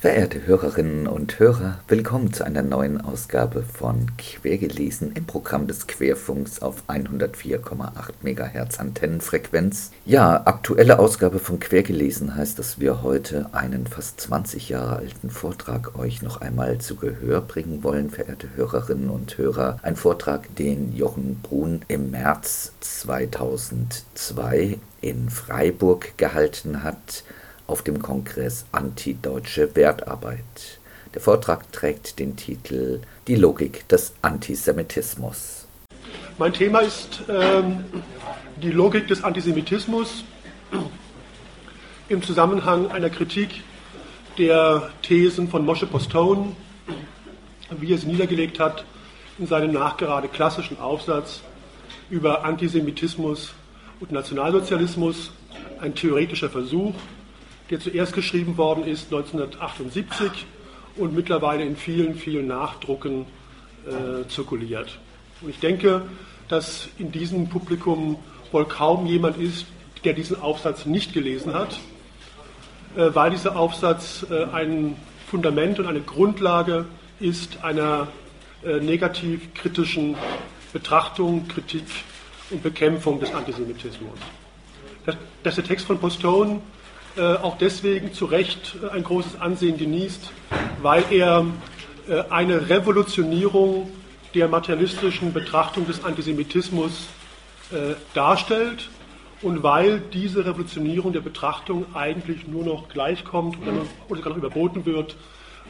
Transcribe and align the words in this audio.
Verehrte 0.00 0.46
Hörerinnen 0.46 1.08
und 1.08 1.40
Hörer, 1.40 1.80
willkommen 1.88 2.32
zu 2.32 2.44
einer 2.44 2.62
neuen 2.62 3.00
Ausgabe 3.00 3.64
von 3.64 4.06
Quergelesen 4.16 5.10
im 5.16 5.26
Programm 5.26 5.66
des 5.66 5.88
Querfunks 5.88 6.62
auf 6.62 6.84
104,8 6.86 8.12
MHz 8.22 8.78
Antennenfrequenz. 8.78 9.90
Ja, 10.04 10.42
aktuelle 10.44 11.00
Ausgabe 11.00 11.40
von 11.40 11.58
Quergelesen 11.58 12.36
heißt, 12.36 12.60
dass 12.60 12.78
wir 12.78 13.02
heute 13.02 13.48
einen 13.50 13.88
fast 13.88 14.20
20 14.20 14.68
Jahre 14.68 14.98
alten 14.98 15.30
Vortrag 15.30 15.98
euch 15.98 16.22
noch 16.22 16.40
einmal 16.40 16.78
zu 16.78 16.94
Gehör 16.94 17.40
bringen 17.40 17.82
wollen, 17.82 18.10
verehrte 18.10 18.50
Hörerinnen 18.54 19.10
und 19.10 19.36
Hörer. 19.36 19.80
Ein 19.82 19.96
Vortrag, 19.96 20.54
den 20.54 20.94
Jochen 20.94 21.40
Brun 21.42 21.80
im 21.88 22.12
März 22.12 22.70
2002 22.78 24.78
in 25.00 25.28
Freiburg 25.28 26.16
gehalten 26.16 26.84
hat 26.84 27.24
auf 27.68 27.82
dem 27.82 28.02
Kongress 28.02 28.64
Antideutsche 28.72 29.76
Wertarbeit. 29.76 30.80
Der 31.14 31.20
Vortrag 31.20 31.70
trägt 31.70 32.18
den 32.18 32.34
Titel 32.34 33.00
Die 33.28 33.36
Logik 33.36 33.86
des 33.88 34.14
Antisemitismus. 34.22 35.66
Mein 36.38 36.52
Thema 36.52 36.80
ist 36.80 37.22
ähm, 37.28 37.84
die 38.60 38.70
Logik 38.70 39.06
des 39.06 39.22
Antisemitismus 39.22 40.24
im 42.08 42.22
Zusammenhang 42.22 42.90
einer 42.90 43.10
Kritik 43.10 43.62
der 44.38 44.90
Thesen 45.02 45.48
von 45.48 45.64
Moshe 45.64 45.86
Postone, 45.86 46.56
wie 47.78 47.92
er 47.92 47.98
sie 47.98 48.06
niedergelegt 48.06 48.58
hat 48.58 48.84
in 49.38 49.46
seinem 49.46 49.72
nachgerade 49.72 50.28
klassischen 50.28 50.80
Aufsatz 50.80 51.42
über 52.08 52.44
Antisemitismus 52.44 53.52
und 54.00 54.12
Nationalsozialismus, 54.12 55.32
ein 55.80 55.94
theoretischer 55.94 56.48
Versuch, 56.48 56.94
der 57.70 57.80
zuerst 57.80 58.12
geschrieben 58.12 58.56
worden 58.56 58.84
ist 58.84 59.12
1978 59.12 60.46
und 60.96 61.14
mittlerweile 61.14 61.64
in 61.64 61.76
vielen, 61.76 62.14
vielen 62.14 62.46
Nachdrucken 62.46 63.26
äh, 63.86 64.28
zirkuliert. 64.28 64.98
Und 65.40 65.50
ich 65.50 65.60
denke, 65.60 66.02
dass 66.48 66.88
in 66.98 67.12
diesem 67.12 67.48
Publikum 67.48 68.16
wohl 68.52 68.64
kaum 68.64 69.06
jemand 69.06 69.36
ist, 69.36 69.66
der 70.04 70.14
diesen 70.14 70.40
Aufsatz 70.40 70.86
nicht 70.86 71.12
gelesen 71.12 71.54
hat, 71.54 71.78
äh, 72.96 73.14
weil 73.14 73.30
dieser 73.30 73.56
Aufsatz 73.56 74.26
äh, 74.30 74.44
ein 74.44 74.96
Fundament 75.26 75.78
und 75.78 75.86
eine 75.86 76.00
Grundlage 76.00 76.86
ist 77.20 77.62
einer 77.62 78.08
äh, 78.64 78.80
negativ 78.80 79.52
kritischen 79.54 80.16
Betrachtung, 80.72 81.46
Kritik 81.48 81.84
und 82.50 82.62
Bekämpfung 82.62 83.20
des 83.20 83.32
Antisemitismus. 83.32 84.18
Dass, 85.04 85.16
dass 85.42 85.54
der 85.56 85.64
Text 85.64 85.86
von 85.86 85.98
Postone 85.98 86.60
auch 87.20 87.58
deswegen 87.58 88.12
zu 88.12 88.24
Recht 88.26 88.76
äh, 88.82 88.90
ein 88.90 89.04
großes 89.04 89.40
Ansehen 89.40 89.76
genießt, 89.76 90.30
weil 90.82 91.04
er 91.10 91.46
äh, 92.08 92.22
eine 92.30 92.68
Revolutionierung 92.68 93.90
der 94.34 94.48
materialistischen 94.48 95.32
Betrachtung 95.32 95.86
des 95.86 96.04
Antisemitismus 96.04 97.08
darstellt 98.14 98.88
und 99.42 99.62
weil 99.62 100.00
diese 100.00 100.46
Revolutionierung 100.46 101.12
der 101.12 101.20
Betrachtung 101.20 101.84
eigentlich 101.94 102.46
nur 102.46 102.64
noch 102.64 102.88
gleichkommt 102.88 103.58
oder, 103.60 103.72
oder 104.08 104.16
sogar 104.16 104.30
noch 104.30 104.38
überboten 104.38 104.86
wird 104.86 105.16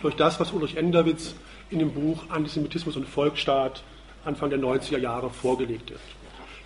durch 0.02 0.14
das, 0.14 0.38
was 0.38 0.52
Ulrich 0.52 0.76
Enderwitz 0.76 1.34
in 1.70 1.80
dem 1.80 1.92
Buch 1.92 2.24
Antisemitismus 2.28 2.96
und 2.96 3.08
Volksstaat 3.08 3.82
Anfang 4.24 4.50
der 4.50 4.58
90er 4.58 4.98
Jahre 4.98 5.30
vorgelegt 5.30 5.90
hat. 5.90 6.00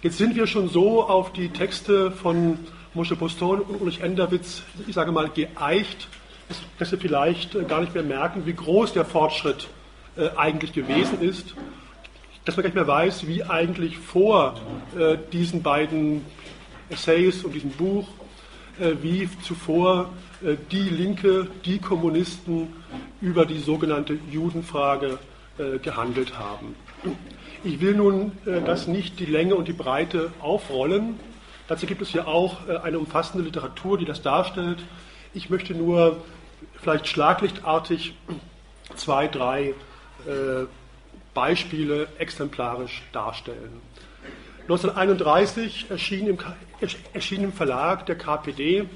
Jetzt 0.02 0.18
sind 0.18 0.34
wir 0.34 0.46
schon 0.46 0.68
so 0.68 1.02
auf 1.04 1.32
die 1.32 1.48
Texte 1.50 2.10
von 2.10 2.58
Moshe 2.94 3.16
Postone 3.16 3.62
und 3.62 3.80
Ulrich 3.80 4.02
Enderwitz, 4.02 4.62
ich 4.86 4.94
sage 4.94 5.12
mal, 5.12 5.30
geeicht, 5.30 6.08
dass 6.78 6.90
sie 6.90 6.98
vielleicht 6.98 7.54
äh, 7.54 7.64
gar 7.64 7.80
nicht 7.80 7.94
mehr 7.94 8.02
merken, 8.02 8.44
wie 8.44 8.52
groß 8.52 8.92
der 8.92 9.06
Fortschritt 9.06 9.68
äh, 10.16 10.28
eigentlich 10.36 10.74
gewesen 10.74 11.22
ist, 11.22 11.54
dass 12.44 12.56
man 12.56 12.64
gar 12.64 12.68
nicht 12.68 12.74
mehr 12.74 12.86
weiß, 12.86 13.26
wie 13.26 13.44
eigentlich 13.44 13.96
vor 13.96 14.60
äh, 14.98 15.16
diesen 15.32 15.62
beiden 15.62 16.26
Essays 16.90 17.44
und 17.44 17.54
diesem 17.54 17.70
Buch, 17.70 18.06
wie 19.02 19.28
zuvor 19.42 20.10
die 20.70 20.88
Linke, 20.88 21.46
die 21.64 21.78
Kommunisten 21.78 22.72
über 23.20 23.46
die 23.46 23.58
sogenannte 23.58 24.18
Judenfrage 24.30 25.18
gehandelt 25.82 26.38
haben. 26.38 26.74
Ich 27.62 27.80
will 27.80 27.94
nun 27.94 28.32
das 28.44 28.88
nicht 28.88 29.20
die 29.20 29.26
Länge 29.26 29.54
und 29.54 29.68
die 29.68 29.74
Breite 29.74 30.32
aufrollen, 30.40 31.20
Dazu 31.72 31.86
gibt 31.86 32.02
es 32.02 32.10
hier 32.10 32.28
auch 32.28 32.68
äh, 32.68 32.76
eine 32.76 32.98
umfassende 32.98 33.42
Literatur, 33.42 33.96
die 33.96 34.04
das 34.04 34.20
darstellt. 34.20 34.84
Ich 35.32 35.48
möchte 35.48 35.74
nur 35.74 36.18
vielleicht 36.76 37.08
schlaglichtartig 37.08 38.14
zwei, 38.94 39.26
drei 39.26 39.68
äh, 40.26 40.66
Beispiele 41.32 42.08
exemplarisch 42.18 43.02
darstellen. 43.12 43.80
1931 44.64 45.86
erschien 45.88 46.26
im, 46.26 46.38
erschien 47.14 47.42
im 47.42 47.54
Verlag 47.54 48.04
der 48.04 48.16
KPD 48.16 48.86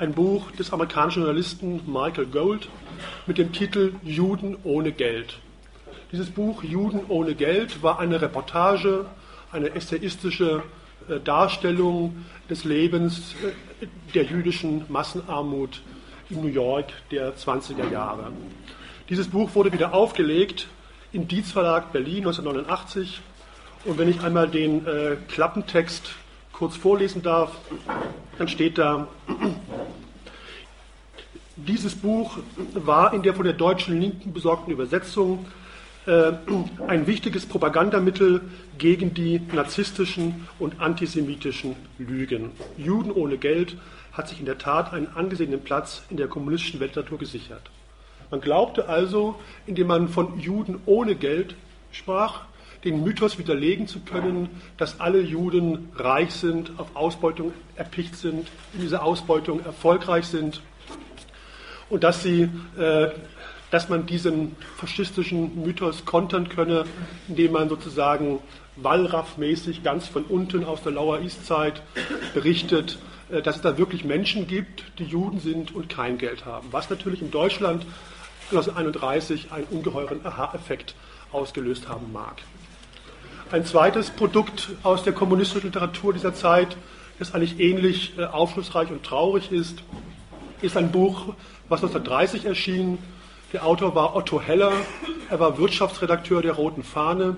ein 0.00 0.12
Buch 0.12 0.50
des 0.50 0.72
amerikanischen 0.72 1.22
Journalisten 1.22 1.82
Michael 1.86 2.26
Gold 2.26 2.68
mit 3.28 3.38
dem 3.38 3.52
Titel 3.52 3.92
Juden 4.02 4.56
ohne 4.64 4.90
Geld. 4.90 5.38
Dieses 6.10 6.30
Buch 6.30 6.64
Juden 6.64 7.02
ohne 7.06 7.36
Geld 7.36 7.80
war 7.80 8.00
eine 8.00 8.20
Reportage, 8.20 9.06
eine 9.52 9.72
essayistische 9.72 10.64
Darstellung 11.18 12.24
des 12.48 12.64
Lebens 12.64 13.34
äh, 13.42 13.86
der 14.14 14.24
jüdischen 14.24 14.84
Massenarmut 14.88 15.82
in 16.28 16.40
New 16.42 16.48
York 16.48 16.92
der 17.10 17.36
20er 17.36 17.90
Jahre. 17.90 18.32
Dieses 19.08 19.28
Buch 19.28 19.54
wurde 19.54 19.72
wieder 19.72 19.92
aufgelegt 19.92 20.68
im 21.12 21.26
Dietz 21.26 21.50
Verlag 21.50 21.92
Berlin 21.92 22.18
1989. 22.18 23.20
Und 23.84 23.98
wenn 23.98 24.08
ich 24.08 24.20
einmal 24.20 24.48
den 24.48 24.86
äh, 24.86 25.16
Klappentext 25.28 26.14
kurz 26.52 26.76
vorlesen 26.76 27.22
darf, 27.22 27.56
dann 28.38 28.46
steht 28.46 28.78
da, 28.78 29.08
dieses 31.56 31.94
Buch 31.94 32.38
war 32.74 33.12
in 33.12 33.22
der 33.22 33.34
von 33.34 33.44
der 33.44 33.54
deutschen 33.54 34.00
Linken 34.00 34.32
besorgten 34.32 34.70
Übersetzung 34.70 35.46
äh, 35.46 35.59
ein 36.10 37.06
wichtiges 37.06 37.46
Propagandamittel 37.46 38.40
gegen 38.78 39.14
die 39.14 39.40
narzisstischen 39.52 40.48
und 40.58 40.80
antisemitischen 40.80 41.76
Lügen. 41.98 42.50
Juden 42.76 43.12
ohne 43.12 43.38
Geld 43.38 43.76
hat 44.12 44.28
sich 44.28 44.40
in 44.40 44.46
der 44.46 44.58
Tat 44.58 44.92
einen 44.92 45.08
angesehenen 45.08 45.60
Platz 45.60 46.02
in 46.10 46.16
der 46.16 46.26
kommunistischen 46.26 46.80
Weltliteratur 46.80 47.18
gesichert. 47.18 47.70
Man 48.30 48.40
glaubte 48.40 48.88
also, 48.88 49.36
indem 49.66 49.88
man 49.88 50.08
von 50.08 50.38
Juden 50.40 50.80
ohne 50.86 51.14
Geld 51.14 51.54
sprach, 51.92 52.42
den 52.84 53.04
Mythos 53.04 53.38
widerlegen 53.38 53.86
zu 53.86 54.00
können, 54.00 54.48
dass 54.78 55.00
alle 55.00 55.20
Juden 55.20 55.90
reich 55.96 56.32
sind, 56.32 56.72
auf 56.78 56.96
Ausbeutung 56.96 57.52
erpicht 57.76 58.16
sind, 58.16 58.48
in 58.72 58.80
dieser 58.80 59.02
Ausbeutung 59.04 59.64
erfolgreich 59.64 60.26
sind 60.26 60.62
und 61.90 62.04
dass 62.04 62.22
sie 62.22 62.48
äh, 62.78 63.08
dass 63.70 63.88
man 63.88 64.06
diesen 64.06 64.56
faschistischen 64.76 65.62
Mythos 65.62 66.04
kontern 66.04 66.48
könne, 66.48 66.84
indem 67.28 67.52
man 67.52 67.68
sozusagen 67.68 68.40
Wallraff-mäßig 68.76 69.82
ganz 69.82 70.06
von 70.06 70.24
unten 70.24 70.64
aus 70.64 70.82
der 70.82 70.92
Lower 70.92 71.20
East 71.20 71.46
Side 71.46 71.74
berichtet, 72.34 72.98
äh, 73.30 73.42
dass 73.42 73.56
es 73.56 73.62
da 73.62 73.78
wirklich 73.78 74.04
Menschen 74.04 74.46
gibt, 74.46 74.84
die 74.98 75.04
Juden 75.04 75.40
sind 75.40 75.74
und 75.74 75.88
kein 75.88 76.18
Geld 76.18 76.44
haben. 76.44 76.68
Was 76.70 76.90
natürlich 76.90 77.22
in 77.22 77.30
Deutschland 77.30 77.86
1931 78.50 79.52
einen 79.52 79.66
ungeheuren 79.70 80.24
Aha-Effekt 80.24 80.94
ausgelöst 81.30 81.88
haben 81.88 82.12
mag. 82.12 82.42
Ein 83.52 83.64
zweites 83.64 84.10
Produkt 84.10 84.70
aus 84.82 85.02
der 85.04 85.12
kommunistischen 85.12 85.68
Literatur 85.68 86.12
dieser 86.12 86.34
Zeit, 86.34 86.76
das 87.18 87.34
eigentlich 87.34 87.60
ähnlich 87.60 88.18
äh, 88.18 88.24
aufschlussreich 88.24 88.90
und 88.90 89.04
traurig 89.04 89.52
ist, 89.52 89.82
ist 90.62 90.76
ein 90.76 90.90
Buch, 90.90 91.34
was 91.68 91.82
1930 91.82 92.44
erschien, 92.44 92.98
der 93.52 93.66
Autor 93.66 93.94
war 93.94 94.14
Otto 94.14 94.40
Heller, 94.40 94.72
er 95.28 95.40
war 95.40 95.58
Wirtschaftsredakteur 95.58 96.42
der 96.42 96.52
Roten 96.52 96.84
Fahne 96.84 97.36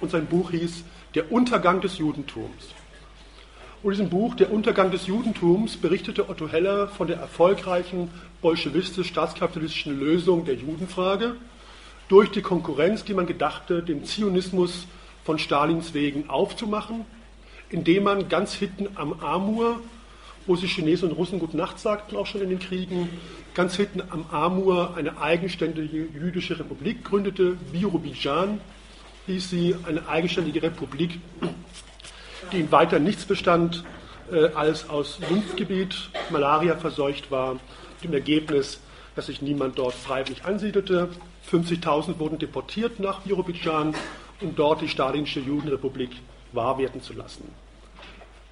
und 0.00 0.10
sein 0.10 0.26
Buch 0.26 0.50
hieß 0.50 0.84
Der 1.14 1.30
Untergang 1.30 1.80
des 1.80 1.98
Judentums. 1.98 2.74
Und 3.82 3.92
in 3.92 3.98
diesem 3.98 4.10
Buch 4.10 4.34
Der 4.34 4.52
Untergang 4.52 4.90
des 4.90 5.06
Judentums 5.06 5.76
berichtete 5.76 6.28
Otto 6.28 6.48
Heller 6.48 6.88
von 6.88 7.06
der 7.06 7.18
erfolgreichen 7.18 8.10
bolschewistisch-staatskapitalistischen 8.42 9.98
Lösung 9.98 10.44
der 10.44 10.56
Judenfrage 10.56 11.36
durch 12.08 12.30
die 12.30 12.42
Konkurrenz, 12.42 13.04
die 13.04 13.14
man 13.14 13.26
gedachte, 13.26 13.82
dem 13.82 14.04
Zionismus 14.04 14.86
von 15.24 15.38
Stalins 15.38 15.94
wegen 15.94 16.28
aufzumachen, 16.28 17.04
indem 17.70 18.04
man 18.04 18.28
ganz 18.28 18.54
hinten 18.54 18.88
am 18.96 19.20
Amur, 19.20 19.80
wo 20.46 20.56
sich 20.56 20.72
Chinesen 20.72 21.10
und 21.10 21.16
Russen 21.16 21.38
Gute 21.38 21.56
Nacht 21.56 21.78
sagten, 21.78 22.16
auch 22.16 22.26
schon 22.26 22.42
in 22.42 22.50
den 22.50 22.58
Kriegen, 22.58 23.08
ganz 23.54 23.76
hinten 23.76 24.02
am 24.10 24.26
Amur 24.30 24.94
eine 24.96 25.18
eigenständige 25.20 26.06
jüdische 26.12 26.58
Republik 26.58 27.04
gründete, 27.04 27.56
Birobidjan 27.72 28.60
hieß 29.26 29.50
sie, 29.50 29.74
eine 29.86 30.06
eigenständige 30.06 30.62
Republik, 30.62 31.18
die 32.52 32.60
in 32.60 32.70
weiter 32.70 32.98
nichts 32.98 33.24
bestand 33.24 33.84
äh, 34.30 34.46
als 34.54 34.90
aus 34.90 35.18
Sumpfgebiet, 35.28 36.10
Malaria 36.30 36.76
verseucht 36.76 37.30
war, 37.30 37.54
mit 37.54 37.62
dem 38.04 38.12
Ergebnis, 38.12 38.80
dass 39.16 39.26
sich 39.26 39.40
niemand 39.40 39.78
dort 39.78 39.94
freiwillig 39.94 40.44
ansiedelte. 40.44 41.08
50.000 41.50 42.18
wurden 42.18 42.38
deportiert 42.38 43.00
nach 43.00 43.20
Birobidjan, 43.20 43.94
um 44.40 44.54
dort 44.56 44.82
die 44.82 44.88
stalinische 44.88 45.40
Judenrepublik 45.40 46.10
wahr 46.52 46.78
werden 46.78 47.00
zu 47.00 47.12
lassen. 47.12 47.63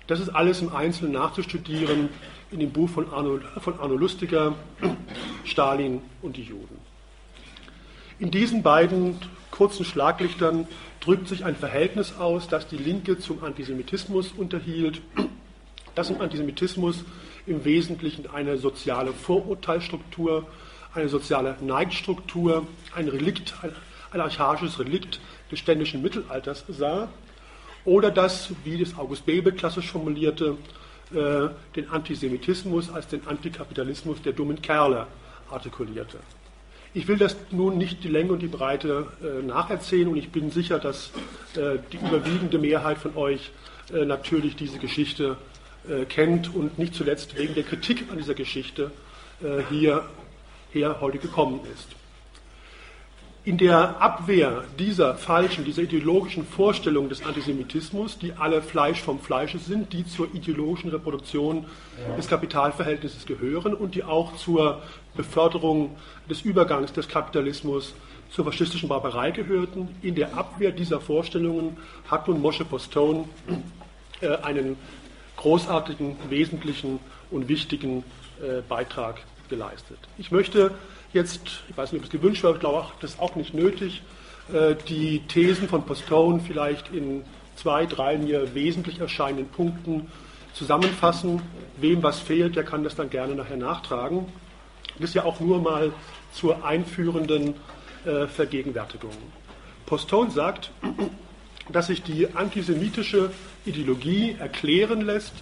Das 0.06 0.20
ist 0.20 0.30
alles 0.30 0.60
im 0.60 0.74
Einzelnen 0.74 1.12
nachzustudieren 1.12 2.08
in 2.50 2.60
dem 2.60 2.70
Buch 2.70 2.90
von 2.90 3.12
Arno, 3.12 3.40
von 3.58 3.78
Arno 3.78 3.96
Lustiger, 3.96 4.54
Stalin 5.44 6.00
und 6.20 6.36
die 6.36 6.42
Juden. 6.42 6.78
In 8.18 8.30
diesen 8.30 8.62
beiden 8.62 9.18
kurzen 9.50 9.84
Schlaglichtern 9.84 10.66
drückt 11.00 11.28
sich 11.28 11.44
ein 11.44 11.56
Verhältnis 11.56 12.14
aus, 12.18 12.48
das 12.48 12.68
die 12.68 12.76
Linke 12.76 13.18
zum 13.18 13.42
Antisemitismus 13.42 14.32
unterhielt, 14.32 15.00
das 15.94 16.10
im 16.10 16.20
Antisemitismus 16.20 17.04
im 17.46 17.64
Wesentlichen 17.64 18.28
eine 18.32 18.58
soziale 18.58 19.12
Vorurteilsstruktur, 19.12 20.46
eine 20.94 21.08
soziale 21.08 21.56
Neidstruktur, 21.60 22.66
ein 22.94 23.08
Relikt, 23.08 23.54
ein 24.12 24.20
archaisches 24.20 24.78
Relikt 24.78 25.20
des 25.50 25.58
ständischen 25.58 26.02
Mittelalters 26.02 26.64
sah, 26.68 27.08
oder 27.84 28.10
das, 28.10 28.50
wie 28.64 28.78
das 28.78 28.96
August 28.96 29.26
Bebel 29.26 29.52
klassisch 29.52 29.90
formulierte, 29.90 30.56
äh, 31.14 31.48
den 31.76 31.90
Antisemitismus 31.90 32.90
als 32.90 33.08
den 33.08 33.26
Antikapitalismus 33.26 34.22
der 34.22 34.32
dummen 34.32 34.62
Kerle 34.62 35.06
artikulierte. 35.50 36.18
Ich 36.94 37.06
will 37.08 37.18
das 37.18 37.36
nun 37.50 37.76
nicht 37.76 38.04
die 38.04 38.08
Länge 38.08 38.32
und 38.32 38.40
die 38.40 38.48
Breite 38.48 39.08
äh, 39.22 39.42
nacherzählen 39.42 40.08
und 40.08 40.16
ich 40.16 40.30
bin 40.30 40.50
sicher, 40.50 40.78
dass 40.78 41.10
äh, 41.54 41.78
die 41.92 41.98
überwiegende 41.98 42.58
Mehrheit 42.58 42.98
von 42.98 43.16
euch 43.16 43.50
natürlich 43.92 44.56
diese 44.56 44.78
Geschichte 44.78 45.36
kennt 46.08 46.54
und 46.54 46.78
nicht 46.78 46.94
zuletzt 46.94 47.36
wegen 47.36 47.52
der 47.54 47.64
Kritik 47.64 48.04
an 48.10 48.16
dieser 48.16 48.32
Geschichte 48.32 48.90
hierher 49.68 51.00
heute 51.00 51.18
gekommen 51.18 51.60
ist. 51.74 51.88
In 53.44 53.58
der 53.58 54.00
Abwehr 54.00 54.62
dieser 54.78 55.16
falschen, 55.16 55.64
dieser 55.64 55.82
ideologischen 55.82 56.46
Vorstellung 56.46 57.08
des 57.08 57.24
Antisemitismus, 57.24 58.16
die 58.16 58.34
alle 58.34 58.62
Fleisch 58.62 59.00
vom 59.00 59.18
Fleische 59.18 59.58
sind, 59.58 59.92
die 59.92 60.06
zur 60.06 60.32
ideologischen 60.32 60.90
Reproduktion 60.90 61.64
des 62.16 62.28
Kapitalverhältnisses 62.28 63.26
gehören 63.26 63.74
und 63.74 63.96
die 63.96 64.04
auch 64.04 64.36
zur 64.36 64.80
Beförderung 65.16 65.96
des 66.30 66.42
Übergangs 66.42 66.92
des 66.92 67.08
Kapitalismus 67.08 67.94
zur 68.30 68.44
faschistischen 68.44 68.88
Barbarei 68.88 69.32
gehörten, 69.32 69.88
in 70.02 70.14
der 70.14 70.36
Abwehr 70.36 70.70
dieser 70.70 71.00
Vorstellungen 71.00 71.76
hat 72.08 72.28
nun 72.28 72.40
Moshe 72.40 72.64
Postone 72.64 73.24
äh, 74.20 74.36
einen 74.36 74.76
großartigen, 75.36 76.16
wesentlichen 76.28 77.00
und 77.32 77.48
wichtigen 77.48 78.04
äh, 78.40 78.62
Beitrag 78.68 79.20
geleistet. 79.48 79.98
Ich 80.16 80.30
möchte 80.30 80.70
jetzt, 81.12 81.62
ich 81.68 81.76
weiß 81.76 81.92
nicht, 81.92 82.00
ob 82.00 82.06
es 82.06 82.10
gewünscht 82.10 82.44
ich 82.44 82.60
glaube 82.60 82.78
auch, 82.78 82.92
das 83.00 83.12
ist 83.12 83.20
auch 83.20 83.36
nicht 83.36 83.54
nötig, 83.54 84.02
äh, 84.52 84.74
die 84.88 85.20
Thesen 85.28 85.68
von 85.68 85.84
Postone 85.84 86.40
vielleicht 86.46 86.92
in 86.92 87.24
zwei, 87.56 87.86
drei 87.86 88.18
mir 88.18 88.54
wesentlich 88.54 89.00
erscheinenden 89.00 89.48
Punkten 89.48 90.10
zusammenfassen. 90.52 91.42
Wem 91.78 92.02
was 92.02 92.20
fehlt, 92.20 92.56
der 92.56 92.64
kann 92.64 92.84
das 92.84 92.94
dann 92.96 93.10
gerne 93.10 93.34
nachher 93.34 93.56
nachtragen. 93.56 94.26
Das 94.98 95.10
ist 95.10 95.14
ja 95.14 95.24
auch 95.24 95.40
nur 95.40 95.60
mal 95.60 95.92
zur 96.32 96.64
einführenden 96.64 97.54
äh, 98.04 98.26
Vergegenwärtigung. 98.26 99.12
Postone 99.86 100.30
sagt, 100.30 100.70
dass 101.72 101.86
sich 101.86 102.02
die 102.02 102.34
antisemitische 102.34 103.30
Ideologie 103.64 104.36
erklären 104.38 105.02
lässt 105.02 105.34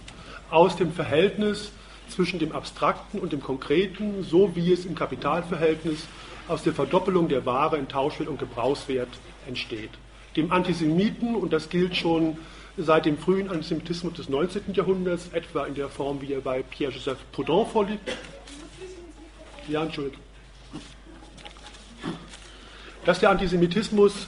aus 0.49 0.75
dem 0.75 0.93
Verhältnis 0.93 1.71
zwischen 2.11 2.39
dem 2.39 2.51
Abstrakten 2.51 3.19
und 3.19 3.33
dem 3.33 3.41
Konkreten, 3.41 4.23
so 4.23 4.55
wie 4.55 4.71
es 4.71 4.85
im 4.85 4.95
Kapitalverhältnis 4.95 6.07
aus 6.47 6.63
der 6.63 6.73
Verdoppelung 6.73 7.29
der 7.29 7.45
Ware 7.45 7.77
in 7.77 7.87
Tauschwert 7.87 8.27
und 8.27 8.39
Gebrauchswert 8.39 9.09
entsteht. 9.47 9.91
Dem 10.35 10.51
Antisemiten, 10.51 11.35
und 11.35 11.53
das 11.53 11.69
gilt 11.69 11.95
schon 11.95 12.37
seit 12.77 13.05
dem 13.05 13.17
frühen 13.17 13.49
Antisemitismus 13.49 14.13
des 14.13 14.29
19. 14.29 14.73
Jahrhunderts, 14.73 15.29
etwa 15.33 15.65
in 15.65 15.75
der 15.75 15.89
Form, 15.89 16.21
wie 16.21 16.33
er 16.33 16.41
bei 16.41 16.63
Pierre-Joseph 16.63 17.17
Proudhon 17.31 17.67
vorliegt. 17.67 18.17
Ja, 19.67 19.83
Entschuldigung. 19.83 20.19
Dass 23.05 23.19
der 23.19 23.29
Antisemitismus 23.29 24.27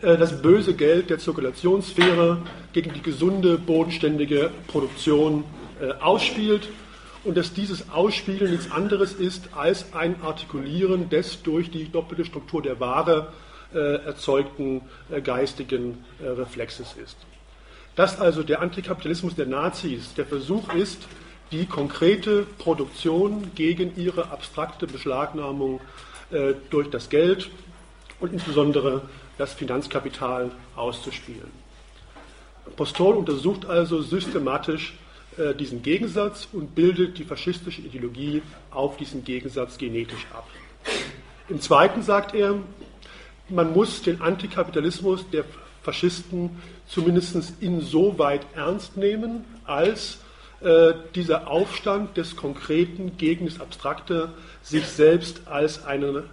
äh, 0.00 0.16
das 0.16 0.40
böse 0.42 0.74
Geld 0.74 1.10
der 1.10 1.18
Zirkulationssphäre 1.18 2.42
gegen 2.72 2.92
die 2.92 3.02
gesunde, 3.02 3.58
bodenständige 3.58 4.50
Produktion 4.66 5.44
äh, 5.80 5.92
ausspielt 6.02 6.68
und 7.26 7.36
dass 7.36 7.52
dieses 7.52 7.90
Ausspielen 7.90 8.52
nichts 8.52 8.70
anderes 8.70 9.12
ist 9.12 9.50
als 9.54 9.92
ein 9.92 10.22
Artikulieren 10.22 11.08
des 11.10 11.42
durch 11.42 11.70
die 11.70 11.90
doppelte 11.90 12.24
Struktur 12.24 12.62
der 12.62 12.78
Ware 12.80 13.32
äh, 13.74 13.96
erzeugten 14.04 14.82
äh, 15.10 15.20
geistigen 15.20 16.04
äh, 16.22 16.28
Reflexes 16.28 16.94
ist. 17.02 17.16
Dass 17.96 18.20
also 18.20 18.42
der 18.42 18.60
Antikapitalismus 18.60 19.34
der 19.34 19.46
Nazis 19.46 20.14
der 20.14 20.26
Versuch 20.26 20.72
ist, 20.74 21.08
die 21.50 21.66
konkrete 21.66 22.46
Produktion 22.58 23.50
gegen 23.54 23.96
ihre 23.96 24.30
abstrakte 24.30 24.86
Beschlagnahmung 24.86 25.80
äh, 26.30 26.54
durch 26.70 26.90
das 26.90 27.08
Geld 27.08 27.50
und 28.20 28.32
insbesondere 28.32 29.02
das 29.38 29.52
Finanzkapital 29.52 30.50
auszuspielen. 30.76 31.50
Postol 32.76 33.14
untersucht 33.16 33.66
also 33.66 34.02
systematisch 34.02 34.94
äh, 35.38 35.54
diesen 35.54 35.82
Gegensatz 35.82 36.48
und 36.52 36.74
bildet 36.74 37.18
die 37.18 37.24
faschistische 37.24 37.82
Ideologie 37.82 38.42
auf 38.70 38.96
diesen 38.96 39.24
Gegensatz 39.24 39.78
genetisch 39.78 40.26
ab. 40.32 40.48
Im 41.48 41.60
zweiten 41.60 42.02
sagt 42.02 42.34
er, 42.34 42.56
man 43.48 43.72
muss 43.72 44.02
den 44.02 44.20
Antikapitalismus 44.20 45.28
der 45.30 45.44
Faschisten 45.82 46.60
zumindest 46.88 47.36
insoweit 47.60 48.44
ernst 48.54 48.96
nehmen, 48.96 49.44
als 49.64 50.18
äh, 50.60 50.94
dieser 51.14 51.48
Aufstand 51.48 52.16
des 52.16 52.34
Konkreten 52.34 53.16
gegen 53.18 53.46
das 53.46 53.60
Abstrakte 53.60 54.32
sich 54.62 54.86
selbst 54.86 55.46
als 55.46 55.84
eine, 55.84 56.24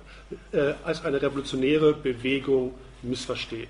äh, 0.51 0.73
als 0.83 1.05
eine 1.05 1.21
revolutionäre 1.21 1.93
Bewegung 1.93 2.73
missversteht. 3.01 3.69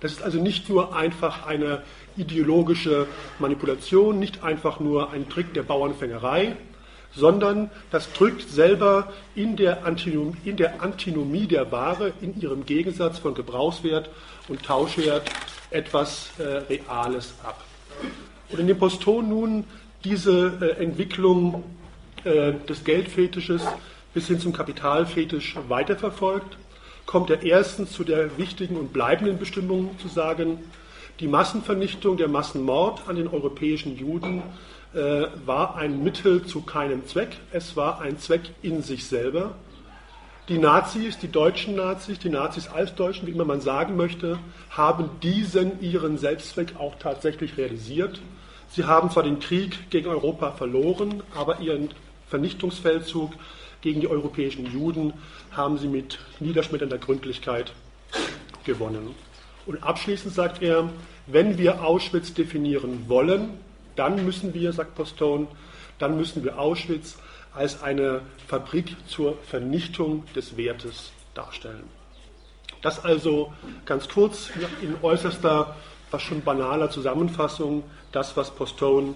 Das 0.00 0.12
ist 0.12 0.22
also 0.22 0.40
nicht 0.40 0.68
nur 0.68 0.96
einfach 0.96 1.46
eine 1.46 1.82
ideologische 2.16 3.06
Manipulation, 3.38 4.18
nicht 4.18 4.42
einfach 4.42 4.80
nur 4.80 5.12
ein 5.12 5.28
Trick 5.28 5.54
der 5.54 5.62
Bauernfängerei, 5.62 6.56
sondern 7.14 7.70
das 7.90 8.12
drückt 8.12 8.48
selber 8.48 9.12
in 9.34 9.56
der, 9.56 9.84
Antinomie, 9.84 10.36
in 10.44 10.56
der 10.56 10.82
Antinomie 10.82 11.46
der 11.46 11.70
Ware, 11.70 12.12
in 12.20 12.40
ihrem 12.40 12.64
Gegensatz 12.64 13.18
von 13.18 13.34
Gebrauchswert 13.34 14.08
und 14.48 14.62
Tauschwert 14.62 15.30
etwas 15.70 16.30
äh, 16.38 16.42
Reales 16.72 17.34
ab. 17.42 17.64
Und 18.50 18.60
in 18.60 18.66
dem 18.66 18.78
Poston 18.78 19.28
nun 19.28 19.64
diese 20.04 20.76
äh, 20.78 20.82
Entwicklung 20.82 21.64
äh, 22.24 22.52
des 22.68 22.84
Geldfetisches 22.84 23.62
bis 24.14 24.26
hin 24.26 24.40
zum 24.40 24.52
Kapitalfetisch 24.52 25.56
weiterverfolgt, 25.68 26.56
kommt 27.06 27.30
er 27.30 27.42
erstens 27.42 27.92
zu 27.92 28.04
der 28.04 28.36
wichtigen 28.38 28.76
und 28.76 28.92
bleibenden 28.92 29.38
Bestimmung 29.38 29.98
zu 29.98 30.08
sagen, 30.08 30.58
die 31.22 31.28
Massenvernichtung, 31.28 32.16
der 32.16 32.26
Massenmord 32.26 33.08
an 33.08 33.14
den 33.14 33.28
europäischen 33.28 33.96
Juden 33.96 34.42
äh, 34.92 35.26
war 35.46 35.76
ein 35.76 36.02
Mittel 36.02 36.44
zu 36.44 36.62
keinem 36.62 37.06
Zweck, 37.06 37.36
es 37.52 37.76
war 37.76 38.00
ein 38.00 38.18
Zweck 38.18 38.42
in 38.60 38.82
sich 38.82 39.06
selber. 39.06 39.54
Die 40.48 40.58
Nazis, 40.58 41.18
die 41.18 41.30
deutschen 41.30 41.76
Nazis, 41.76 42.18
die 42.18 42.28
Nazis 42.28 42.66
als 42.66 42.96
Deutschen, 42.96 43.28
wie 43.28 43.30
immer 43.30 43.44
man 43.44 43.60
sagen 43.60 43.96
möchte, 43.96 44.40
haben 44.70 45.10
diesen 45.22 45.80
ihren 45.80 46.18
Selbstzweck 46.18 46.74
auch 46.80 46.96
tatsächlich 46.98 47.56
realisiert. 47.56 48.20
Sie 48.68 48.84
haben 48.84 49.08
zwar 49.08 49.22
den 49.22 49.38
Krieg 49.38 49.90
gegen 49.90 50.08
Europa 50.08 50.50
verloren, 50.50 51.22
aber 51.36 51.60
ihren 51.60 51.90
Vernichtungsfeldzug 52.28 53.30
gegen 53.80 54.00
die 54.00 54.08
europäischen 54.08 54.66
Juden 54.66 55.12
haben 55.52 55.78
sie 55.78 55.88
mit 55.88 56.18
niederschmetternder 56.40 56.98
Gründlichkeit 56.98 57.72
gewonnen. 58.64 59.14
Und 59.64 59.82
abschließend 59.84 60.34
sagt 60.34 60.60
er, 60.60 60.88
wenn 61.26 61.58
wir 61.58 61.84
Auschwitz 61.84 62.34
definieren 62.34 63.04
wollen, 63.08 63.50
dann 63.96 64.24
müssen 64.24 64.54
wir, 64.54 64.72
sagt 64.72 64.94
Postone, 64.94 65.46
dann 65.98 66.16
müssen 66.16 66.42
wir 66.44 66.58
Auschwitz 66.58 67.16
als 67.54 67.82
eine 67.82 68.22
Fabrik 68.46 68.96
zur 69.06 69.36
Vernichtung 69.42 70.24
des 70.34 70.56
Wertes 70.56 71.12
darstellen. 71.34 71.84
Das 72.80 73.04
also 73.04 73.52
ganz 73.84 74.08
kurz 74.08 74.50
in 74.80 74.96
äußerster, 75.02 75.76
fast 76.10 76.24
schon 76.24 76.42
banaler 76.42 76.90
Zusammenfassung, 76.90 77.84
das, 78.10 78.36
was 78.36 78.50
Postone 78.50 79.14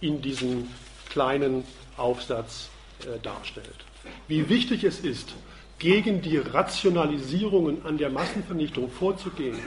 in 0.00 0.22
diesem 0.22 0.68
kleinen 1.10 1.64
Aufsatz 1.96 2.68
äh, 3.00 3.18
darstellt. 3.20 3.84
Wie 4.28 4.48
wichtig 4.48 4.84
es 4.84 5.00
ist, 5.00 5.34
gegen 5.78 6.22
die 6.22 6.38
Rationalisierungen 6.38 7.84
an 7.84 7.98
der 7.98 8.10
Massenvernichtung 8.10 8.90
vorzugehen, 8.90 9.58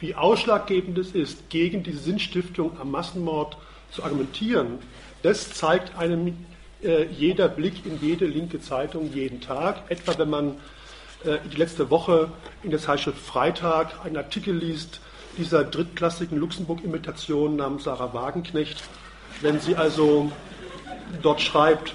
wie 0.00 0.14
ausschlaggebend 0.14 0.98
es 0.98 1.12
ist, 1.12 1.50
gegen 1.50 1.82
die 1.82 1.92
Sinnstiftung 1.92 2.78
am 2.80 2.90
Massenmord 2.90 3.56
zu 3.92 4.02
argumentieren, 4.02 4.78
das 5.22 5.52
zeigt 5.52 5.96
einem 5.98 6.36
äh, 6.82 7.04
jeder 7.06 7.48
Blick 7.48 7.84
in 7.84 8.00
jede 8.00 8.26
linke 8.26 8.60
Zeitung 8.60 9.12
jeden 9.12 9.40
Tag. 9.40 9.90
Etwa 9.90 10.18
wenn 10.18 10.30
man 10.30 10.56
äh, 11.24 11.36
die 11.52 11.56
letzte 11.56 11.90
Woche 11.90 12.30
in 12.62 12.70
der 12.70 12.80
Zeitschrift 12.80 13.18
Freitag 13.18 14.04
einen 14.04 14.16
Artikel 14.16 14.54
liest, 14.56 15.00
dieser 15.36 15.64
drittklassigen 15.64 16.38
Luxemburg-Imitation 16.38 17.56
namens 17.56 17.84
Sarah 17.84 18.14
Wagenknecht. 18.14 18.82
Wenn 19.42 19.60
sie 19.60 19.76
also 19.76 20.32
dort 21.22 21.40
schreibt, 21.40 21.94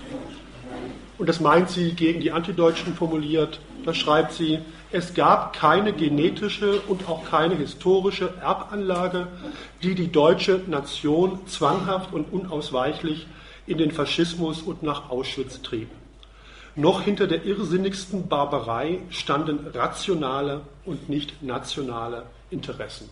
und 1.18 1.28
das 1.28 1.40
meint 1.40 1.70
sie 1.70 1.94
gegen 1.94 2.20
die 2.20 2.32
Antideutschen 2.32 2.94
formuliert, 2.94 3.60
da 3.86 3.94
schreibt 3.94 4.34
sie, 4.34 4.60
es 4.96 5.14
gab 5.14 5.52
keine 5.52 5.92
genetische 5.92 6.80
und 6.88 7.10
auch 7.10 7.30
keine 7.30 7.56
historische 7.56 8.34
Erbanlage, 8.42 9.28
die 9.84 9.94
die 9.94 10.10
deutsche 10.10 10.62
Nation 10.68 11.46
zwanghaft 11.48 12.14
und 12.14 12.32
unausweichlich 12.32 13.28
in 13.68 13.78
den 13.78 13.92
Faschismus 13.92 14.62
und 14.62 14.84
nach 14.84 15.10
Auschwitz 15.10 15.62
trieb. 15.62 15.90
Noch 16.78 17.02
hinter 17.02 17.28
der 17.28 17.44
irrsinnigsten 17.44 18.30
Barbarei 18.30 19.00
standen 19.10 19.68
rationale 19.74 20.62
und 20.86 21.10
nicht 21.10 21.44
nationale 21.44 22.24
Interessen. 22.50 23.10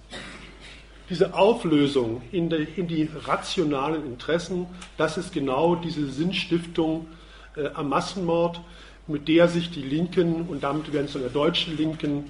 Diese 1.10 1.34
Auflösung 1.34 2.22
in 2.32 2.50
die, 2.50 2.66
in 2.78 2.88
die 2.88 3.10
rationalen 3.26 4.06
Interessen, 4.06 4.68
das 4.98 5.18
ist 5.18 5.34
genau 5.34 5.76
diese 5.76 6.08
Sinnstiftung 6.08 7.08
äh, 7.58 7.68
am 7.74 7.90
Massenmord, 7.90 8.62
mit 9.08 9.28
der 9.28 9.48
sich 9.48 9.72
die 9.72 9.82
Linken 9.82 10.44
und 10.44 10.64
damit 10.64 10.92
werden 10.94 11.06
es 11.06 11.14
der 11.14 11.30
deutschen 11.30 11.76
Linken 11.78 12.30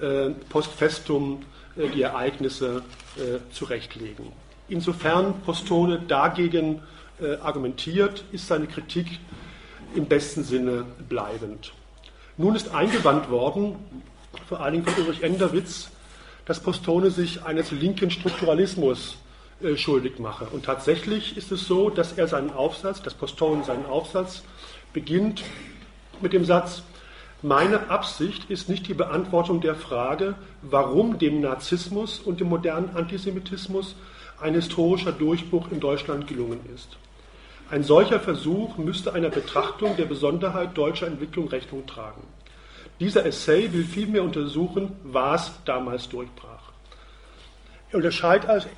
äh, 0.00 0.30
post 0.48 0.72
festum 0.72 1.42
äh, 1.76 1.88
die 1.88 2.02
Ereignisse 2.02 2.82
äh, 3.16 3.38
zurechtlegen. 3.52 4.26
Insofern 4.68 5.40
Postone 5.40 6.00
dagegen 6.06 6.82
äh, 7.20 7.36
argumentiert, 7.36 8.24
ist 8.32 8.46
seine 8.46 8.66
Kritik 8.66 9.06
im 9.94 10.06
besten 10.06 10.44
Sinne 10.44 10.84
bleibend. 11.08 11.72
Nun 12.36 12.54
ist 12.54 12.72
eingewandt 12.72 13.30
worden, 13.30 13.76
vor 14.48 14.60
allen 14.60 14.74
Dingen 14.74 14.86
von 14.86 15.04
Ulrich 15.04 15.22
Enderwitz, 15.22 15.90
dass 16.44 16.60
Postone 16.60 17.10
sich 17.10 17.42
eines 17.44 17.70
linken 17.70 18.10
Strukturalismus 18.10 19.16
äh, 19.62 19.76
schuldig 19.76 20.18
mache. 20.18 20.46
Und 20.46 20.64
tatsächlich 20.64 21.36
ist 21.36 21.50
es 21.52 21.66
so, 21.66 21.90
dass 21.90 22.12
er 22.12 22.28
seinen 22.28 22.52
Aufsatz, 22.52 23.02
dass 23.02 23.14
Postone 23.14 23.64
seinen 23.64 23.86
Aufsatz 23.86 24.42
beginnt 24.92 25.42
mit 26.22 26.32
dem 26.32 26.44
Satz, 26.44 26.82
meine 27.42 27.88
Absicht 27.88 28.50
ist 28.50 28.68
nicht 28.68 28.86
die 28.88 28.94
Beantwortung 28.94 29.60
der 29.60 29.74
Frage, 29.74 30.34
warum 30.62 31.18
dem 31.18 31.40
Narzissmus 31.40 32.18
und 32.18 32.38
dem 32.40 32.48
modernen 32.48 32.94
Antisemitismus 32.94 33.96
ein 34.40 34.54
historischer 34.54 35.12
Durchbruch 35.12 35.70
in 35.70 35.80
Deutschland 35.80 36.26
gelungen 36.26 36.60
ist. 36.74 36.98
Ein 37.70 37.84
solcher 37.84 38.20
Versuch 38.20 38.76
müsste 38.78 39.14
einer 39.14 39.30
Betrachtung 39.30 39.96
der 39.96 40.06
Besonderheit 40.06 40.76
deutscher 40.76 41.06
Entwicklung 41.06 41.48
Rechnung 41.48 41.86
tragen. 41.86 42.22
Dieser 42.98 43.24
Essay 43.24 43.72
will 43.72 43.84
vielmehr 43.84 44.22
untersuchen, 44.22 44.92
was 45.04 45.52
damals 45.64 46.08
durchbrach. 46.08 46.72
Er 47.90 47.96
unterscheidet 47.96 48.48
also, 48.48 48.68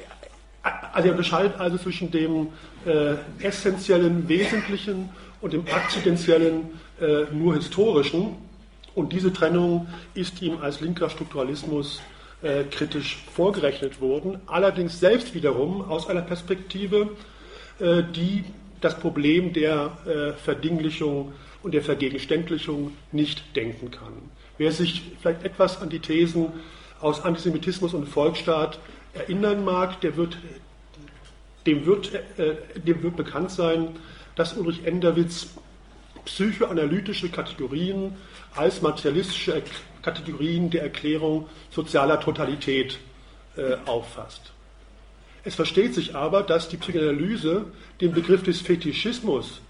also, 0.62 1.08
er 1.08 1.12
unterscheidet 1.12 1.58
also 1.58 1.78
zwischen 1.78 2.10
dem 2.10 2.48
äh, 2.84 3.14
essentiellen, 3.44 4.28
wesentlichen 4.28 5.08
und 5.40 5.52
dem 5.52 5.66
akzidentiellen, 5.66 6.70
äh, 7.02 7.26
nur 7.34 7.56
historischen. 7.56 8.36
Und 8.94 9.12
diese 9.12 9.32
Trennung 9.32 9.88
ist 10.14 10.40
ihm 10.40 10.58
als 10.58 10.80
linker 10.80 11.10
Strukturalismus 11.10 12.00
äh, 12.42 12.64
kritisch 12.64 13.24
vorgerechnet 13.32 14.00
worden, 14.00 14.40
allerdings 14.46 15.00
selbst 15.00 15.34
wiederum 15.34 15.82
aus 15.82 16.08
einer 16.08 16.22
Perspektive, 16.22 17.10
äh, 17.78 18.02
die 18.14 18.44
das 18.80 18.98
Problem 18.98 19.52
der 19.52 19.98
äh, 20.06 20.32
Verdinglichung 20.32 21.32
und 21.62 21.72
der 21.72 21.82
Vergegenständlichung 21.82 22.92
nicht 23.12 23.56
denken 23.56 23.90
kann. 23.90 24.12
Wer 24.58 24.72
sich 24.72 25.02
vielleicht 25.20 25.44
etwas 25.44 25.80
an 25.80 25.88
die 25.88 26.00
Thesen 26.00 26.48
aus 27.00 27.24
Antisemitismus 27.24 27.94
und 27.94 28.06
Volksstaat 28.06 28.78
erinnern 29.14 29.64
mag, 29.64 30.00
der 30.00 30.16
wird, 30.16 30.36
dem, 31.66 31.86
wird, 31.86 32.12
äh, 32.38 32.56
dem 32.84 33.02
wird 33.02 33.16
bekannt 33.16 33.50
sein, 33.50 33.88
dass 34.34 34.56
Ulrich 34.56 34.84
Enderwitz 34.84 35.54
psychoanalytische 36.24 37.28
Kategorien 37.28 38.16
als 38.54 38.82
materialistische 38.82 39.62
Kategorien 40.02 40.70
der 40.70 40.82
Erklärung 40.82 41.48
sozialer 41.70 42.20
Totalität 42.20 42.98
äh, 43.56 43.76
auffasst. 43.86 44.52
Es 45.44 45.54
versteht 45.54 45.94
sich 45.94 46.14
aber, 46.14 46.42
dass 46.42 46.68
die 46.68 46.76
Psychoanalyse 46.76 47.66
den 48.00 48.12
Begriff 48.12 48.42
des 48.42 48.60
Fetischismus 48.60 49.60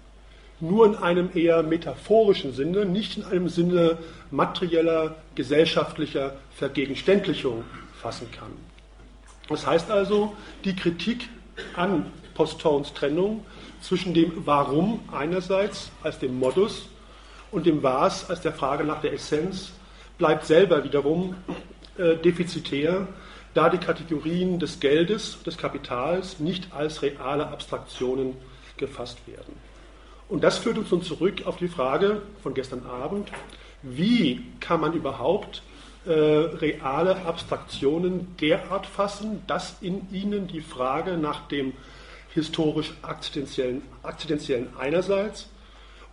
nur 0.59 0.85
in 0.85 0.95
einem 0.95 1.29
eher 1.33 1.63
metaphorischen 1.63 2.53
Sinne, 2.53 2.85
nicht 2.85 3.17
in 3.17 3.25
einem 3.25 3.49
Sinne 3.49 3.97
materieller, 4.31 5.15
gesellschaftlicher 5.35 6.35
Vergegenständlichung 6.55 7.63
fassen 8.01 8.31
kann. 8.31 8.51
Das 9.49 9.65
heißt 9.65 9.91
also, 9.91 10.35
die 10.63 10.75
Kritik 10.75 11.27
an 11.75 12.05
Posttones 12.33 12.93
Trennung 12.93 13.45
zwischen 13.83 14.13
dem 14.13 14.31
Warum 14.45 15.01
einerseits 15.11 15.91
als 16.01 16.17
dem 16.17 16.39
Modus 16.39 16.87
und 17.51 17.65
dem 17.65 17.83
Was 17.83 18.29
als 18.29 18.41
der 18.41 18.53
Frage 18.53 18.83
nach 18.85 19.01
der 19.01 19.13
Essenz 19.13 19.73
bleibt 20.17 20.45
selber 20.45 20.83
wiederum 20.83 21.35
äh, 21.97 22.15
defizitär, 22.15 23.07
da 23.53 23.69
die 23.69 23.77
Kategorien 23.77 24.57
des 24.57 24.79
Geldes, 24.79 25.37
des 25.43 25.57
Kapitals 25.57 26.39
nicht 26.39 26.73
als 26.73 27.01
reale 27.01 27.47
Abstraktionen 27.47 28.35
gefasst 28.77 29.19
werden. 29.27 29.53
Und 30.29 30.43
das 30.43 30.57
führt 30.57 30.77
uns 30.77 30.89
nun 30.89 31.03
zurück 31.03 31.45
auf 31.45 31.57
die 31.57 31.67
Frage 31.67 32.21
von 32.41 32.53
gestern 32.53 32.85
Abend, 32.85 33.29
wie 33.83 34.45
kann 34.59 34.79
man 34.79 34.93
überhaupt 34.93 35.61
äh, 36.05 36.11
reale 36.11 37.25
Abstraktionen 37.25 38.35
derart 38.37 38.85
fassen, 38.85 39.43
dass 39.45 39.75
in 39.81 40.07
ihnen 40.11 40.47
die 40.47 40.61
Frage 40.61 41.17
nach 41.17 41.47
dem 41.49 41.73
historisch 42.33 42.93
akzidentiellen, 43.01 43.81
akzidentiellen 44.01 44.69
einerseits 44.77 45.47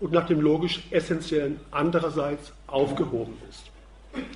und 0.00 0.12
nach 0.12 0.26
dem 0.26 0.40
logisch 0.40 0.82
essentiellen 0.90 1.60
andererseits 1.70 2.52
aufgehoben 2.66 3.36
ist. 3.48 3.70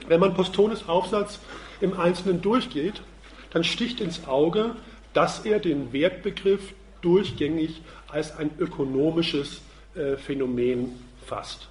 Wenn 0.08 0.20
man 0.20 0.34
Postones 0.34 0.88
Aufsatz 0.88 1.40
im 1.80 1.98
Einzelnen 1.98 2.40
durchgeht, 2.40 3.02
dann 3.50 3.64
sticht 3.64 4.00
ins 4.00 4.26
Auge, 4.26 4.76
dass 5.12 5.44
er 5.44 5.58
den 5.58 5.92
Wertbegriff 5.92 6.74
durchgängig 7.02 7.82
als 8.08 8.36
ein 8.36 8.50
ökonomisches 8.58 9.60
äh, 9.94 10.16
Phänomen 10.16 10.92
fasst. 11.26 11.68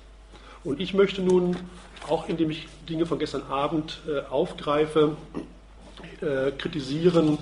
Und 0.64 0.80
ich 0.80 0.94
möchte 0.94 1.22
nun, 1.22 1.58
auch 2.08 2.30
indem 2.30 2.52
ich 2.52 2.68
Dinge 2.88 3.06
von 3.06 3.20
gestern 3.20 3.44
Abend 3.44 4.02
äh, 4.08 4.22
aufgreife, 4.30 5.18
äh, 6.22 6.52
kritisieren, 6.52 7.38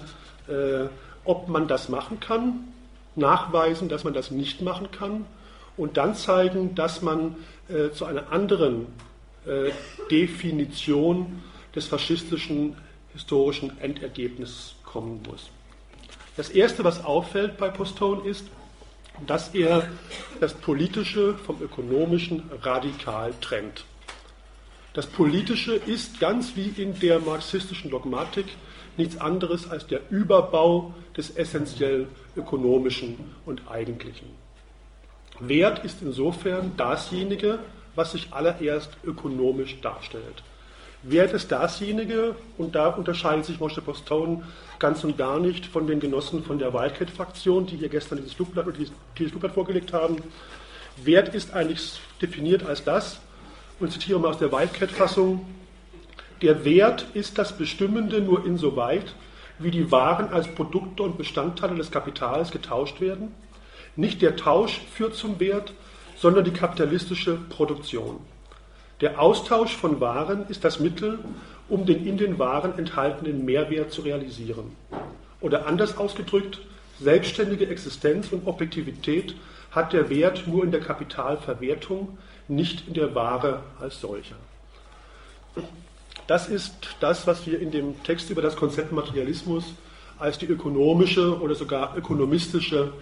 ob 1.26 1.48
man 1.48 1.68
das 1.68 1.90
machen 1.90 2.20
kann, 2.20 2.74
nachweisen, 3.16 3.90
dass 3.90 4.04
man 4.04 4.14
das 4.14 4.32
nicht 4.32 4.62
machen 4.62 4.92
kann 4.92 5.26
und 5.78 5.98
dann 5.98 6.16
zeigen, 6.16 6.76
dass 6.76 7.02
man 7.02 7.36
äh, 7.70 7.92
zu 7.92 8.06
einer 8.06 8.32
anderen 8.32 8.88
äh, 9.46 9.72
Definition 10.10 11.42
des 11.76 11.88
faschistischen 11.88 12.76
historischen 13.14 13.78
Endergebnisses 13.80 14.76
kommen 14.84 15.22
muss. 15.28 15.50
Das 16.38 16.50
Erste, 16.50 16.84
was 16.84 17.04
auffällt 17.04 17.58
bei 17.58 17.70
Postone, 17.70 18.28
ist, 18.28 18.46
dass 19.28 19.54
er 19.54 19.88
das 20.40 20.54
Politische 20.54 21.36
vom 21.38 21.62
Ökonomischen 21.62 22.50
radikal 22.62 23.34
trennt. 23.42 23.86
Das 24.94 25.06
Politische 25.06 25.76
ist 25.76 26.20
ganz 26.20 26.56
wie 26.56 26.68
in 26.82 27.00
der 27.00 27.20
marxistischen 27.20 27.92
Dogmatik 27.92 28.46
nichts 29.02 29.20
anderes 29.20 29.70
als 29.70 29.88
der 29.88 30.00
Überbau 30.10 30.94
des 31.18 31.36
essentiell 31.36 32.08
Ökonomischen 32.36 33.18
und 33.46 33.64
Eigentlichen. 33.70 34.28
Wert 35.40 35.84
ist 35.84 36.02
insofern 36.02 36.72
dasjenige, 36.78 37.60
was 37.96 38.12
sich 38.12 38.32
allererst 38.32 38.92
ökonomisch 39.04 39.82
darstellt. 39.82 40.44
Wert 41.04 41.34
ist 41.34 41.52
dasjenige, 41.52 42.36
und 42.60 42.76
da 42.76 42.90
unterscheidet 42.90 43.46
sich 43.46 43.60
Moshe 43.60 43.82
Postone 43.82 44.44
ganz 44.78 45.04
und 45.04 45.18
gar 45.18 45.40
nicht 45.40 45.66
von 45.66 45.88
den 45.88 46.00
Genossen 46.00 46.44
von 46.44 46.60
der 46.60 46.74
Wildcat-Fraktion, 46.74 47.66
die 47.66 47.78
hier 47.78 47.90
gestern 47.90 48.20
dieses 48.20 48.34
Flugblatt, 48.34 48.68
dieses, 48.78 48.94
Flugblatt 49.32 49.54
vorgelegt 49.54 49.94
haben. 49.94 50.18
Wert 51.04 51.34
ist 51.34 51.54
eigentlich 51.54 52.00
definiert 52.22 52.64
als 52.64 52.84
das, 52.84 53.20
und 53.80 53.92
zitiere 53.92 54.20
mal 54.20 54.30
aus 54.30 54.38
der 54.38 54.52
Wildcat-Fassung, 54.52 55.44
der 56.42 56.66
Wert 56.66 57.06
ist 57.14 57.38
das 57.38 57.56
Bestimmende 57.58 58.22
nur 58.22 58.46
insoweit, 58.46 59.14
wie 59.60 59.72
die 59.72 59.92
Waren 59.92 60.30
als 60.30 60.48
Produkte 60.48 61.04
und 61.04 61.18
Bestandteile 61.18 61.76
des 61.76 61.92
Kapitals 61.92 62.52
getauscht 62.52 63.00
werden. 63.00 63.34
Nicht 63.96 64.22
der 64.22 64.36
Tausch 64.36 64.82
führt 64.92 65.16
zum 65.16 65.40
Wert, 65.40 65.74
sondern 66.16 66.44
die 66.44 66.52
kapitalistische 66.52 67.38
Produktion. 67.50 68.18
Der 69.02 69.20
Austausch 69.20 69.76
von 69.76 70.00
Waren 70.00 70.48
ist 70.48 70.64
das 70.64 70.80
Mittel, 70.80 71.20
um 71.70 71.86
den 71.86 72.06
in 72.06 72.18
den 72.18 72.40
Waren 72.40 72.78
enthaltenen 72.78 73.46
Mehrwert 73.46 73.92
zu 73.92 74.02
realisieren. 74.02 74.76
Oder 75.42 75.66
anders 75.66 75.98
ausgedrückt, 75.98 76.60
selbstständige 77.00 77.68
Existenz 77.68 78.32
und 78.32 78.48
Objektivität 78.48 79.36
hat 79.72 79.94
der 79.94 80.10
Wert 80.10 80.48
nur 80.48 80.64
in 80.64 80.72
der 80.72 80.82
Kapitalverwertung, 80.82 82.18
nicht 82.48 82.88
in 82.88 82.94
der 82.94 83.16
Ware 83.16 83.62
als 83.80 84.02
solcher. 84.02 84.36
Das 86.32 86.48
ist 86.48 86.74
das, 87.02 87.28
was 87.28 87.46
wir 87.46 87.60
in 87.60 87.72
dem 87.72 88.02
Text 88.04 88.30
über 88.30 88.42
das 88.42 88.56
Konzept 88.56 88.94
Materialismus 88.94 89.66
als 90.18 90.38
die 90.38 90.46
ökonomische 90.46 91.38
oder 91.42 91.56
sogar 91.56 91.98
ökonomistische 91.98 92.94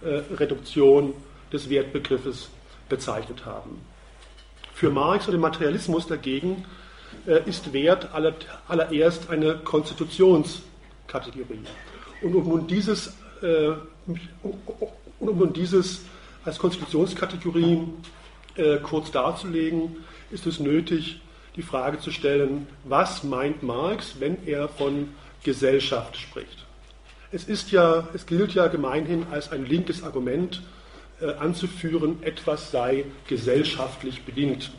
äh, 0.00 0.22
Reduktion 0.34 1.12
des 1.52 1.68
Wertbegriffes 1.68 2.48
bezeichnet 2.88 3.44
haben. 3.44 3.82
Für 4.72 4.88
Marx 4.88 5.26
und 5.26 5.32
den 5.32 5.42
Materialismus 5.42 6.06
dagegen 6.06 6.64
äh, 7.26 7.46
ist 7.46 7.74
Wert 7.74 8.14
aller, 8.14 8.32
allererst 8.68 9.28
eine 9.28 9.58
Konstitutionskategorie. 9.58 11.66
Und 12.22 12.34
um 12.34 12.48
nun 12.48 12.66
dieses, 12.66 13.12
äh, 13.42 13.72
um 14.06 15.38
nun 15.38 15.52
dieses 15.52 16.06
als 16.42 16.58
Konstitutionskategorie 16.58 17.82
äh, 18.54 18.78
kurz 18.78 19.10
darzulegen, 19.10 20.06
ist 20.30 20.46
es 20.46 20.58
nötig, 20.58 21.20
die 21.58 21.62
Frage 21.62 21.98
zu 21.98 22.12
stellen, 22.12 22.68
was 22.84 23.24
meint 23.24 23.62
Marx, 23.62 24.14
wenn 24.20 24.38
er 24.46 24.68
von 24.68 25.10
Gesellschaft 25.42 26.16
spricht? 26.16 26.64
Es, 27.32 27.44
ist 27.44 27.72
ja, 27.72 28.08
es 28.14 28.24
gilt 28.26 28.54
ja 28.54 28.68
gemeinhin 28.68 29.26
als 29.30 29.50
ein 29.50 29.66
linkes 29.66 30.02
Argument, 30.02 30.62
äh, 31.20 31.32
anzuführen, 31.34 32.22
etwas 32.22 32.70
sei 32.70 33.04
gesellschaftlich 33.26 34.22
bedingt. 34.22 34.70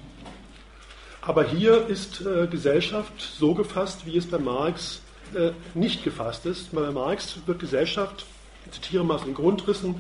Aber 1.22 1.44
hier 1.44 1.86
ist 1.88 2.22
äh, 2.22 2.48
Gesellschaft 2.48 3.14
so 3.20 3.54
gefasst, 3.54 4.06
wie 4.06 4.18
es 4.18 4.26
bei 4.26 4.40
Marx 4.40 5.02
äh, 5.36 5.52
nicht 5.74 6.06
gefasst 6.06 6.46
ist. 6.46 6.74
Bei 6.74 6.90
Marx 6.92 7.40
wird 7.46 7.60
Gesellschaft, 7.60 8.26
ich 8.66 8.72
zitiere 8.72 9.04
mal 9.04 9.16
aus 9.16 9.26
den 9.26 9.34
Grundrissen, 9.34 9.96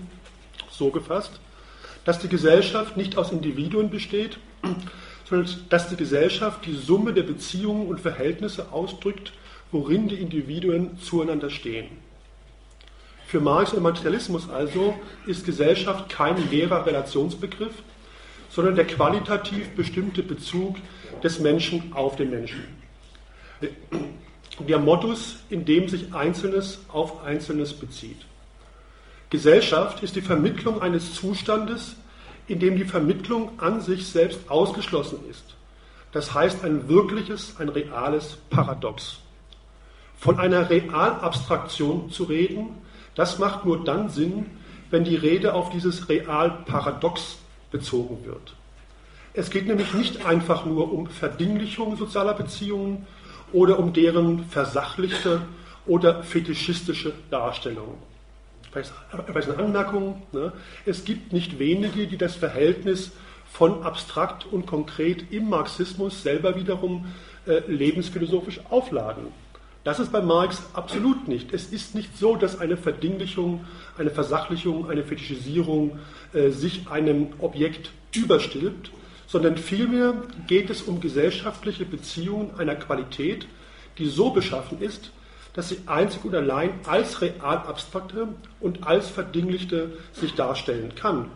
so 0.71 0.91
gefasst, 0.91 1.41
dass 2.05 2.19
die 2.19 2.29
Gesellschaft 2.29 2.95
nicht 2.95 3.17
aus 3.17 3.33
Individuen 3.33 3.89
besteht, 3.89 4.37
dass 5.69 5.89
die 5.89 5.95
Gesellschaft 5.95 6.65
die 6.65 6.75
Summe 6.75 7.13
der 7.13 7.23
Beziehungen 7.23 7.87
und 7.87 7.99
Verhältnisse 7.99 8.71
ausdrückt, 8.71 9.33
worin 9.71 10.07
die 10.07 10.15
Individuen 10.15 10.99
zueinander 10.99 11.49
stehen. 11.49 11.87
Für 13.27 13.39
Marx 13.39 13.73
und 13.73 13.83
Materialismus 13.83 14.49
also 14.49 14.95
ist 15.27 15.45
Gesellschaft 15.45 16.09
kein 16.09 16.49
leerer 16.49 16.85
Relationsbegriff, 16.85 17.73
sondern 18.49 18.75
der 18.75 18.87
qualitativ 18.87 19.69
bestimmte 19.75 20.23
Bezug 20.23 20.77
des 21.23 21.39
Menschen 21.39 21.93
auf 21.93 22.15
den 22.15 22.31
Menschen. 22.31 22.63
Der 24.67 24.79
Modus, 24.79 25.37
in 25.51 25.63
dem 25.63 25.87
sich 25.87 26.11
Einzelnes 26.13 26.79
auf 26.87 27.23
Einzelnes 27.23 27.73
bezieht. 27.73 28.25
Gesellschaft 29.29 30.01
ist 30.01 30.15
die 30.15 30.21
Vermittlung 30.21 30.81
eines 30.81 31.13
Zustandes, 31.13 31.95
in 32.49 32.59
dem 32.59 32.75
die 32.75 32.85
Vermittlung 32.85 33.59
an 33.59 33.79
sich 33.81 34.07
selbst 34.07 34.49
ausgeschlossen 34.49 35.19
ist. 35.29 35.55
Das 36.11 36.33
heißt 36.33 36.65
ein 36.65 36.89
wirkliches, 36.89 37.55
ein 37.59 37.69
reales 37.69 38.37
Paradox. 38.49 39.19
Von 40.17 40.39
einer 40.39 40.69
Realabstraktion 40.69 42.11
zu 42.11 42.23
reden, 42.23 42.69
das 43.15 43.37
macht 43.37 43.65
nur 43.65 43.83
dann 43.83 44.09
Sinn, 44.09 44.47
wenn 44.89 45.03
die 45.03 45.15
Rede 45.15 45.53
auf 45.53 45.69
dieses 45.69 46.09
Realparadox 46.09 47.37
bezogen 47.71 48.25
wird. 48.25 48.55
Es 49.33 49.51
geht 49.51 49.67
nämlich 49.67 49.93
nicht 49.93 50.25
einfach 50.25 50.65
nur 50.65 50.91
um 50.91 51.07
Verdinglichung 51.07 51.95
sozialer 51.95 52.33
Beziehungen 52.33 53.05
oder 53.53 53.77
um 53.77 53.93
deren 53.93 54.45
versachlichte 54.45 55.41
oder 55.85 56.23
fetischistische 56.23 57.13
Darstellung. 57.29 57.97
Vielleicht 58.71 59.49
eine 59.49 59.57
Anmerkung. 59.57 60.21
Ne? 60.31 60.51
Es 60.85 61.05
gibt 61.05 61.33
nicht 61.33 61.59
wenige, 61.59 62.07
die 62.07 62.17
das 62.17 62.35
Verhältnis 62.35 63.11
von 63.51 63.83
abstrakt 63.83 64.45
und 64.45 64.65
konkret 64.67 65.31
im 65.31 65.49
Marxismus 65.49 66.21
selber 66.21 66.55
wiederum 66.55 67.07
äh, 67.47 67.61
lebensphilosophisch 67.67 68.59
aufladen. 68.69 69.27
Das 69.83 69.99
ist 69.99 70.11
bei 70.11 70.21
Marx 70.21 70.61
absolut 70.73 71.27
nicht. 71.27 71.53
Es 71.53 71.71
ist 71.71 71.95
nicht 71.95 72.17
so, 72.17 72.35
dass 72.35 72.59
eine 72.59 72.77
Verdinglichung, 72.77 73.65
eine 73.97 74.11
Versachlichung, 74.11 74.89
eine 74.89 75.03
Fetischisierung 75.03 75.99
äh, 76.33 76.49
sich 76.49 76.89
einem 76.89 77.29
Objekt 77.39 77.91
überstülpt, 78.13 78.91
sondern 79.25 79.57
vielmehr 79.57 80.13
geht 80.47 80.69
es 80.69 80.81
um 80.81 80.99
gesellschaftliche 80.99 81.85
Beziehungen 81.85 82.51
einer 82.57 82.75
Qualität, 82.75 83.47
die 83.97 84.07
so 84.07 84.31
beschaffen 84.31 84.81
ist, 84.81 85.11
dass 85.53 85.69
sie 85.69 85.79
einzig 85.85 86.23
und 86.25 86.35
allein 86.35 86.71
als 86.85 87.21
real 87.21 87.57
abstrakte 87.57 88.27
und 88.59 88.85
als 88.87 89.09
verdinglichte 89.09 89.97
sich 90.13 90.35
darstellen 90.35 90.93
kann. 90.95 91.31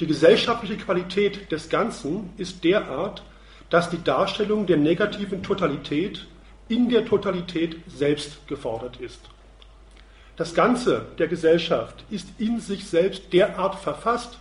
Die 0.00 0.06
gesellschaftliche 0.06 0.76
Qualität 0.76 1.50
des 1.52 1.68
Ganzen 1.68 2.30
ist 2.36 2.64
derart, 2.64 3.22
dass 3.70 3.90
die 3.90 4.02
Darstellung 4.02 4.66
der 4.66 4.76
negativen 4.76 5.42
Totalität 5.42 6.26
in 6.68 6.88
der 6.88 7.04
Totalität 7.04 7.76
selbst 7.86 8.46
gefordert 8.46 8.98
ist. 8.98 9.20
Das 10.36 10.54
Ganze 10.54 11.06
der 11.18 11.28
Gesellschaft 11.28 12.04
ist 12.10 12.28
in 12.38 12.60
sich 12.60 12.86
selbst 12.86 13.32
derart 13.32 13.74
verfasst, 13.76 14.38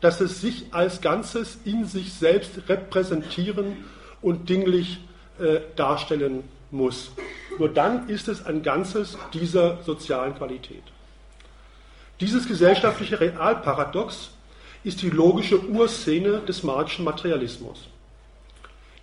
dass 0.00 0.20
es 0.20 0.40
sich 0.40 0.66
als 0.70 1.00
Ganzes 1.00 1.58
in 1.64 1.84
sich 1.84 2.12
selbst 2.12 2.52
repräsentieren 2.68 3.84
und 4.22 4.48
dinglich 4.48 5.00
äh, 5.38 5.60
darstellen 5.76 6.44
muss. 6.70 7.10
Nur 7.58 7.68
dann 7.68 8.08
ist 8.08 8.28
es 8.28 8.44
ein 8.46 8.62
Ganzes 8.62 9.18
dieser 9.32 9.82
sozialen 9.82 10.34
Qualität. 10.34 10.82
Dieses 12.20 12.46
gesellschaftliche 12.46 13.20
Realparadox 13.20 14.30
ist 14.84 15.02
die 15.02 15.10
logische 15.10 15.60
Urszene 15.60 16.40
des 16.40 16.62
Marxischen 16.62 17.04
Materialismus. 17.04 17.88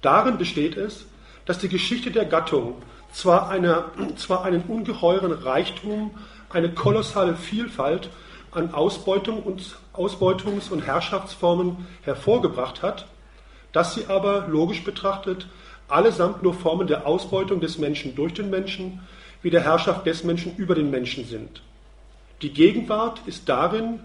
Darin 0.02 0.38
besteht 0.38 0.78
es, 0.78 1.06
dass 1.46 1.60
die 1.60 1.70
Geschichte 1.70 2.12
der 2.12 2.26
Gattung 2.26 2.82
zwar, 3.12 3.50
eine, 3.50 3.86
zwar 4.16 4.44
einen 4.44 4.64
ungeheuren 4.64 5.32
Reichtum, 5.32 6.12
eine 6.50 6.72
kolossale 6.72 7.36
Vielfalt 7.36 8.10
an 8.52 8.74
Ausbeutung 8.74 9.42
und, 9.44 9.78
Ausbeutungs- 9.94 10.70
und 10.72 10.86
Herrschaftsformen 10.86 11.88
hervorgebracht 12.02 12.82
hat, 12.82 13.08
dass 13.72 13.94
sie 13.96 14.08
aber 14.08 14.48
logisch 14.48 14.84
betrachtet 14.84 15.48
allesamt 15.88 16.44
nur 16.44 16.54
Formen 16.54 16.88
der 16.88 17.06
Ausbeutung 17.06 17.60
des 17.60 17.78
Menschen 17.78 18.16
durch 18.16 18.34
den 18.34 18.50
Menschen, 18.50 19.00
wie 19.42 19.50
der 19.50 19.64
Herrschaft 19.64 20.06
des 20.06 20.24
Menschen 20.24 20.56
über 20.58 20.76
den 20.76 20.90
Menschen 20.90 21.26
sind. 21.26 21.62
Die 22.42 22.54
Gegenwart 22.54 23.22
ist 23.26 23.50
darin 23.50 24.00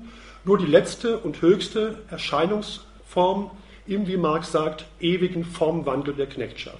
nur 0.44 0.58
die 0.58 0.66
letzte 0.66 1.18
und 1.18 1.42
höchste 1.42 1.98
Erscheinungsform 2.10 3.50
im, 3.86 4.06
wie 4.06 4.16
Marx 4.16 4.52
sagt, 4.52 4.86
ewigen 5.00 5.44
Formwandel 5.44 6.14
der 6.14 6.26
Knechtschaft. 6.26 6.78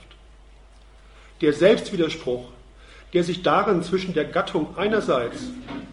Der 1.40 1.52
Selbstwiderspruch, 1.52 2.44
der 3.12 3.24
sich 3.24 3.42
darin 3.42 3.82
zwischen 3.82 4.14
der 4.14 4.24
Gattung 4.24 4.76
einerseits, 4.76 5.42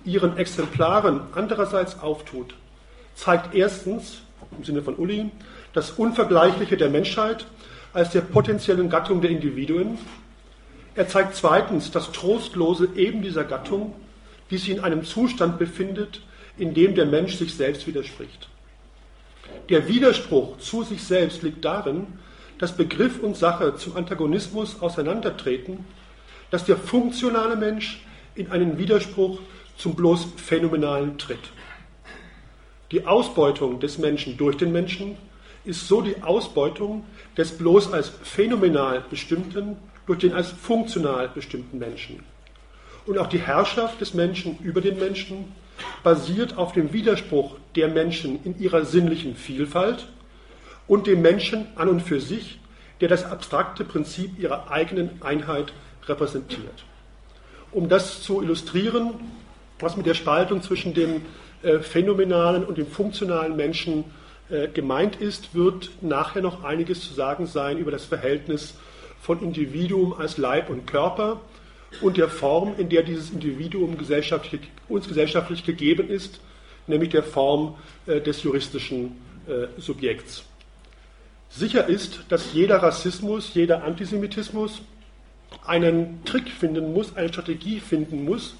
ihren 0.06 0.38
Exemplaren 0.38 1.22
andererseits 1.34 2.00
auftut, 2.00 2.54
zeigt 3.16 3.54
erstens, 3.54 4.22
im 4.58 4.64
Sinne 4.64 4.82
von 4.82 4.96
Uli, 4.96 5.30
das 5.74 5.92
Unvergleichliche 5.92 6.78
der 6.78 6.90
Menschheit 6.90 7.46
als 7.94 8.12
der 8.12 8.22
potenziellen 8.22 8.90
Gattung 8.90 9.22
der 9.22 9.32
Individuen. 9.32 9.98
Er 10.96 11.08
zeigt 11.08 11.36
zweitens 11.36 11.92
das 11.92 12.12
Trostlose 12.12 12.90
eben 12.96 13.22
dieser 13.22 13.44
Gattung, 13.44 13.94
die 14.50 14.58
sich 14.58 14.70
in 14.70 14.80
einem 14.80 15.04
Zustand 15.04 15.60
befindet, 15.60 16.22
in 16.58 16.74
dem 16.74 16.96
der 16.96 17.06
Mensch 17.06 17.36
sich 17.36 17.54
selbst 17.54 17.88
widerspricht. 17.88 18.50
Der 19.70 19.88
Widerspruch 19.88 20.58
zu 20.58 20.84
sich 20.84 21.04
selbst 21.04 21.44
liegt 21.44 21.64
darin, 21.64 22.08
dass 22.58 22.76
Begriff 22.76 23.20
und 23.22 23.38
Sache 23.38 23.76
zum 23.76 23.96
Antagonismus 23.96 24.82
auseinandertreten, 24.82 25.86
dass 26.52 26.66
der 26.66 26.78
funktionale 26.78 27.56
Mensch 27.56 28.04
in 28.36 28.52
einen 28.52 28.78
Widerspruch 28.78 29.40
zum 29.78 29.96
bloß 29.96 30.28
Phänomenalen 30.38 31.18
tritt. 31.18 31.40
Die 32.92 33.06
Ausbeutung 33.06 33.80
des 33.80 33.98
Menschen 33.98 34.36
durch 34.38 34.58
den 34.58 34.72
Menschen 34.72 35.18
ist 35.66 35.88
so 35.88 36.02
die 36.02 36.22
Ausbeutung 36.22 37.06
des 37.38 37.58
bloß 37.58 37.94
als 37.94 38.12
phänomenal 38.24 39.04
bestimmten 39.10 39.78
durch 40.06 40.20
den 40.20 40.34
als 40.34 40.50
funktional 40.50 41.30
bestimmten 41.30 41.78
Menschen. 41.78 42.24
Und 43.06 43.18
auch 43.18 43.28
die 43.28 43.40
Herrschaft 43.40 44.02
des 44.02 44.14
Menschen 44.14 44.58
über 44.60 44.82
den 44.82 45.00
Menschen 45.00 45.52
basiert 46.04 46.58
auf 46.58 46.74
dem 46.74 46.94
Widerspruch 46.94 47.58
der 47.76 47.88
Menschen 47.88 48.44
in 48.44 48.60
ihrer 48.60 48.86
sinnlichen 48.86 49.36
Vielfalt 49.36 50.08
und 50.88 51.08
dem 51.08 51.22
Menschen 51.22 51.68
an 51.76 51.90
und 51.90 52.02
für 52.02 52.20
sich, 52.20 52.60
der 53.02 53.08
das 53.08 53.24
abstrakte 53.24 53.86
Prinzip 53.86 54.38
ihrer 54.40 54.72
eigenen 54.72 55.22
Einheit 55.22 55.74
repräsentiert. 56.08 56.84
Um 57.72 57.88
das 57.88 58.24
zu 58.24 58.42
illustrieren, 58.42 59.14
was 59.80 59.96
mit 59.96 60.06
der 60.06 60.16
Spaltung 60.16 60.62
zwischen 60.62 60.94
dem 60.94 61.22
äh, 61.62 61.80
phänomenalen 61.80 62.66
und 62.66 62.78
dem 62.78 62.88
funktionalen 62.88 63.56
Menschen 63.56 64.06
gemeint 64.74 65.18
ist, 65.18 65.54
wird 65.54 65.92
nachher 66.02 66.42
noch 66.42 66.64
einiges 66.64 67.02
zu 67.02 67.14
sagen 67.14 67.46
sein 67.46 67.78
über 67.78 67.92
das 67.92 68.06
Verhältnis 68.06 68.74
von 69.22 69.42
Individuum 69.44 70.14
als 70.14 70.38
Leib 70.38 70.70
und 70.70 70.88
Körper 70.88 71.42
und 72.02 72.18
der 72.18 72.30
Form, 72.30 72.76
in 72.78 72.90
der 72.90 73.04
dieses 73.04 73.32
Individuum 73.32 73.98
gesellschaftlich, 73.98 74.62
uns 74.88 75.08
gesellschaftlich 75.08 75.66
gegeben 75.66 76.10
ist, 76.10 76.40
nämlich 76.88 77.10
der 77.10 77.24
Form 77.24 77.76
äh, 78.06 78.22
des 78.22 78.44
juristischen 78.44 79.18
äh, 79.48 79.68
Subjekts. 79.80 80.44
Sicher 81.50 81.88
ist, 81.88 82.22
dass 82.30 82.54
jeder 82.54 82.78
Rassismus, 82.78 83.54
jeder 83.54 83.84
Antisemitismus 83.84 84.82
einen 85.66 86.24
Trick 86.26 86.50
finden 86.50 86.94
muss, 86.94 87.16
eine 87.16 87.30
Strategie 87.30 87.80
finden 87.80 88.24
muss, 88.24 88.56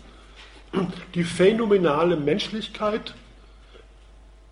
die 1.14 1.24
phänomenale 1.24 2.16
Menschlichkeit 2.16 3.14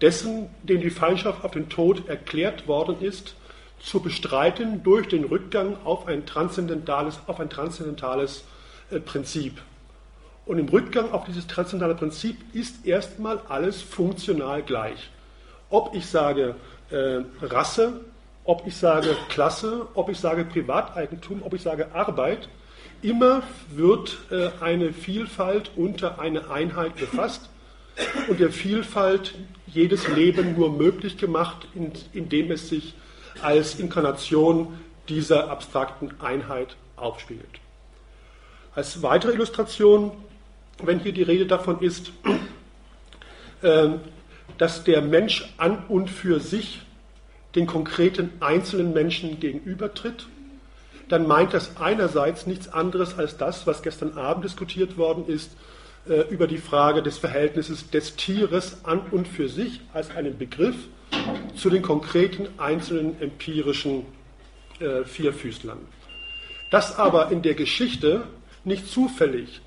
dessen, 0.01 0.49
dem 0.63 0.81
die 0.81 0.89
Feindschaft 0.89 1.43
auf 1.43 1.51
den 1.51 1.69
Tod 1.69 2.07
erklärt 2.07 2.67
worden 2.67 3.01
ist, 3.01 3.35
zu 3.79 3.99
bestreiten 3.99 4.83
durch 4.83 5.07
den 5.07 5.23
Rückgang 5.23 5.77
auf 5.83 6.07
ein 6.07 6.25
transzendentales, 6.25 7.19
auf 7.27 7.39
ein 7.39 7.49
transzendentales 7.49 8.43
äh, 8.89 8.99
Prinzip. 8.99 9.61
Und 10.45 10.59
im 10.59 10.67
Rückgang 10.69 11.11
auf 11.11 11.25
dieses 11.25 11.47
transzendentale 11.47 11.95
Prinzip 11.95 12.37
ist 12.53 12.85
erstmal 12.85 13.41
alles 13.49 13.81
funktional 13.81 14.63
gleich. 14.63 15.09
Ob 15.69 15.93
ich 15.93 16.05
sage 16.05 16.55
äh, 16.89 17.19
Rasse, 17.41 18.01
ob 18.45 18.65
ich 18.65 18.75
sage 18.75 19.15
Klasse, 19.29 19.87
ob 19.93 20.09
ich 20.09 20.17
sage 20.17 20.45
Privateigentum, 20.45 21.43
ob 21.43 21.53
ich 21.53 21.61
sage 21.61 21.93
Arbeit, 21.93 22.47
immer 23.01 23.43
wird 23.69 24.17
äh, 24.31 24.49
eine 24.61 24.93
Vielfalt 24.93 25.71
unter 25.75 26.19
eine 26.19 26.49
Einheit 26.49 26.95
gefasst 26.95 27.49
und 28.27 28.39
der 28.39 28.51
Vielfalt 28.51 29.35
jedes 29.67 30.07
Leben 30.07 30.55
nur 30.55 30.71
möglich 30.71 31.17
gemacht, 31.17 31.67
indem 32.13 32.51
es 32.51 32.69
sich 32.69 32.93
als 33.41 33.79
Inkarnation 33.79 34.79
dieser 35.09 35.49
abstrakten 35.49 36.19
Einheit 36.19 36.75
aufspielt. 36.95 37.59
Als 38.75 39.01
weitere 39.01 39.33
Illustration, 39.33 40.11
wenn 40.83 40.99
hier 40.99 41.13
die 41.13 41.23
Rede 41.23 41.45
davon 41.45 41.79
ist, 41.81 42.11
ähm, 43.63 44.01
dass 44.57 44.83
der 44.83 45.01
Mensch 45.01 45.53
an 45.57 45.83
und 45.87 46.09
für 46.09 46.39
sich 46.39 46.81
den 47.55 47.67
konkreten 47.67 48.31
einzelnen 48.39 48.93
Menschen 48.93 49.39
gegenübertritt, 49.39 50.27
dann 51.09 51.25
meint 51.25 51.53
das 51.53 51.77
einerseits 51.77 52.47
nichts 52.47 52.67
anderes 52.67 53.17
als 53.17 53.37
das, 53.37 53.65
was 53.65 53.81
gestern 53.81 54.17
Abend 54.17 54.43
diskutiert 54.43 54.97
worden 54.97 55.25
ist, 55.27 55.51
äh, 56.09 56.21
über 56.29 56.47
die 56.47 56.57
Frage 56.57 57.01
des 57.03 57.17
Verhältnisses 57.17 57.89
des 57.89 58.15
Tieres 58.15 58.85
an 58.85 59.01
und 59.11 59.27
für 59.27 59.49
sich 59.49 59.81
als 59.93 60.11
einen 60.11 60.37
Begriff 60.37 60.75
zu 61.55 61.69
den 61.69 61.81
konkreten 61.81 62.47
einzelnen 62.57 63.21
empirischen 63.21 64.05
äh, 64.79 65.03
Vierfüßlern. 65.03 65.79
Dass 66.71 66.97
aber 66.97 67.31
in 67.31 67.41
der 67.41 67.55
Geschichte 67.55 68.23
nicht 68.63 68.87
zufällig 68.87 69.61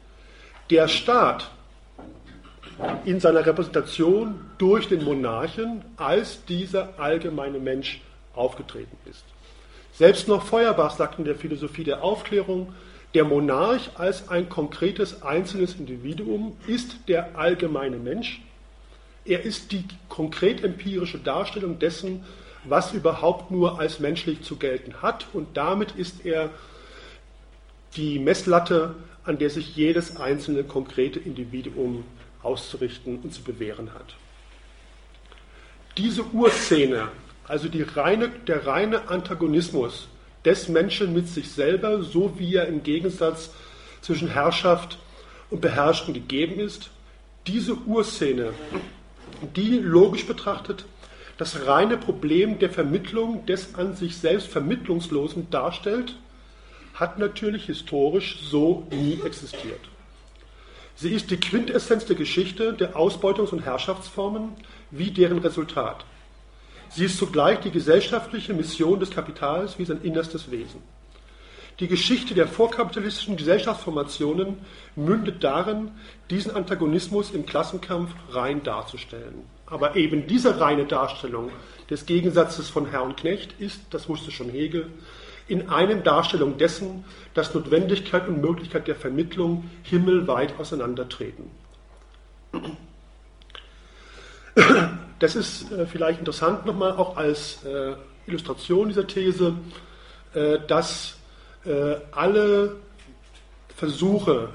der 0.70 0.88
Staat 0.88 1.50
in 3.04 3.20
seiner 3.20 3.44
Repräsentation 3.44 4.40
durch 4.58 4.88
den 4.88 5.04
Monarchen 5.04 5.82
als 5.96 6.44
dieser 6.44 6.98
allgemeine 6.98 7.58
Mensch 7.58 8.00
aufgetreten 8.34 8.96
ist. 9.08 9.24
Selbst 9.92 10.28
noch 10.28 10.44
Feuerbach 10.44 10.96
sagt 10.96 11.18
in 11.18 11.24
der 11.24 11.34
Philosophie 11.34 11.84
der 11.84 12.02
Aufklärung, 12.02 12.72
der 13.14 13.24
Monarch 13.24 13.90
als 13.96 14.28
ein 14.28 14.48
konkretes 14.48 15.22
einzelnes 15.22 15.74
Individuum 15.74 16.56
ist 16.66 17.08
der 17.08 17.36
allgemeine 17.36 17.96
Mensch. 17.96 18.40
Er 19.24 19.42
ist 19.42 19.72
die 19.72 19.84
konkret 20.08 20.62
empirische 20.62 21.18
Darstellung 21.18 21.78
dessen, 21.78 22.24
was 22.64 22.92
überhaupt 22.92 23.50
nur 23.50 23.80
als 23.80 24.00
menschlich 24.00 24.42
zu 24.42 24.56
gelten 24.56 25.02
hat. 25.02 25.26
Und 25.32 25.56
damit 25.56 25.92
ist 25.92 26.24
er 26.24 26.50
die 27.96 28.18
Messlatte, 28.18 28.94
an 29.24 29.38
der 29.38 29.50
sich 29.50 29.76
jedes 29.76 30.16
einzelne 30.16 30.64
konkrete 30.64 31.18
Individuum 31.18 32.04
auszurichten 32.42 33.18
und 33.22 33.34
zu 33.34 33.42
bewähren 33.42 33.92
hat. 33.92 34.14
Diese 35.98 36.24
Urszene, 36.24 37.08
also 37.46 37.68
reine, 37.96 38.28
der 38.46 38.66
reine 38.66 39.08
Antagonismus 39.08 40.08
des 40.44 40.68
Menschen 40.68 41.12
mit 41.12 41.28
sich 41.28 41.50
selber, 41.50 42.02
so 42.02 42.38
wie 42.38 42.54
er 42.54 42.66
im 42.66 42.82
Gegensatz 42.82 43.50
zwischen 44.00 44.28
Herrschaft 44.28 44.98
und 45.50 45.60
Beherrschung 45.60 46.14
gegeben 46.14 46.58
ist. 46.60 46.90
Diese 47.46 47.74
Urszene, 47.74 48.52
die 49.56 49.78
logisch 49.78 50.26
betrachtet 50.26 50.84
das 51.40 51.66
reine 51.66 51.96
Problem 51.96 52.58
der 52.58 52.68
Vermittlung 52.68 53.46
des 53.46 53.74
an 53.74 53.96
sich 53.96 54.18
selbst 54.18 54.48
Vermittlungslosen 54.48 55.48
darstellt, 55.48 56.16
hat 56.92 57.18
natürlich 57.18 57.64
historisch 57.64 58.40
so 58.42 58.86
nie 58.90 59.18
existiert. 59.24 59.80
Sie 60.96 61.14
ist 61.14 61.30
die 61.30 61.38
Quintessenz 61.38 62.04
der 62.04 62.16
Geschichte 62.16 62.74
der 62.74 62.94
Ausbeutungs- 62.94 63.52
und 63.52 63.64
Herrschaftsformen 63.64 64.50
wie 64.90 65.12
deren 65.12 65.38
Resultat. 65.38 66.04
Sie 66.92 67.04
ist 67.04 67.18
zugleich 67.18 67.60
die 67.60 67.70
gesellschaftliche 67.70 68.52
Mission 68.52 68.98
des 68.98 69.10
Kapitals 69.10 69.78
wie 69.78 69.84
sein 69.84 70.02
innerstes 70.02 70.50
Wesen. 70.50 70.82
Die 71.78 71.86
Geschichte 71.86 72.34
der 72.34 72.48
vorkapitalistischen 72.48 73.36
Gesellschaftsformationen 73.36 74.58
mündet 74.96 75.42
darin, 75.42 75.92
diesen 76.28 76.50
Antagonismus 76.50 77.30
im 77.30 77.46
Klassenkampf 77.46 78.10
rein 78.30 78.62
darzustellen. 78.64 79.44
Aber 79.66 79.94
eben 79.94 80.26
diese 80.26 80.60
reine 80.60 80.84
Darstellung 80.84 81.50
des 81.88 82.06
Gegensatzes 82.06 82.68
von 82.68 82.86
Herr 82.86 83.04
und 83.04 83.16
Knecht 83.16 83.54
ist, 83.60 83.80
das 83.90 84.08
wusste 84.08 84.32
schon 84.32 84.50
Hegel, 84.50 84.88
in 85.46 85.68
einem 85.68 86.02
Darstellung 86.02 86.58
dessen, 86.58 87.04
dass 87.34 87.54
Notwendigkeit 87.54 88.28
und 88.28 88.40
Möglichkeit 88.40 88.88
der 88.88 88.96
Vermittlung 88.96 89.70
himmelweit 89.84 90.58
auseinandertreten. 90.58 91.50
Das 95.20 95.36
ist 95.36 95.70
äh, 95.70 95.86
vielleicht 95.86 96.18
interessant 96.18 96.64
nochmal 96.64 96.92
auch 96.92 97.16
als 97.16 97.62
äh, 97.64 97.92
Illustration 98.26 98.88
dieser 98.88 99.06
These, 99.06 99.54
äh, 100.34 100.58
dass 100.66 101.16
alle 102.12 102.76
Versuche, 103.76 104.48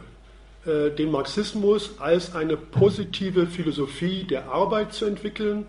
den 0.66 1.12
Marxismus 1.12 2.00
als 2.00 2.34
eine 2.34 2.58
positive 2.58 3.46
Philosophie 3.46 4.24
der 4.24 4.48
Arbeit 4.52 4.92
zu 4.92 5.06
entwickeln 5.06 5.68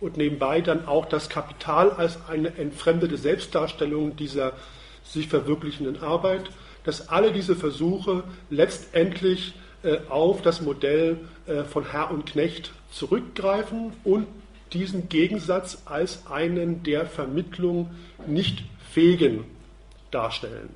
und 0.00 0.16
nebenbei 0.16 0.60
dann 0.60 0.88
auch 0.88 1.06
das 1.06 1.28
Kapital 1.28 1.92
als 1.92 2.18
eine 2.26 2.58
entfremdete 2.58 3.16
Selbstdarstellung 3.16 4.16
dieser 4.16 4.54
sich 5.04 5.28
verwirklichenden 5.28 6.02
Arbeit, 6.02 6.50
dass 6.82 7.10
alle 7.10 7.30
diese 7.30 7.54
Versuche 7.54 8.24
letztendlich 8.50 9.54
auf 10.08 10.42
das 10.42 10.62
Modell 10.62 11.18
von 11.70 11.92
Herr 11.92 12.10
und 12.10 12.26
Knecht 12.26 12.72
zurückgreifen 12.94 13.92
und 14.04 14.26
diesen 14.72 15.08
Gegensatz 15.08 15.82
als 15.84 16.26
einen 16.26 16.82
der 16.82 17.06
Vermittlung 17.06 17.90
nicht 18.26 18.64
fähigen 18.90 19.44
darstellen. 20.10 20.70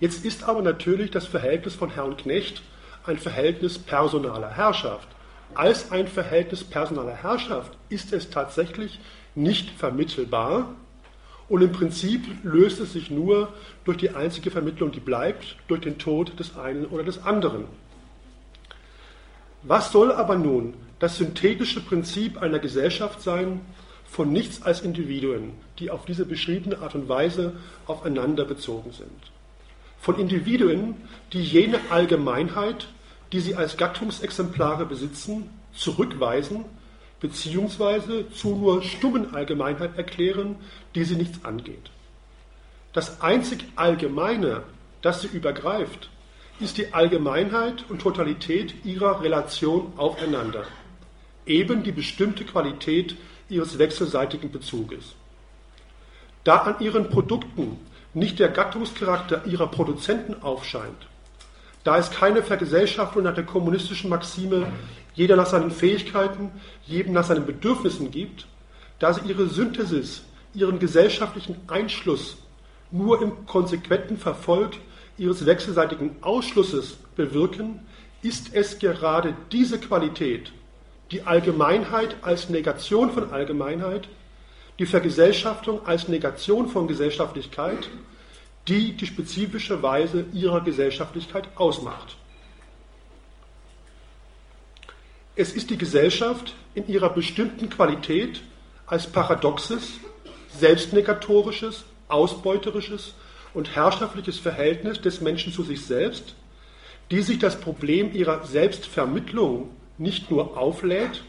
Jetzt 0.00 0.24
ist 0.24 0.44
aber 0.44 0.62
natürlich 0.62 1.10
das 1.10 1.26
Verhältnis 1.26 1.74
von 1.74 1.90
Herrn 1.90 2.16
Knecht 2.16 2.62
ein 3.04 3.18
Verhältnis 3.18 3.78
personaler 3.78 4.50
Herrschaft. 4.50 5.08
Als 5.54 5.90
ein 5.90 6.06
Verhältnis 6.06 6.62
personaler 6.62 7.14
Herrschaft 7.14 7.72
ist 7.88 8.12
es 8.12 8.30
tatsächlich 8.30 9.00
nicht 9.34 9.70
vermittelbar 9.70 10.74
und 11.48 11.62
im 11.62 11.72
Prinzip 11.72 12.22
löst 12.42 12.80
es 12.80 12.92
sich 12.92 13.10
nur 13.10 13.52
durch 13.84 13.96
die 13.96 14.10
einzige 14.10 14.50
Vermittlung, 14.50 14.92
die 14.92 15.00
bleibt, 15.00 15.56
durch 15.68 15.80
den 15.80 15.98
Tod 15.98 16.38
des 16.38 16.56
einen 16.56 16.86
oder 16.86 17.04
des 17.04 17.24
anderen. 17.24 17.64
Was 19.62 19.90
soll 19.90 20.12
aber 20.12 20.36
nun 20.36 20.74
das 20.98 21.16
synthetische 21.16 21.80
Prinzip 21.80 22.42
einer 22.42 22.58
Gesellschaft 22.58 23.22
sein 23.22 23.60
von 24.08 24.32
nichts 24.32 24.62
als 24.62 24.80
Individuen, 24.80 25.52
die 25.78 25.90
auf 25.90 26.04
diese 26.04 26.24
beschriebene 26.24 26.78
Art 26.78 26.94
und 26.94 27.08
Weise 27.08 27.54
aufeinander 27.86 28.44
bezogen 28.44 28.92
sind. 28.92 29.32
Von 30.00 30.18
Individuen, 30.18 30.96
die 31.32 31.42
jene 31.42 31.78
Allgemeinheit, 31.90 32.88
die 33.32 33.40
sie 33.40 33.54
als 33.54 33.76
Gattungsexemplare 33.76 34.86
besitzen, 34.86 35.50
zurückweisen, 35.74 36.64
beziehungsweise 37.20 38.30
zu 38.30 38.56
nur 38.56 38.82
stummen 38.82 39.34
Allgemeinheit 39.34 39.96
erklären, 39.96 40.56
die 40.94 41.04
sie 41.04 41.16
nichts 41.16 41.44
angeht. 41.44 41.90
Das 42.92 43.20
einzig 43.20 43.64
Allgemeine, 43.76 44.62
das 45.02 45.22
sie 45.22 45.28
übergreift, 45.28 46.10
ist 46.60 46.78
die 46.78 46.92
Allgemeinheit 46.94 47.84
und 47.88 48.00
Totalität 48.00 48.84
ihrer 48.84 49.22
Relation 49.22 49.92
aufeinander, 49.96 50.64
eben 51.48 51.82
die 51.82 51.92
bestimmte 51.92 52.44
Qualität 52.44 53.16
ihres 53.48 53.78
wechselseitigen 53.78 54.50
Bezuges. 54.50 55.14
Da 56.44 56.58
an 56.58 56.80
ihren 56.80 57.08
Produkten 57.08 57.78
nicht 58.14 58.38
der 58.38 58.48
Gattungscharakter 58.48 59.46
ihrer 59.46 59.66
Produzenten 59.66 60.42
aufscheint, 60.42 61.06
da 61.84 61.98
es 61.98 62.10
keine 62.10 62.42
Vergesellschaftung 62.42 63.22
nach 63.22 63.34
der 63.34 63.44
kommunistischen 63.44 64.10
Maxime 64.10 64.66
jeder 65.14 65.36
nach 65.36 65.46
seinen 65.46 65.70
Fähigkeiten, 65.70 66.50
jedem 66.86 67.12
nach 67.12 67.24
seinen 67.24 67.44
Bedürfnissen 67.44 68.10
gibt, 68.10 68.46
da 68.98 69.12
sie 69.12 69.28
ihre 69.28 69.46
Synthesis, 69.48 70.22
ihren 70.54 70.78
gesellschaftlichen 70.78 71.56
Einschluss 71.66 72.36
nur 72.90 73.20
im 73.22 73.46
konsequenten 73.46 74.16
Verfolg 74.16 74.72
ihres 75.18 75.44
wechselseitigen 75.44 76.16
Ausschlusses 76.20 76.98
bewirken, 77.16 77.80
ist 78.22 78.54
es 78.54 78.78
gerade 78.78 79.34
diese 79.52 79.78
Qualität, 79.78 80.52
die 81.10 81.22
Allgemeinheit 81.22 82.16
als 82.22 82.48
Negation 82.48 83.10
von 83.10 83.32
Allgemeinheit, 83.32 84.08
die 84.78 84.86
Vergesellschaftung 84.86 85.86
als 85.86 86.08
Negation 86.08 86.68
von 86.68 86.86
Gesellschaftlichkeit, 86.86 87.88
die 88.68 88.92
die 88.92 89.06
spezifische 89.06 89.82
Weise 89.82 90.26
ihrer 90.32 90.60
Gesellschaftlichkeit 90.60 91.48
ausmacht. 91.56 92.16
Es 95.34 95.52
ist 95.52 95.70
die 95.70 95.78
Gesellschaft 95.78 96.54
in 96.74 96.88
ihrer 96.88 97.10
bestimmten 97.10 97.70
Qualität 97.70 98.42
als 98.86 99.06
paradoxes, 99.06 99.92
selbstnegatorisches, 100.56 101.84
ausbeuterisches 102.08 103.14
und 103.54 103.74
herrschaftliches 103.74 104.38
Verhältnis 104.38 105.00
des 105.00 105.20
Menschen 105.20 105.52
zu 105.52 105.62
sich 105.62 105.84
selbst, 105.84 106.34
die 107.10 107.22
sich 107.22 107.38
das 107.38 107.60
Problem 107.60 108.12
ihrer 108.12 108.46
Selbstvermittlung 108.46 109.70
nicht 109.98 110.30
nur 110.30 110.56
auflädt, 110.56 111.22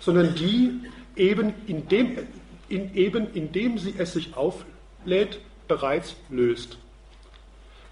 sondern 0.00 0.34
die 0.34 0.80
eben 1.16 1.54
indem, 1.66 2.18
in, 2.68 2.94
eben 2.94 3.32
indem 3.34 3.78
sie 3.78 3.94
es 3.96 4.12
sich 4.12 4.36
auflädt, 4.36 5.40
bereits 5.66 6.16
löst. 6.30 6.78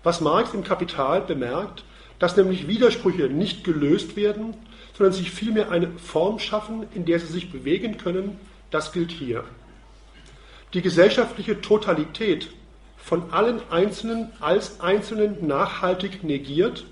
Was 0.03 0.21
Marx 0.21 0.55
im 0.55 0.65
Kapital 0.65 1.21
bemerkt, 1.21 1.85
dass 2.19 2.37
nämlich 2.37 2.69
Widersprüche 2.69 3.25
nicht 3.25 3.65
gelöst 3.65 4.17
werden, 4.17 4.55
sondern 4.97 5.12
sich 5.12 5.31
vielmehr 5.31 5.71
eine 5.71 5.89
Form 5.99 6.39
schaffen, 6.39 6.87
in 6.95 7.05
der 7.05 7.21
sie 7.21 7.27
sich 7.27 7.53
bewegen 7.53 7.99
können, 7.99 8.39
das 8.71 8.93
gilt 8.93 9.11
hier. 9.11 9.45
Die 10.75 10.81
gesellschaftliche 10.81 11.61
Totalität 11.61 12.51
von 12.97 13.31
allen 13.33 13.61
Einzelnen 13.71 14.33
als 14.41 14.81
Einzelnen 14.81 15.47
nachhaltig 15.47 16.25
negiert, 16.25 16.87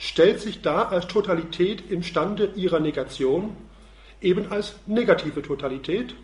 stellt 0.00 0.40
sich 0.40 0.62
dar 0.62 0.90
als 0.90 1.06
Totalität 1.08 1.90
imstande 1.90 2.52
ihrer 2.56 2.80
Negation, 2.80 3.54
eben 4.22 4.50
als 4.50 4.76
negative 4.86 5.42
Totalität, 5.42 6.14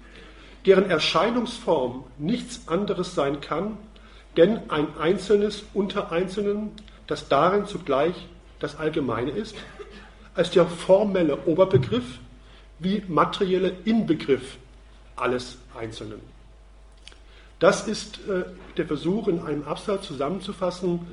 deren 0.65 0.89
Erscheinungsform 0.89 2.05
nichts 2.17 2.67
anderes 2.69 3.15
sein 3.15 3.43
kann, 3.43 3.77
denn 4.39 4.71
ein 4.71 4.97
Einzelnes 4.99 5.65
unter 5.75 6.11
Einzelnen, 6.11 6.71
das 7.07 7.29
darin 7.29 7.67
zugleich 7.67 8.15
das 8.61 8.77
Allgemeine 8.77 9.31
ist, 9.31 9.55
als 10.35 10.51
der 10.51 10.67
formelle 10.67 11.37
Oberbegriff 11.45 12.19
wie 12.79 13.03
materielle 13.07 13.75
Inbegriff 13.85 14.57
alles 15.17 15.59
Einzelnen. 15.79 16.21
Das 17.59 17.87
ist 17.87 18.21
äh, 18.29 18.45
der 18.77 18.87
Versuch, 18.87 19.29
in 19.29 19.41
einem 19.41 19.65
Absatz 19.65 20.07
zusammenzufassen, 20.07 21.07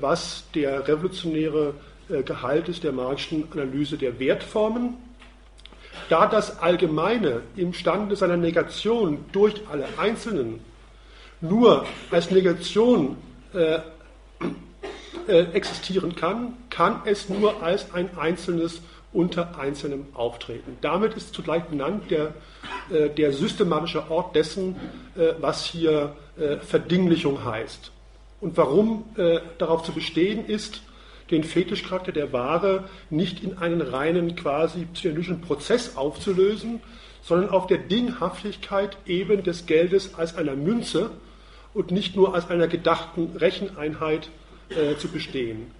was 0.00 0.44
der 0.54 0.86
revolutionäre 0.86 1.74
äh, 2.08 2.22
Gehalt 2.22 2.68
ist 2.68 2.84
der 2.84 2.92
Marxischen 2.92 3.48
Analyse 3.52 3.98
der 3.98 4.18
Wertformen. 4.18 4.96
Da 6.08 6.26
das 6.26 6.58
Allgemeine 6.60 7.42
imstande 7.56 8.16
seiner 8.16 8.36
Negation 8.36 9.24
durch 9.32 9.54
alle 9.70 9.86
Einzelnen 9.98 10.60
nur 11.40 11.86
als 12.10 12.30
Negation 12.30 13.16
äh, 13.52 13.78
äh, 15.26 15.42
existieren 15.52 16.14
kann, 16.16 16.54
kann 16.70 17.02
es 17.04 17.28
nur 17.28 17.62
als 17.62 17.92
ein 17.92 18.16
einzelnes 18.16 18.80
unter 19.12 19.58
Einzelnem 19.58 20.06
auftreten. 20.14 20.78
Damit 20.80 21.14
ist 21.14 21.34
zugleich 21.34 21.64
benannt 21.64 22.10
der, 22.10 22.34
äh, 22.90 23.08
der 23.10 23.32
systematische 23.32 24.10
Ort 24.10 24.34
dessen, 24.36 24.76
äh, 25.16 25.32
was 25.40 25.64
hier 25.64 26.14
äh, 26.38 26.56
Verdinglichung 26.58 27.44
heißt. 27.44 27.90
Und 28.40 28.56
warum 28.56 29.04
äh, 29.16 29.40
darauf 29.58 29.82
zu 29.82 29.92
bestehen 29.92 30.46
ist, 30.46 30.82
den 31.30 31.44
Fetischcharakter 31.44 32.12
der 32.12 32.32
Ware 32.32 32.84
nicht 33.10 33.42
in 33.42 33.58
einen 33.58 33.82
reinen 33.82 34.36
quasi 34.36 34.86
psychologischen 34.92 35.40
Prozess 35.40 35.96
aufzulösen, 35.96 36.80
sondern 37.22 37.50
auf 37.50 37.66
der 37.66 37.78
Dinghaftigkeit 37.78 38.96
eben 39.06 39.42
des 39.42 39.66
Geldes 39.66 40.14
als 40.14 40.36
einer 40.36 40.54
Münze 40.54 41.10
und 41.74 41.90
nicht 41.90 42.16
nur 42.16 42.34
als 42.34 42.48
einer 42.48 42.68
gedachten 42.68 43.36
Recheneinheit 43.36 44.30
äh, 44.70 44.96
zu 44.96 45.08
bestehen. 45.08 45.70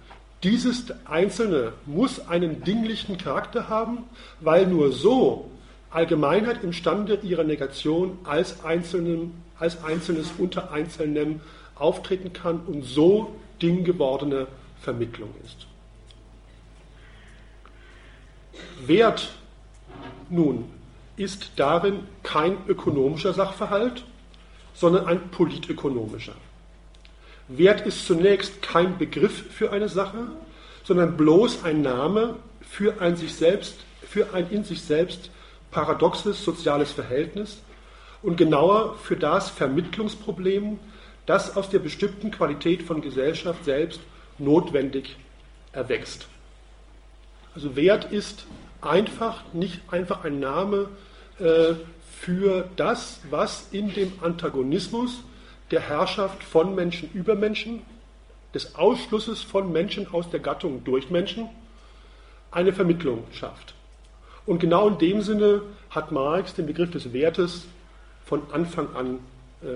Dieses 0.43 0.85
Einzelne 1.05 1.73
muss 1.85 2.27
einen 2.27 2.63
dinglichen 2.63 3.17
Charakter 3.17 3.67
haben, 3.67 4.03
weil 4.39 4.67
nur 4.67 4.91
so 4.91 5.49
Allgemeinheit 5.91 6.63
imstande 6.63 7.19
ihrer 7.23 7.43
Negation 7.43 8.19
als, 8.23 8.63
Einzelnen, 8.63 9.33
als 9.57 9.83
Einzelnes 9.83 10.31
unter 10.37 10.71
Einzelnem 10.71 11.41
auftreten 11.79 12.33
kann 12.33 12.61
und 12.61 12.83
so 12.83 13.35
dinggewordene 13.61 14.47
Vermittlung 14.81 15.33
ist. 15.45 15.67
Wert 18.85 19.31
nun 20.29 20.65
ist 21.17 21.51
darin 21.57 22.01
kein 22.23 22.57
ökonomischer 22.67 23.33
Sachverhalt, 23.33 24.05
sondern 24.73 25.05
ein 25.05 25.29
politökonomischer. 25.29 26.35
Wert 27.49 27.85
ist 27.85 28.05
zunächst 28.05 28.61
kein 28.61 28.97
Begriff 28.97 29.51
für 29.51 29.71
eine 29.71 29.89
Sache, 29.89 30.27
sondern 30.83 31.17
bloß 31.17 31.63
ein 31.63 31.81
Name 31.81 32.35
für 32.61 33.01
ein, 33.01 33.15
sich 33.15 33.33
selbst, 33.33 33.79
für 34.01 34.33
ein 34.33 34.49
in 34.51 34.63
sich 34.63 34.81
selbst 34.81 35.29
paradoxes 35.71 36.43
soziales 36.43 36.91
Verhältnis 36.91 37.59
und 38.21 38.37
genauer 38.37 38.95
für 39.01 39.15
das 39.15 39.49
Vermittlungsproblem, 39.49 40.79
das 41.29 41.55
aus 41.55 41.69
der 41.69 41.77
bestimmten 41.77 42.31
Qualität 42.31 42.81
von 42.81 43.01
Gesellschaft 43.01 43.63
selbst 43.63 44.01
notwendig 44.39 45.15
erwächst. 45.71 46.27
Also 47.53 47.75
Wert 47.75 48.11
ist 48.11 48.47
einfach 48.81 49.43
nicht 49.53 49.79
einfach 49.91 50.23
ein 50.23 50.39
Name 50.39 50.89
äh, 51.37 51.75
für 52.19 52.67
das, 52.77 53.19
was 53.29 53.67
in 53.71 53.93
dem 53.93 54.11
Antagonismus 54.21 55.23
der 55.69 55.81
Herrschaft 55.81 56.43
von 56.43 56.73
Menschen 56.73 57.11
über 57.13 57.35
Menschen, 57.35 57.83
des 58.55 58.73
Ausschlusses 58.73 59.43
von 59.43 59.71
Menschen 59.71 60.11
aus 60.11 60.31
der 60.31 60.39
Gattung 60.39 60.83
durch 60.83 61.11
Menschen, 61.11 61.47
eine 62.49 62.73
Vermittlung 62.73 63.25
schafft. 63.33 63.75
Und 64.47 64.57
genau 64.57 64.87
in 64.87 64.97
dem 64.97 65.21
Sinne 65.21 65.61
hat 65.91 66.11
Marx 66.11 66.55
den 66.55 66.65
Begriff 66.65 66.89
des 66.89 67.13
Wertes 67.13 67.67
von 68.25 68.41
Anfang 68.51 68.95
an 68.95 69.19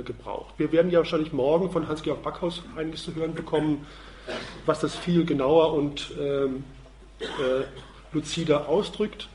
gebraucht. 0.06 0.54
Wir 0.58 0.72
werden 0.72 0.92
ja 0.92 1.00
wahrscheinlich 1.00 1.34
morgen 1.34 1.70
von 1.72 1.88
Hans-Georg 1.88 2.24
Backhaus 2.24 2.64
einiges 2.78 3.04
zu 3.04 3.16
hören 3.16 3.34
bekommen, 3.34 3.86
was 4.66 4.80
das 4.80 4.96
viel 4.96 5.26
genauer 5.26 5.74
und 5.74 6.12
ähm, 6.20 6.64
äh, 7.20 7.64
luzider 8.14 8.70
ausdrückt. 8.70 9.28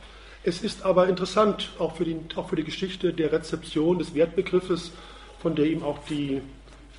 Es 0.45 0.63
ist 0.63 0.85
aber 0.85 1.09
interessant, 1.09 1.71
auch 1.79 1.97
für, 1.97 2.05
die, 2.05 2.17
auch 2.37 2.49
für 2.49 2.57
die 2.57 2.65
Geschichte 2.65 3.13
der 3.13 3.33
Rezeption 3.33 3.99
des 3.99 4.15
Wertbegriffes, 4.15 4.93
von 5.41 5.55
der 5.55 5.67
ihm 5.67 5.83
auch 5.83 5.99
die 6.09 6.41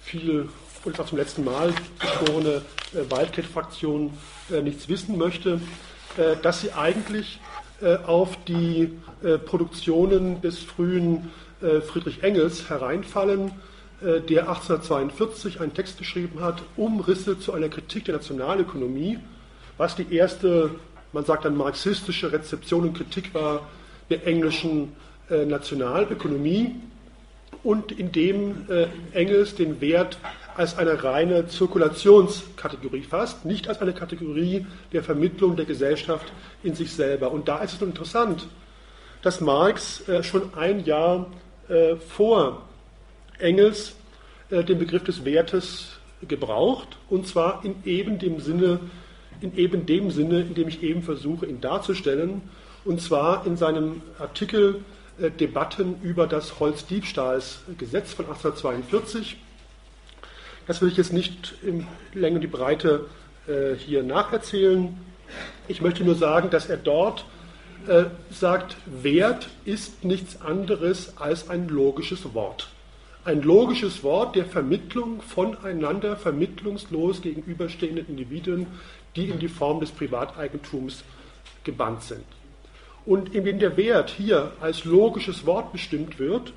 viel 0.01 0.49
und 0.85 0.99
auch 0.99 1.05
zum 1.07 1.17
letzten 1.17 1.43
Mal 1.43 1.73
geschworene 1.99 2.61
äh, 2.93 3.11
Wildcat-Fraktion 3.11 4.13
äh, 4.51 4.61
nichts 4.61 4.87
wissen 4.87 5.17
möchte, 5.17 5.59
äh, 6.17 6.35
dass 6.41 6.61
sie 6.61 6.71
eigentlich 6.73 7.39
äh, 7.81 7.95
auf 7.97 8.37
die 8.47 8.91
äh, 9.23 9.37
Produktionen 9.37 10.41
des 10.41 10.59
frühen 10.59 11.15
äh, 11.17 11.48
Friedrich 11.59 12.23
Engels 12.23 12.69
hereinfallen, 12.69 13.51
der 14.01 14.47
1842 14.47 15.59
einen 15.59 15.73
Text 15.73 15.97
geschrieben 15.97 16.41
hat, 16.41 16.61
Umrisse 16.77 17.37
zu 17.37 17.51
einer 17.53 17.67
Kritik 17.67 18.05
der 18.05 18.15
Nationalökonomie, 18.15 19.19
was 19.77 19.95
die 19.95 20.13
erste 20.15 20.71
man 21.11 21.25
sagt 21.25 21.45
dann 21.45 21.57
marxistische 21.57 22.31
Rezeption 22.31 22.83
und 22.83 22.93
Kritik 22.93 23.33
war 23.33 23.67
der 24.09 24.27
englischen 24.27 24.93
äh, 25.29 25.45
Nationalökonomie 25.45 26.75
und 27.63 27.91
in 27.91 28.11
dem 28.11 28.69
äh, 28.69 28.87
Engels 29.13 29.55
den 29.55 29.81
Wert 29.81 30.17
als 30.55 30.77
eine 30.77 31.03
reine 31.03 31.47
Zirkulationskategorie 31.47 33.01
fasst, 33.01 33.45
nicht 33.45 33.67
als 33.67 33.81
eine 33.81 33.93
Kategorie 33.93 34.65
der 34.93 35.03
Vermittlung 35.03 35.55
der 35.55 35.65
Gesellschaft 35.65 36.31
in 36.63 36.75
sich 36.75 36.93
selber. 36.93 37.31
Und 37.31 37.47
da 37.47 37.59
ist 37.59 37.73
es 37.73 37.81
nun 37.81 37.89
interessant, 37.89 38.47
dass 39.21 39.41
Marx 39.41 40.07
äh, 40.07 40.21
schon 40.23 40.53
ein 40.55 40.85
Jahr 40.85 41.27
äh, 41.69 41.95
vor 41.95 42.63
Engels 43.37 43.95
äh, 44.49 44.63
den 44.63 44.79
Begriff 44.79 45.03
des 45.03 45.23
Wertes 45.25 45.99
gebraucht, 46.27 46.97
und 47.09 47.27
zwar 47.27 47.63
in 47.63 47.75
eben 47.85 48.19
dem 48.19 48.39
Sinne, 48.39 48.79
in 49.41 49.55
eben 49.55 49.85
dem 49.85 50.11
Sinne, 50.11 50.41
in 50.41 50.53
dem 50.53 50.67
ich 50.67 50.83
eben 50.83 51.01
versuche, 51.03 51.45
ihn 51.45 51.61
darzustellen, 51.61 52.41
und 52.85 53.01
zwar 53.01 53.45
in 53.45 53.55
seinem 53.55 54.01
Artikel 54.17 54.83
äh, 55.19 55.31
Debatten 55.31 56.01
über 56.01 56.27
das 56.27 56.59
Holzdiebstahlsgesetz 56.59 58.13
von 58.13 58.25
1842. 58.25 59.37
Das 60.67 60.81
will 60.81 60.89
ich 60.89 60.97
jetzt 60.97 61.13
nicht 61.13 61.55
in 61.63 61.87
Länge 62.13 62.35
und 62.35 62.41
die 62.41 62.47
Breite 62.47 63.05
äh, 63.47 63.75
hier 63.75 64.03
nacherzählen. 64.03 64.97
Ich 65.67 65.81
möchte 65.81 66.03
nur 66.03 66.15
sagen, 66.15 66.49
dass 66.49 66.67
er 66.67 66.77
dort 66.77 67.25
äh, 67.87 68.05
sagt, 68.31 68.77
Wert 68.85 69.49
ist 69.65 70.03
nichts 70.03 70.41
anderes 70.41 71.17
als 71.17 71.49
ein 71.49 71.67
logisches 71.67 72.33
Wort. 72.33 72.69
Ein 73.25 73.41
logisches 73.41 74.03
Wort 74.03 74.35
der 74.35 74.45
Vermittlung 74.45 75.21
voneinander 75.21 76.15
vermittlungslos 76.15 77.21
gegenüberstehenden 77.21 78.07
Individuen, 78.07 78.67
die 79.15 79.29
in 79.29 79.39
die 79.39 79.47
Form 79.47 79.79
des 79.79 79.91
Privateigentums 79.91 81.03
gebannt 81.63 82.03
sind. 82.03 82.23
Und 83.05 83.33
indem 83.35 83.59
der 83.59 83.75
Wert 83.77 84.09
hier 84.09 84.53
als 84.61 84.85
logisches 84.85 85.45
Wort 85.45 85.71
bestimmt 85.71 86.19
wird, 86.19 86.53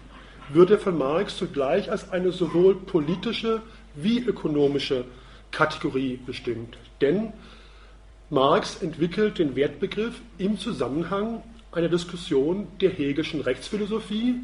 wird 0.52 0.70
er 0.70 0.78
von 0.78 0.98
Marx 0.98 1.36
zugleich 1.36 1.90
als 1.90 2.10
eine 2.10 2.32
sowohl 2.32 2.74
politische 2.74 3.62
wie 3.94 4.20
ökonomische 4.20 5.04
Kategorie 5.50 6.18
bestimmt. 6.24 6.76
Denn 7.00 7.32
Marx 8.32 8.80
entwickelt 8.80 9.38
den 9.38 9.56
Wertbegriff 9.56 10.22
im 10.38 10.58
Zusammenhang 10.58 11.42
einer 11.70 11.90
Diskussion 11.90 12.66
der 12.80 12.88
Hegelschen 12.88 13.42
Rechtsphilosophie, 13.42 14.36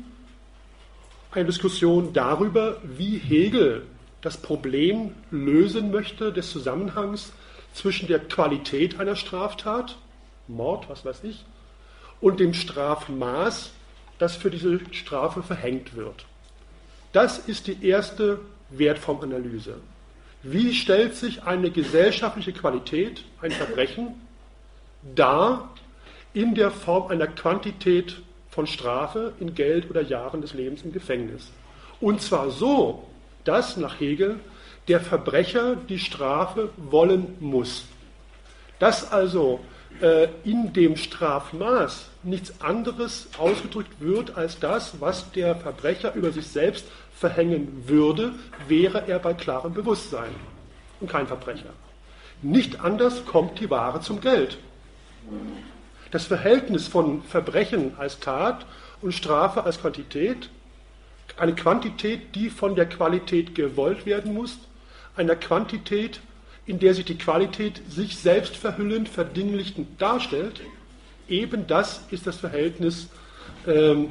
eine 1.31 1.47
Diskussion 1.47 2.13
darüber, 2.13 2.83
wie 2.85 3.17
Hegel 3.17 3.87
das 4.21 4.37
Problem 4.37 5.15
lösen 5.31 5.91
möchte 5.91 6.35
des 6.35 6.51
Zusammenhangs 6.51 7.33
zwischen 7.73 8.09
der 8.09 8.19
Qualität 8.19 9.01
einer 9.01 9.17
Straftat, 9.17 9.97
Mord, 10.49 10.91
was 10.91 11.07
weiß 11.07 11.25
ich, 11.25 11.47
und 12.21 12.41
dem 12.41 12.53
Strafmaß, 12.53 13.73
das 14.19 14.37
für 14.37 14.51
diese 14.51 14.81
Strafe 14.93 15.43
verhängt 15.43 15.97
wird. 15.97 16.27
Das 17.13 17.39
ist 17.39 17.67
die 17.67 17.87
erste 17.87 18.41
Wertformanalyse. 18.69 19.77
Wie 20.43 20.73
stellt 20.73 21.17
sich 21.17 21.43
eine 21.43 21.71
gesellschaftliche 21.71 22.53
Qualität, 22.53 23.25
ein 23.41 23.51
Verbrechen, 23.51 24.15
dar 25.15 25.71
in 26.33 26.55
der 26.55 26.71
Form 26.71 27.11
einer 27.11 27.27
Quantität 27.27 28.17
von 28.51 28.67
Strafe 28.67 29.33
in 29.41 29.55
Geld 29.55 29.91
oder 29.91 30.03
Jahren 30.03 30.41
des 30.41 30.55
Lebens 30.55 30.83
im 30.83 30.93
Gefängnis? 30.93 31.51
Und 32.01 32.23
zwar 32.23 32.51
so, 32.51 33.09
dass 33.45 33.77
nach 33.77 33.99
Hegel 33.99 34.39
der 34.87 35.01
Verbrecher 35.01 35.77
die 35.77 35.99
Strafe 35.99 36.71
wollen 36.77 37.37
muss. 37.41 37.87
Dass 38.79 39.11
also 39.11 39.61
äh, 40.01 40.29
in 40.45 40.73
dem 40.73 40.97
Strafmaß 40.97 42.08
nichts 42.23 42.61
anderes 42.61 43.29
ausgedrückt 43.39 44.01
wird 44.01 44.37
als 44.37 44.59
das, 44.59 45.01
was 45.01 45.31
der 45.33 45.57
Verbrecher 45.57 46.15
über 46.15 46.33
sich 46.33 46.47
selbst 46.49 46.87
verhängen 47.15 47.85
würde, 47.87 48.33
wäre 48.67 49.07
er 49.07 49.19
bei 49.19 49.35
klarem 49.35 49.75
Bewusstsein 49.75 50.31
und 51.01 51.11
kein 51.11 51.27
Verbrecher. 51.27 51.73
Nicht 52.43 52.81
anders 52.81 53.25
kommt 53.25 53.61
die 53.61 53.71
Ware 53.71 54.01
zum 54.01 54.21
Geld. 54.21 54.59
Das 56.11 56.27
Verhältnis 56.27 56.87
von 56.87 57.23
Verbrechen 57.23 57.93
als 57.99 58.21
Tat 58.21 58.65
und 59.03 59.13
Strafe 59.13 59.65
als 59.65 59.81
Quantität, 59.81 60.49
eine 61.37 61.55
Quantität, 61.55 62.35
die 62.35 62.51
von 62.51 62.75
der 62.75 62.89
Qualität 62.89 63.55
gewollt 63.55 64.07
werden 64.07 64.35
muss, 64.35 64.59
einer 65.17 65.37
Quantität, 65.37 66.21
in 66.67 66.79
der 66.79 66.95
sich 66.95 67.05
die 67.05 67.19
Qualität 67.19 67.81
sich 67.89 68.17
selbst 68.17 68.57
verhüllend, 68.57 69.09
verdinglichtend 69.09 70.01
darstellt, 70.01 70.61
eben 71.29 71.67
das 71.67 72.05
ist 72.11 72.27
das 72.27 72.37
Verhältnis 72.37 73.09
ähm, 73.67 74.11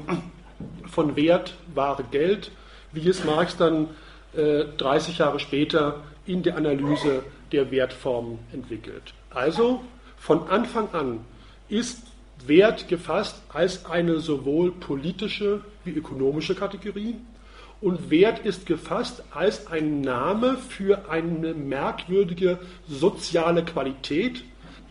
von 0.88 1.16
Wert, 1.16 1.56
Ware, 1.74 2.04
Geld, 2.10 2.52
wie 2.92 3.08
es 3.08 3.24
Marx 3.24 3.58
dann 3.58 3.90
äh, 4.36 4.66
30 4.78 5.18
Jahre 5.20 5.40
später 5.40 6.04
in 6.26 6.44
der 6.44 6.58
Analyse 6.58 7.24
der 7.52 7.72
Wertformen 7.72 8.40
entwickelt. 8.54 9.14
Also 9.30 9.82
von 10.18 10.50
Anfang 10.50 10.90
an 10.94 11.20
ist 11.70 12.04
Wert 12.46 12.88
gefasst 12.88 13.42
als 13.50 13.86
eine 13.86 14.20
sowohl 14.20 14.72
politische 14.72 15.62
wie 15.84 15.92
ökonomische 15.92 16.56
Kategorie 16.56 17.16
und 17.82 18.10
Wert 18.10 18.40
ist 18.40 18.66
gefasst 18.66 19.24
als 19.32 19.68
ein 19.68 20.02
Name 20.02 20.58
für 20.58 21.10
eine 21.10 21.54
merkwürdige 21.54 22.60
soziale 22.88 23.64
Qualität, 23.64 24.44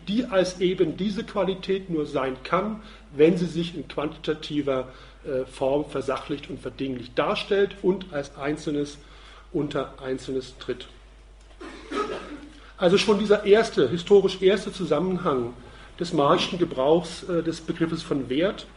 die 0.07 0.25
als 0.25 0.59
eben 0.59 0.97
diese 0.97 1.23
Qualität 1.23 1.89
nur 1.89 2.05
sein 2.05 2.37
kann, 2.43 2.81
wenn 3.15 3.37
sie 3.37 3.45
sich 3.45 3.75
in 3.75 3.87
quantitativer 3.87 4.89
äh, 5.25 5.45
Form 5.45 5.85
versachlicht 5.89 6.49
und 6.49 6.59
verdinglicht 6.59 7.17
darstellt 7.17 7.75
und 7.81 8.13
als 8.13 8.35
Einzelnes 8.37 8.97
unter 9.51 10.01
Einzelnes 10.01 10.55
tritt. 10.59 10.87
Also 12.77 12.97
schon 12.97 13.19
dieser 13.19 13.45
erste, 13.45 13.89
historisch 13.89 14.41
erste 14.41 14.71
Zusammenhang 14.71 15.53
des 15.99 16.13
marxischen 16.13 16.59
Gebrauchs 16.59 17.23
äh, 17.23 17.41
des 17.43 17.61
Begriffes 17.61 18.03
von 18.03 18.29
Wert 18.29 18.67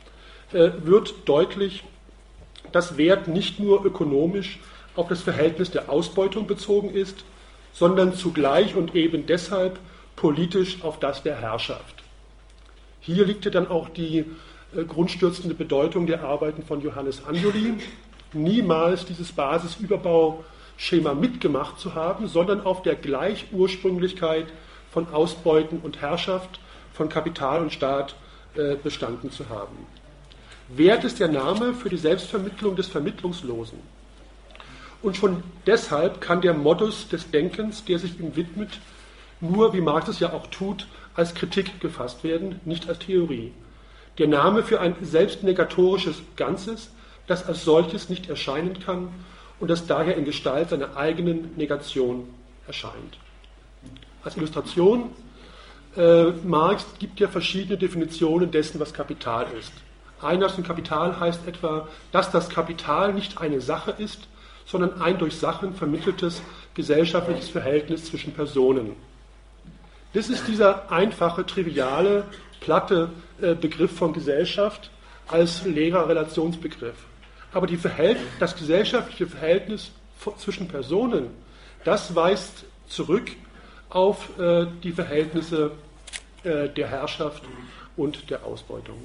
äh, 0.52 0.70
wird 0.84 1.14
deutlich 1.26 1.84
dass 2.72 2.96
Wert 2.96 3.28
nicht 3.28 3.58
nur 3.58 3.84
ökonomisch 3.84 4.58
auf 4.96 5.08
das 5.08 5.22
Verhältnis 5.22 5.70
der 5.70 5.90
Ausbeutung 5.90 6.46
bezogen 6.46 6.90
ist, 6.90 7.24
sondern 7.72 8.14
zugleich 8.14 8.74
und 8.74 8.94
eben 8.94 9.26
deshalb 9.26 9.78
politisch 10.20 10.82
auf 10.82 11.00
das 11.00 11.22
der 11.22 11.40
Herrschaft. 11.40 12.02
Hier 13.00 13.24
liegt 13.24 13.52
dann 13.54 13.68
auch 13.68 13.88
die 13.88 14.26
äh, 14.76 14.84
grundstürzende 14.86 15.54
Bedeutung 15.54 16.06
der 16.06 16.22
Arbeiten 16.22 16.62
von 16.62 16.82
Johannes 16.82 17.24
Anjoli, 17.24 17.78
niemals 18.34 19.06
dieses 19.06 19.32
Basisüberbauschema 19.32 21.14
mitgemacht 21.14 21.80
zu 21.80 21.94
haben, 21.94 22.28
sondern 22.28 22.60
auf 22.60 22.82
der 22.82 22.96
Gleichursprünglichkeit 22.96 24.48
von 24.92 25.08
Ausbeuten 25.08 25.78
und 25.78 26.02
Herrschaft, 26.02 26.60
von 26.92 27.08
Kapital 27.08 27.62
und 27.62 27.72
Staat 27.72 28.14
äh, 28.56 28.76
bestanden 28.76 29.30
zu 29.30 29.48
haben. 29.48 29.86
Wert 30.68 31.02
ist 31.04 31.18
der 31.18 31.28
Name 31.28 31.72
für 31.72 31.88
die 31.88 31.96
Selbstvermittlung 31.96 32.76
des 32.76 32.88
Vermittlungslosen. 32.88 33.78
Und 35.00 35.16
schon 35.16 35.42
deshalb 35.66 36.20
kann 36.20 36.42
der 36.42 36.52
Modus 36.52 37.08
des 37.08 37.30
Denkens, 37.30 37.86
der 37.86 37.98
sich 37.98 38.20
ihm 38.20 38.36
widmet, 38.36 38.80
nur, 39.40 39.72
wie 39.72 39.80
Marx 39.80 40.08
es 40.08 40.20
ja 40.20 40.32
auch 40.32 40.46
tut, 40.48 40.86
als 41.14 41.34
Kritik 41.34 41.80
gefasst 41.80 42.24
werden, 42.24 42.60
nicht 42.64 42.88
als 42.88 42.98
Theorie. 43.00 43.52
Der 44.18 44.28
Name 44.28 44.62
für 44.62 44.80
ein 44.80 44.94
selbstnegatorisches 45.00 46.22
Ganzes, 46.36 46.90
das 47.26 47.46
als 47.46 47.64
solches 47.64 48.08
nicht 48.08 48.28
erscheinen 48.28 48.80
kann 48.80 49.08
und 49.60 49.70
das 49.70 49.86
daher 49.86 50.16
in 50.16 50.24
Gestalt 50.24 50.70
seiner 50.70 50.96
eigenen 50.96 51.56
Negation 51.56 52.28
erscheint. 52.66 53.18
Als 54.22 54.36
Illustration, 54.36 55.10
äh, 55.96 56.26
Marx 56.44 56.86
gibt 56.98 57.20
ja 57.20 57.28
verschiedene 57.28 57.78
Definitionen 57.78 58.50
dessen, 58.50 58.78
was 58.80 58.92
Kapital 58.92 59.46
ist. 59.58 59.72
Einlass 60.20 60.58
in 60.58 60.64
Kapital 60.64 61.18
heißt 61.18 61.46
etwa, 61.46 61.88
dass 62.12 62.30
das 62.30 62.50
Kapital 62.50 63.14
nicht 63.14 63.40
eine 63.40 63.60
Sache 63.60 63.94
ist, 63.96 64.28
sondern 64.66 65.00
ein 65.00 65.18
durch 65.18 65.36
Sachen 65.36 65.74
vermitteltes 65.74 66.42
gesellschaftliches 66.74 67.48
Verhältnis 67.48 68.04
zwischen 68.04 68.32
Personen. 68.32 68.94
Das 70.12 70.28
ist 70.28 70.48
dieser 70.48 70.90
einfache, 70.90 71.46
triviale, 71.46 72.24
platte 72.60 73.10
äh, 73.40 73.54
Begriff 73.54 73.96
von 73.96 74.12
Gesellschaft 74.12 74.90
als 75.28 75.64
leerer 75.64 76.08
Relationsbegriff. 76.08 76.96
Aber 77.52 77.68
das 78.38 78.56
gesellschaftliche 78.56 79.26
Verhältnis 79.26 79.92
zwischen 80.38 80.68
Personen, 80.68 81.28
das 81.84 82.14
weist 82.14 82.64
zurück 82.88 83.30
auf 83.88 84.38
äh, 84.38 84.66
die 84.82 84.92
Verhältnisse 84.92 85.72
äh, 86.42 86.68
der 86.68 86.88
Herrschaft 86.88 87.42
und 87.96 88.30
der 88.30 88.44
Ausbeutung. 88.44 88.96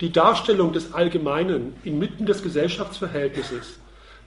Die 0.00 0.10
Darstellung 0.10 0.72
des 0.72 0.92
Allgemeinen 0.92 1.76
inmitten 1.84 2.26
des 2.26 2.42
Gesellschaftsverhältnisses, 2.42 3.78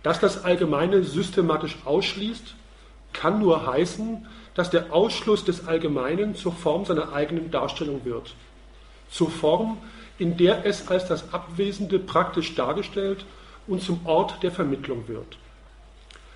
das 0.03 0.19
das 0.21 0.43
Allgemeine 0.45 1.03
systematisch 1.03 1.77
ausschließt, 1.83 2.55
kann 3.11 3.39
nur 3.39 3.65
heißen, 3.67 4.25
dass 4.55 4.69
der 4.69 4.93
Ausschluss 4.93 5.43
des 5.43 5.67
Allgemeinen 5.67 6.35
zur 6.35 6.53
Form 6.53 6.85
seiner 6.85 7.13
eigenen 7.13 7.51
Darstellung 7.51 8.03
wird. 8.05 8.33
Zur 9.11 9.29
Form, 9.29 9.77
in 10.17 10.37
der 10.37 10.65
es 10.65 10.87
als 10.87 11.07
das 11.07 11.33
Abwesende 11.33 11.99
praktisch 11.99 12.55
dargestellt 12.55 13.25
und 13.67 13.83
zum 13.83 14.05
Ort 14.05 14.41
der 14.43 14.51
Vermittlung 14.51 15.07
wird. 15.07 15.37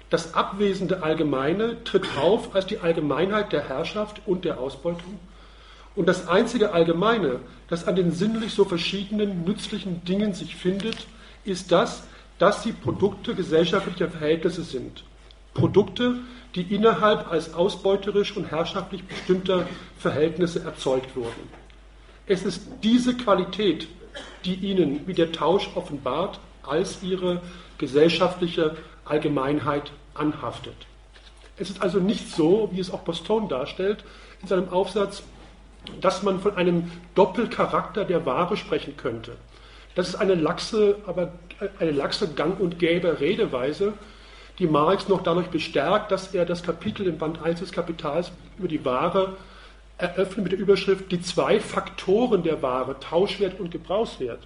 Das 0.09 0.33
abwesende 0.33 1.03
Allgemeine 1.03 1.83
tritt 1.83 2.05
auf 2.17 2.55
als 2.55 2.65
die 2.65 2.79
Allgemeinheit 2.79 3.51
der 3.51 3.67
Herrschaft 3.69 4.21
und 4.25 4.43
der 4.43 4.59
Ausbeutung 4.59 5.19
Und 5.95 6.07
das 6.07 6.27
einzige 6.27 6.73
Allgemeine, 6.73 7.39
das 7.67 7.87
an 7.87 7.95
den 7.95 8.11
sinnlich 8.11 8.53
so 8.53 8.65
verschiedenen 8.65 9.43
nützlichen 9.43 10.03
Dingen 10.05 10.33
sich 10.33 10.55
findet, 10.55 11.07
ist 11.45 11.71
das, 11.71 12.03
dass 12.39 12.63
sie 12.63 12.71
Produkte 12.71 13.35
gesellschaftlicher 13.35 14.09
Verhältnisse 14.09 14.63
sind. 14.63 15.03
Produkte, 15.53 16.15
die 16.55 16.73
innerhalb 16.73 17.31
als 17.31 17.53
ausbeuterisch 17.53 18.35
und 18.35 18.49
herrschaftlich 18.49 19.03
bestimmter 19.03 19.67
Verhältnisse 19.97 20.63
erzeugt 20.63 21.15
wurden. 21.15 21.49
Es 22.25 22.43
ist 22.43 22.67
diese 22.83 23.15
Qualität, 23.15 23.87
die 24.45 24.55
ihnen, 24.55 25.07
wie 25.07 25.13
der 25.13 25.31
Tausch 25.31 25.69
offenbart, 25.75 26.39
als 26.63 27.01
ihre 27.03 27.41
gesellschaftliche 27.77 28.77
Allgemeinheit 29.05 29.91
anhaftet. 30.13 30.75
Es 31.57 31.69
ist 31.69 31.81
also 31.81 31.99
nicht 31.99 32.29
so, 32.33 32.69
wie 32.71 32.79
es 32.79 32.91
auch 32.91 33.03
Postone 33.03 33.47
darstellt 33.47 34.03
in 34.41 34.47
seinem 34.47 34.69
Aufsatz, 34.69 35.23
dass 36.01 36.23
man 36.23 36.39
von 36.39 36.55
einem 36.55 36.91
Doppelcharakter 37.15 38.05
der 38.05 38.25
Ware 38.25 38.57
sprechen 38.57 38.95
könnte. 38.95 39.35
Das 39.95 40.09
ist 40.09 40.15
eine 40.15 40.35
laxe, 40.35 40.97
aber 41.05 41.33
eine 41.79 41.91
laxe 41.91 42.29
Gang- 42.29 42.59
und 42.59 42.79
gäbe 42.79 43.19
Redeweise, 43.19 43.93
die 44.59 44.67
Marx 44.67 45.07
noch 45.07 45.23
dadurch 45.23 45.47
bestärkt, 45.47 46.11
dass 46.11 46.33
er 46.33 46.45
das 46.45 46.63
Kapitel 46.63 47.07
im 47.07 47.17
Band 47.17 47.41
1 47.41 47.61
des 47.61 47.71
Kapitals 47.71 48.31
über 48.57 48.67
die 48.67 48.83
Ware 48.83 49.37
eröffnet 49.97 50.43
mit 50.43 50.51
der 50.51 50.59
Überschrift 50.59 51.11
Die 51.11 51.21
zwei 51.21 51.59
Faktoren 51.59 52.43
der 52.43 52.61
Ware, 52.61 52.99
Tauschwert 52.99 53.59
und 53.59 53.71
Gebrauchswert. 53.71 54.39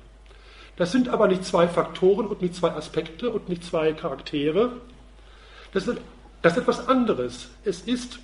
Das 0.77 0.91
sind 0.91 1.09
aber 1.09 1.27
nicht 1.27 1.45
zwei 1.45 1.67
Faktoren 1.67 2.27
und 2.27 2.41
nicht 2.41 2.55
zwei 2.55 2.71
Aspekte 2.71 3.29
und 3.29 3.49
nicht 3.49 3.63
zwei 3.63 3.93
Charaktere. 3.93 4.73
Das 5.71 5.87
ist, 5.87 5.99
das 6.41 6.53
ist 6.53 6.59
etwas 6.59 6.87
anderes. 6.87 7.49
Es 7.63 7.81
ist, 7.81 8.19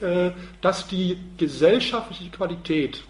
äh, 0.00 0.30
dass 0.60 0.86
die 0.86 1.18
gesellschaftliche 1.36 2.30
Qualität 2.30 3.02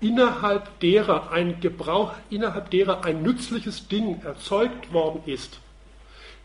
innerhalb 0.00 0.78
derer 0.80 1.30
ein 1.30 1.60
Gebrauch, 1.60 2.12
innerhalb 2.30 2.70
derer 2.70 3.04
ein 3.04 3.22
nützliches 3.22 3.88
Ding 3.88 4.20
erzeugt 4.22 4.92
worden 4.92 5.22
ist, 5.26 5.60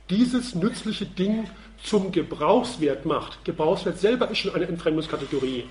dieses 0.10 0.56
nützliche 0.56 1.06
Ding 1.06 1.50
zum 1.84 2.12
Gebrauchswert 2.12 3.06
macht. 3.06 3.44
Gebrauchswert 3.46 4.00
selber 4.00 4.30
ist 4.30 4.40
schon 4.40 4.54
eine 4.54 4.68
Entfremdungskategorie. 4.68 5.66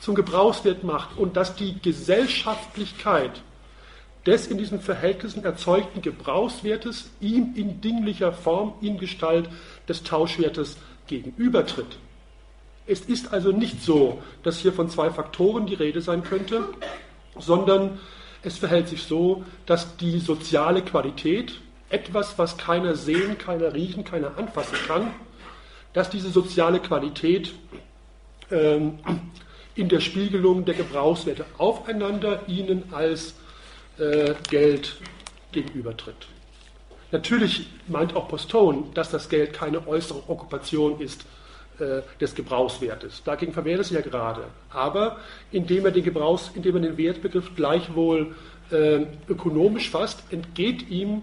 Zum 0.00 0.14
Gebrauchswert 0.14 0.82
macht 0.82 1.16
und 1.18 1.36
dass 1.36 1.54
die 1.54 1.80
Gesellschaftlichkeit 1.80 3.42
des 4.26 4.46
in 4.46 4.58
diesen 4.58 4.80
Verhältnissen 4.80 5.44
erzeugten 5.44 6.02
Gebrauchswertes 6.02 7.10
ihm 7.20 7.54
in 7.54 7.80
dinglicher 7.80 8.32
Form, 8.32 8.74
in 8.80 8.98
Gestalt 8.98 9.48
des 9.88 10.02
Tauschwertes 10.02 10.76
gegenübertritt. 11.06 11.98
Es 12.86 13.00
ist 13.02 13.32
also 13.32 13.52
nicht 13.52 13.82
so, 13.82 14.22
dass 14.42 14.58
hier 14.58 14.72
von 14.72 14.88
zwei 14.90 15.10
Faktoren 15.10 15.66
die 15.66 15.74
Rede 15.74 16.00
sein 16.00 16.22
könnte, 16.22 16.68
sondern 17.38 17.98
es 18.42 18.58
verhält 18.58 18.88
sich 18.88 19.02
so, 19.02 19.44
dass 19.66 19.96
die 19.96 20.18
soziale 20.18 20.82
Qualität, 20.82 21.60
etwas, 21.90 22.38
was 22.38 22.56
keiner 22.56 22.94
sehen, 22.94 23.36
keiner 23.36 23.74
riechen, 23.74 24.04
keiner 24.04 24.38
anfassen 24.38 24.78
kann, 24.86 25.10
dass 25.92 26.08
diese 26.08 26.30
soziale 26.30 26.78
Qualität 26.78 27.52
ähm, 28.50 28.98
in 29.74 29.88
der 29.88 30.00
Spiegelung 30.00 30.64
der 30.64 30.74
Gebrauchswerte 30.74 31.44
aufeinander 31.58 32.40
ihnen 32.46 32.84
als 32.92 33.34
äh, 33.98 34.34
Geld 34.48 34.96
gegenübertritt. 35.52 36.28
Natürlich 37.12 37.66
meint 37.88 38.14
auch 38.14 38.28
Postone, 38.28 38.84
dass 38.94 39.10
das 39.10 39.28
Geld 39.28 39.52
keine 39.52 39.86
äußere 39.88 40.22
Okkupation 40.28 41.00
ist 41.00 41.24
äh, 41.80 42.02
des 42.20 42.34
Gebrauchswertes. 42.34 43.22
Dagegen 43.24 43.52
verwehrt 43.52 43.80
es 43.80 43.90
ja 43.90 44.00
gerade. 44.00 44.44
Aber 44.70 45.18
indem 45.50 45.86
er 45.86 45.90
den, 45.90 46.04
Gebrauchs-, 46.04 46.52
indem 46.54 46.76
er 46.76 46.82
den 46.82 46.98
Wertbegriff 46.98 47.56
gleichwohl 47.56 48.36
äh, 48.70 49.06
ökonomisch 49.28 49.90
fasst, 49.90 50.22
entgeht 50.30 50.88
ihm, 50.88 51.22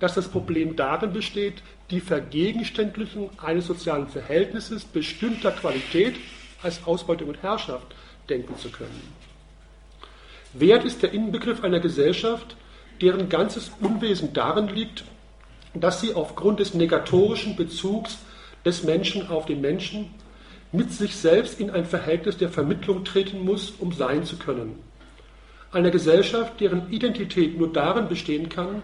dass 0.00 0.14
das 0.14 0.28
Problem 0.28 0.74
darin 0.74 1.12
besteht, 1.12 1.62
die 1.90 2.00
Vergegenständlichung 2.00 3.30
eines 3.38 3.66
sozialen 3.66 4.08
Verhältnisses 4.08 4.84
bestimmter 4.84 5.50
Qualität 5.50 6.14
als 6.62 6.86
Ausbeutung 6.86 7.28
und 7.28 7.42
Herrschaft 7.42 7.94
denken 8.28 8.56
zu 8.58 8.70
können. 8.70 9.02
Wert 10.54 10.84
ist 10.84 11.02
der 11.02 11.12
Innenbegriff 11.12 11.62
einer 11.62 11.80
Gesellschaft, 11.80 12.56
deren 13.00 13.28
ganzes 13.28 13.72
Unwesen 13.80 14.32
darin 14.32 14.68
liegt, 14.68 15.04
dass 15.74 16.00
sie 16.00 16.14
aufgrund 16.14 16.60
des 16.60 16.74
negatorischen 16.74 17.56
Bezugs 17.56 18.18
des 18.64 18.84
Menschen 18.84 19.28
auf 19.28 19.46
den 19.46 19.60
Menschen 19.60 20.14
mit 20.72 20.92
sich 20.92 21.16
selbst 21.16 21.60
in 21.60 21.70
ein 21.70 21.84
Verhältnis 21.84 22.36
der 22.36 22.48
Vermittlung 22.48 23.04
treten 23.04 23.44
muss, 23.44 23.72
um 23.78 23.92
sein 23.92 24.24
zu 24.24 24.36
können. 24.36 24.78
Eine 25.72 25.90
Gesellschaft, 25.90 26.60
deren 26.60 26.90
Identität 26.90 27.58
nur 27.58 27.72
darin 27.72 28.08
bestehen 28.08 28.48
kann, 28.48 28.82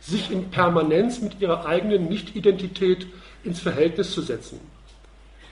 sich 0.00 0.30
in 0.30 0.50
Permanenz 0.50 1.20
mit 1.20 1.40
ihrer 1.40 1.66
eigenen 1.66 2.08
Nicht-Identität 2.08 3.06
ins 3.44 3.60
Verhältnis 3.60 4.12
zu 4.12 4.22
setzen. 4.22 4.60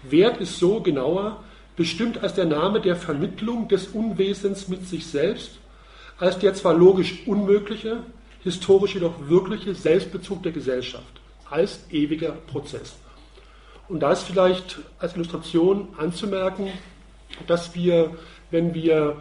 Wert 0.02 0.40
ist 0.40 0.58
so 0.58 0.80
genauer 0.80 1.42
bestimmt 1.76 2.22
als 2.22 2.34
der 2.34 2.46
Name 2.46 2.80
der 2.80 2.96
Vermittlung 2.96 3.68
des 3.68 3.88
Unwesens 3.88 4.68
mit 4.68 4.86
sich 4.86 5.06
selbst, 5.06 5.58
als 6.18 6.38
der 6.38 6.54
zwar 6.54 6.74
logisch 6.74 7.26
unmögliche, 7.26 7.98
historisch 8.42 8.94
jedoch 8.94 9.14
wirkliche 9.28 9.74
Selbstbezug 9.74 10.42
der 10.42 10.52
Gesellschaft, 10.52 11.20
als 11.50 11.80
ewiger 11.90 12.32
Prozess. 12.32 12.96
Und 13.88 14.00
da 14.00 14.12
ist 14.12 14.22
vielleicht 14.22 14.78
als 14.98 15.14
Illustration 15.14 15.88
anzumerken, 15.96 16.70
dass 17.46 17.74
wir, 17.74 18.16
wenn 18.50 18.74
wir 18.74 19.16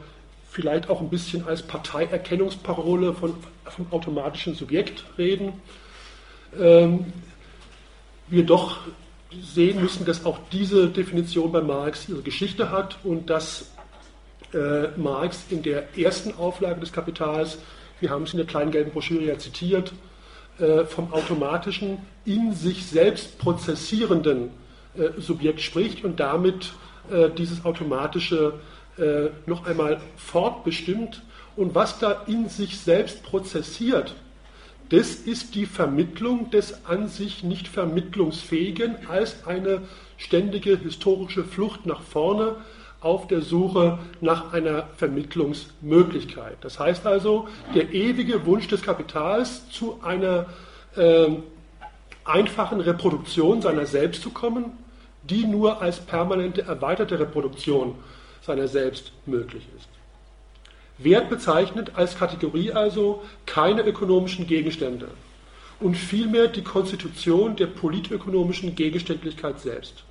vielleicht 0.49 0.89
auch 0.89 1.01
ein 1.01 1.09
bisschen 1.09 1.45
als 1.45 1.61
Parteierkennungsparole 1.61 3.13
von, 3.13 3.35
vom 3.65 3.87
automatischen 3.91 4.55
Subjekt 4.55 5.03
reden, 5.17 5.53
ähm, 6.59 7.11
wir 8.27 8.45
doch 8.45 8.79
sehen 9.41 9.81
müssen, 9.81 10.05
dass 10.05 10.25
auch 10.25 10.39
diese 10.51 10.89
Definition 10.89 11.51
bei 11.51 11.61
Marx 11.61 12.07
ihre 12.09 12.21
Geschichte 12.21 12.71
hat 12.71 12.97
und 13.03 13.29
dass 13.29 13.71
äh, 14.53 14.87
Marx 14.97 15.45
in 15.49 15.61
der 15.63 15.97
ersten 15.97 16.33
Auflage 16.35 16.79
des 16.79 16.91
Kapitals, 16.91 17.57
wir 17.99 18.09
haben 18.09 18.23
es 18.23 18.33
in 18.33 18.37
der 18.37 18.47
kleinen 18.47 18.71
gelben 18.71 18.91
Broschüre 18.91 19.23
ja 19.23 19.37
zitiert, 19.37 19.91
äh, 20.59 20.85
vom 20.85 21.13
automatischen, 21.13 21.97
in 22.23 22.53
sich 22.53 22.85
selbst 22.85 23.37
prozessierenden 23.39 24.51
äh, 24.97 25.09
Subjekt 25.19 25.61
spricht 25.61 26.03
und 26.03 26.19
damit 26.19 26.73
dieses 27.37 27.63
automatische 27.65 28.53
noch 29.45 29.67
einmal 29.67 30.01
fortbestimmt. 30.17 31.21
Und 31.55 31.75
was 31.75 31.99
da 31.99 32.23
in 32.27 32.49
sich 32.49 32.79
selbst 32.79 33.23
prozessiert, 33.23 34.15
das 34.89 35.15
ist 35.15 35.55
die 35.55 35.65
Vermittlung 35.65 36.51
des 36.51 36.85
an 36.85 37.07
sich 37.07 37.43
nicht 37.43 37.67
vermittlungsfähigen 37.67 39.07
als 39.07 39.47
eine 39.47 39.81
ständige 40.17 40.77
historische 40.77 41.43
Flucht 41.43 41.85
nach 41.85 42.01
vorne 42.01 42.57
auf 43.01 43.27
der 43.27 43.41
Suche 43.41 43.99
nach 44.21 44.53
einer 44.53 44.87
Vermittlungsmöglichkeit. 44.97 46.57
Das 46.61 46.79
heißt 46.79 47.05
also, 47.05 47.47
der 47.73 47.93
ewige 47.93 48.45
Wunsch 48.45 48.67
des 48.67 48.81
Kapitals 48.81 49.69
zu 49.69 49.99
einer 50.03 50.47
äh, 50.95 51.29
einfachen 52.23 52.81
Reproduktion 52.81 53.61
seiner 53.61 53.85
selbst 53.85 54.21
zu 54.21 54.31
kommen, 54.31 54.71
die 55.23 55.45
nur 55.45 55.81
als 55.81 55.99
permanente 55.99 56.63
erweiterte 56.63 57.19
Reproduktion 57.19 57.95
seiner 58.41 58.67
selbst 58.67 59.11
möglich 59.25 59.67
ist. 59.77 59.94
Wert 60.97 61.29
bezeichnet 61.29 61.91
als 61.95 62.17
Kategorie 62.17 62.71
also 62.71 63.23
keine 63.45 63.81
ökonomischen 63.81 64.47
Gegenstände 64.47 65.09
und 65.79 65.95
vielmehr 65.95 66.47
die 66.47 66.63
Konstitution 66.63 67.55
der 67.55 67.67
politökonomischen 67.67 68.75
Gegenständlichkeit 68.75 69.59
selbst. 69.59 70.03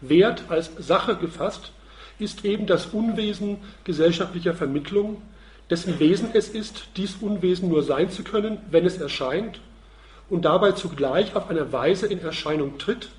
Wert 0.00 0.44
als 0.48 0.70
Sache 0.78 1.16
gefasst 1.16 1.72
ist 2.18 2.44
eben 2.44 2.66
das 2.66 2.86
Unwesen 2.86 3.58
gesellschaftlicher 3.84 4.54
Vermittlung, 4.54 5.22
dessen 5.68 6.00
Wesen 6.00 6.30
es 6.32 6.48
ist, 6.48 6.88
dies 6.96 7.16
Unwesen 7.20 7.68
nur 7.68 7.82
sein 7.82 8.10
zu 8.10 8.24
können, 8.24 8.58
wenn 8.70 8.84
es 8.84 8.98
erscheint 8.98 9.60
und 10.28 10.44
dabei 10.44 10.72
zugleich 10.72 11.36
auf 11.36 11.48
eine 11.48 11.72
Weise 11.72 12.06
in 12.06 12.20
Erscheinung 12.20 12.78
tritt, 12.78 13.10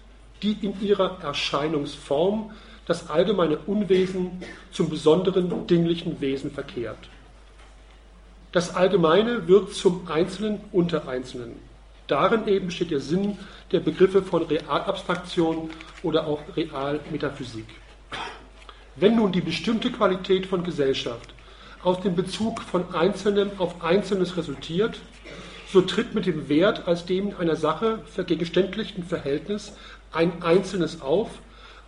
die 0.43 0.57
in 0.62 0.82
ihrer 0.82 1.20
Erscheinungsform 1.24 2.51
das 2.91 3.09
allgemeine 3.09 3.57
Unwesen 3.67 4.43
zum 4.73 4.89
besonderen 4.89 5.65
dinglichen 5.65 6.19
Wesen 6.19 6.51
verkehrt. 6.51 6.97
Das 8.51 8.75
Allgemeine 8.75 9.47
wird 9.47 9.73
zum 9.73 10.09
Einzelnen 10.09 10.59
unter 10.73 11.07
Einzelnen. 11.07 11.55
Darin 12.07 12.49
eben 12.49 12.69
steht 12.69 12.91
der 12.91 12.99
Sinn 12.99 13.37
der 13.71 13.79
Begriffe 13.79 14.21
von 14.21 14.43
Realabstraktion 14.43 15.69
oder 16.03 16.27
auch 16.27 16.41
Realmetaphysik. 16.57 17.67
Wenn 18.97 19.15
nun 19.15 19.31
die 19.31 19.39
bestimmte 19.39 19.89
Qualität 19.89 20.45
von 20.45 20.65
Gesellschaft 20.65 21.33
aus 21.83 22.01
dem 22.01 22.13
Bezug 22.13 22.61
von 22.61 22.93
Einzelnem 22.93 23.51
auf 23.57 23.81
Einzelnes 23.81 24.35
resultiert, 24.35 24.99
so 25.71 25.79
tritt 25.79 26.13
mit 26.13 26.25
dem 26.25 26.49
Wert 26.49 26.89
als 26.89 27.05
dem 27.05 27.33
einer 27.39 27.55
Sache 27.55 27.99
vergegenständlichten 28.13 29.05
Verhältnis 29.05 29.77
ein 30.11 30.43
Einzelnes 30.43 31.01
auf, 31.01 31.29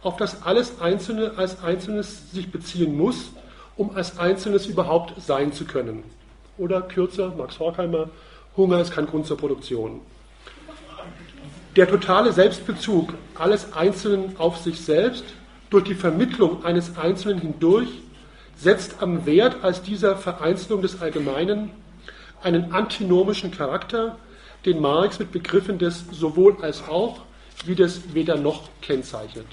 auf 0.03 0.17
das 0.17 0.43
alles 0.43 0.81
Einzelne 0.81 1.33
als 1.37 1.63
Einzelnes 1.63 2.31
sich 2.31 2.51
beziehen 2.51 2.97
muss, 2.97 3.31
um 3.75 3.95
als 3.95 4.19
Einzelnes 4.19 4.65
überhaupt 4.67 5.13
sein 5.21 5.53
zu 5.53 5.65
können. 5.65 6.03
Oder 6.57 6.81
kürzer, 6.81 7.33
Max 7.35 7.59
Horkheimer, 7.59 8.09
Hunger 8.55 8.79
ist 8.79 8.91
kein 8.91 9.07
Grund 9.07 9.25
zur 9.25 9.37
Produktion. 9.37 10.01
Der 11.75 11.87
totale 11.87 12.31
Selbstbezug 12.31 13.15
alles 13.33 13.73
Einzelnen 13.73 14.37
auf 14.37 14.57
sich 14.57 14.79
selbst 14.79 15.23
durch 15.71 15.85
die 15.85 15.95
Vermittlung 15.95 16.63
eines 16.63 16.97
Einzelnen 16.97 17.39
hindurch 17.39 17.89
setzt 18.55 19.01
am 19.01 19.25
Wert 19.25 19.63
als 19.63 19.81
dieser 19.81 20.15
Vereinzelung 20.15 20.83
des 20.83 21.01
Allgemeinen 21.01 21.71
einen 22.43 22.73
antinomischen 22.73 23.49
Charakter, 23.49 24.17
den 24.65 24.81
Marx 24.81 25.17
mit 25.17 25.31
Begriffen 25.31 25.79
des 25.79 26.05
sowohl 26.11 26.57
als 26.61 26.87
auch 26.87 27.21
wie 27.65 27.73
des 27.73 28.13
weder 28.13 28.35
noch 28.35 28.69
kennzeichnet. 28.81 29.47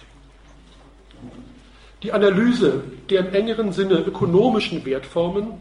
Die 2.02 2.12
Analyse 2.12 2.82
der 3.10 3.20
im 3.20 3.34
engeren 3.34 3.72
Sinne 3.72 3.98
ökonomischen 3.98 4.84
Wertformen 4.86 5.52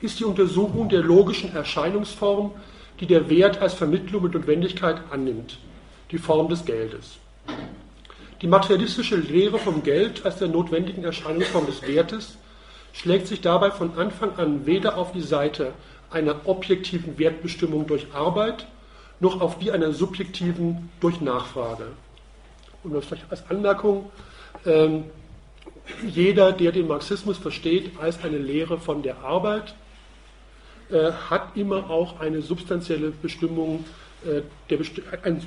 ist 0.00 0.20
die 0.20 0.24
Untersuchung 0.24 0.88
der 0.88 1.00
logischen 1.00 1.54
Erscheinungsform, 1.54 2.52
die 3.00 3.06
der 3.06 3.28
Wert 3.28 3.60
als 3.60 3.74
Vermittlung 3.74 4.22
mit 4.22 4.34
Notwendigkeit 4.34 5.00
annimmt, 5.10 5.58
die 6.12 6.18
Form 6.18 6.48
des 6.48 6.64
Geldes. 6.64 7.18
Die 8.40 8.46
materialistische 8.46 9.16
Lehre 9.16 9.58
vom 9.58 9.82
Geld 9.82 10.24
als 10.24 10.36
der 10.38 10.48
notwendigen 10.48 11.04
Erscheinungsform 11.04 11.66
des 11.66 11.82
Wertes 11.82 12.38
schlägt 12.92 13.26
sich 13.26 13.40
dabei 13.40 13.70
von 13.70 13.98
Anfang 13.98 14.36
an 14.36 14.66
weder 14.66 14.96
auf 14.96 15.12
die 15.12 15.20
Seite 15.20 15.72
einer 16.10 16.36
objektiven 16.44 17.18
Wertbestimmung 17.18 17.86
durch 17.86 18.06
Arbeit 18.14 18.66
noch 19.18 19.40
auf 19.40 19.58
die 19.58 19.70
einer 19.70 19.92
subjektiven 19.92 20.88
durch 21.00 21.20
Nachfrage. 21.20 21.88
Und 22.82 22.94
das 22.94 23.04
vielleicht 23.04 23.30
als 23.30 23.48
Anmerkung, 23.50 24.10
ähm, 24.64 25.04
jeder, 26.06 26.52
der 26.52 26.72
den 26.72 26.88
Marxismus 26.88 27.38
versteht 27.38 27.92
als 28.00 28.22
eine 28.24 28.38
Lehre 28.38 28.78
von 28.78 29.02
der 29.02 29.18
Arbeit, 29.18 29.74
äh, 30.90 31.12
hat 31.12 31.56
immer 31.56 31.88
auch 31.88 32.18
eine 32.18 32.42
substanzielle 32.42 33.10
Bestimmung, 33.10 33.84
äh, 34.26 34.42
ein, 35.22 35.40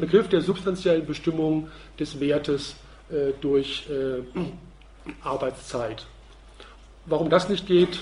Begriff 0.00 0.28
der 0.28 0.42
substanziellen 0.42 1.06
Bestimmung 1.06 1.68
des 1.98 2.20
Wertes 2.20 2.76
äh, 3.10 3.32
durch 3.40 3.88
Arbeitszeit. 5.22 6.06
Warum 7.06 7.30
das 7.30 7.48
nicht 7.48 7.66
geht, 7.66 7.98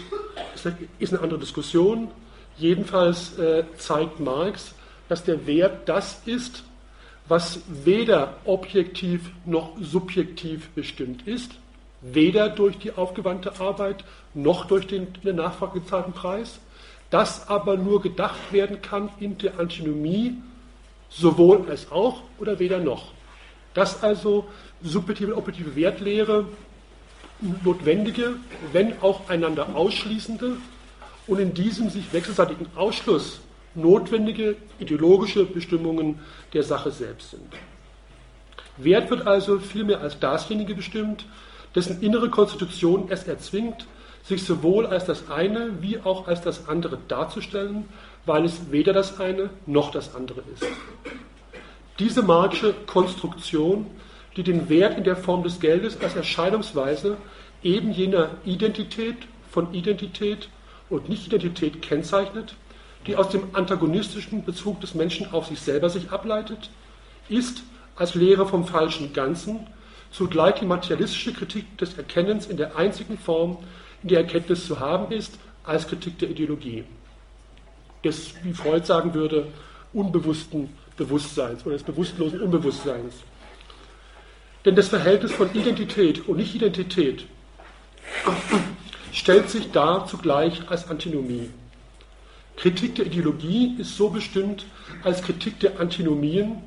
ist 0.99 1.13
eine 1.13 1.23
andere 1.23 1.41
Diskussion. 1.41 2.11
Jedenfalls 2.59 3.33
zeigt 3.79 4.21
Marx, 4.21 4.75
dass 5.09 5.25
der 5.25 5.47
Wert 5.47 5.89
das 5.89 6.21
ist, 6.27 6.65
was 7.27 7.61
weder 7.69 8.37
objektiv 8.45 9.31
noch 9.47 9.73
subjektiv 9.81 10.69
bestimmt 10.71 11.27
ist, 11.27 11.53
weder 12.03 12.49
durch 12.49 12.79
die 12.79 12.93
aufgewandte 12.93 13.61
Arbeit 13.61 14.05
noch 14.35 14.67
durch 14.67 14.87
den 14.87 15.09
in 15.09 15.23
der 15.23 15.35
Nachfrage 15.35 15.81
gezahlten 15.81 16.13
Preis, 16.13 16.61
das 17.11 17.49
aber 17.49 17.77
nur 17.77 18.01
gedacht 18.01 18.53
werden 18.53 18.81
kann 18.81 19.11
in 19.19 19.37
der 19.39 19.59
Antinomie 19.59 20.37
sowohl 21.11 21.69
als 21.69 21.91
auch 21.91 22.23
oder 22.39 22.59
weder 22.59 22.79
noch. 22.79 23.13
Das 23.75 24.03
also 24.03 24.47
subjektive 24.83 25.33
und 25.33 25.39
objektive 25.39 25.77
Wertlehre 25.77 26.47
notwendige, 27.65 28.37
wenn 28.73 29.01
auch 29.03 29.29
einander 29.29 29.75
ausschließende 29.75 30.57
und 31.27 31.39
in 31.39 31.55
diesem 31.55 31.91
sich 31.91 32.13
wechselseitigen 32.13 32.67
Ausschluss 32.77 33.41
notwendige 33.75 34.57
ideologische 34.79 35.45
Bestimmungen 35.45 36.19
der 36.53 36.63
Sache 36.63 36.91
selbst 36.91 37.31
sind. 37.31 37.53
Wert 38.77 39.11
wird 39.11 39.27
also 39.27 39.59
vielmehr 39.59 40.01
als 40.01 40.19
dasjenige 40.19 40.75
bestimmt, 40.75 41.25
dessen 41.75 42.01
innere 42.03 42.31
Konstitution 42.31 43.07
es 43.11 43.25
erzwingt, 43.25 43.87
sich 44.23 44.45
sowohl 44.45 44.87
als 44.87 45.07
das 45.07 45.31
eine 45.31 45.81
wie 45.81 45.99
auch 46.01 46.27
als 46.29 46.43
das 46.43 46.69
andere 46.69 46.99
darzustellen, 47.09 47.89
weil 48.27 48.45
es 48.45 48.71
weder 48.71 48.93
das 48.93 49.19
eine 49.19 49.51
noch 49.67 49.91
das 49.91 50.15
andere 50.15 50.43
ist. 50.55 50.67
Diese 51.99 52.23
marxische 52.23 52.75
Konstruktion, 52.87 53.87
die 54.37 54.43
den 54.43 54.69
Wert 54.69 54.99
in 54.99 55.05
der 55.05 55.17
Form 55.17 55.43
des 55.43 55.61
Geldes 55.61 56.01
als 56.01 56.17
Erscheinungsweise 56.17 57.17
eben 57.63 57.93
jener 57.93 58.31
Identität 58.45 59.17
von 59.51 59.73
Identität 59.75 60.49
und 60.89 61.09
Nicht-Identität 61.09 61.83
kennzeichnet, 61.83 62.55
die 63.07 63.17
aus 63.17 63.31
dem 63.31 63.55
antagonistischen 63.55 64.45
Bezug 64.45 64.81
des 64.81 64.95
Menschen 64.95 65.33
auf 65.33 65.47
sich 65.47 65.61
selber 65.61 65.91
sich 65.91 66.11
ableitet, 66.11 66.71
ist 67.29 67.63
als 67.97 68.15
Lehre 68.15 68.47
vom 68.47 68.67
falschen 68.67 69.13
Ganzen 69.13 69.67
zugleich 70.11 70.57
die 70.57 70.67
materialistische 70.67 71.33
Kritik 71.33 71.79
des 71.79 71.95
Erkennens 71.95 72.47
in 72.47 72.57
der 72.57 72.77
einzigen 72.77 73.19
Form, 73.19 73.59
in 74.03 74.09
der 74.09 74.21
Erkenntnis 74.21 74.67
zu 74.67 74.81
haben 74.81 75.13
ist, 75.13 75.39
als 75.65 75.87
Kritik 75.87 76.19
der 76.19 76.31
Ideologie. 76.31 76.85
Des, 78.03 78.35
wie 78.43 78.53
Freud 78.53 78.87
sagen 78.87 79.15
würde, 79.15 79.49
unbewussten 79.93 80.71
Bewusstseins 80.97 81.65
oder 81.65 81.75
des 81.75 81.83
bewusstlosen 81.83 82.41
Unbewusstseins. 82.41 83.15
Denn 84.65 84.77
das 84.77 84.89
Verhältnis 84.89 85.33
von 85.33 85.53
Identität 85.55 86.29
und 86.29 86.37
Nicht-Identität 86.37 87.25
stellt 89.13 89.49
sich 89.49 89.71
dar 89.71 90.07
zugleich 90.07 90.69
als 90.69 90.89
Antinomie. 90.89 91.49
Kritik 92.57 92.97
der 92.97 93.07
Ideologie 93.07 93.77
ist 93.79 93.97
so 93.97 94.11
bestimmt 94.11 94.67
als 95.03 95.23
Kritik 95.23 95.61
der 95.61 95.81
Antinomien, 95.81 96.63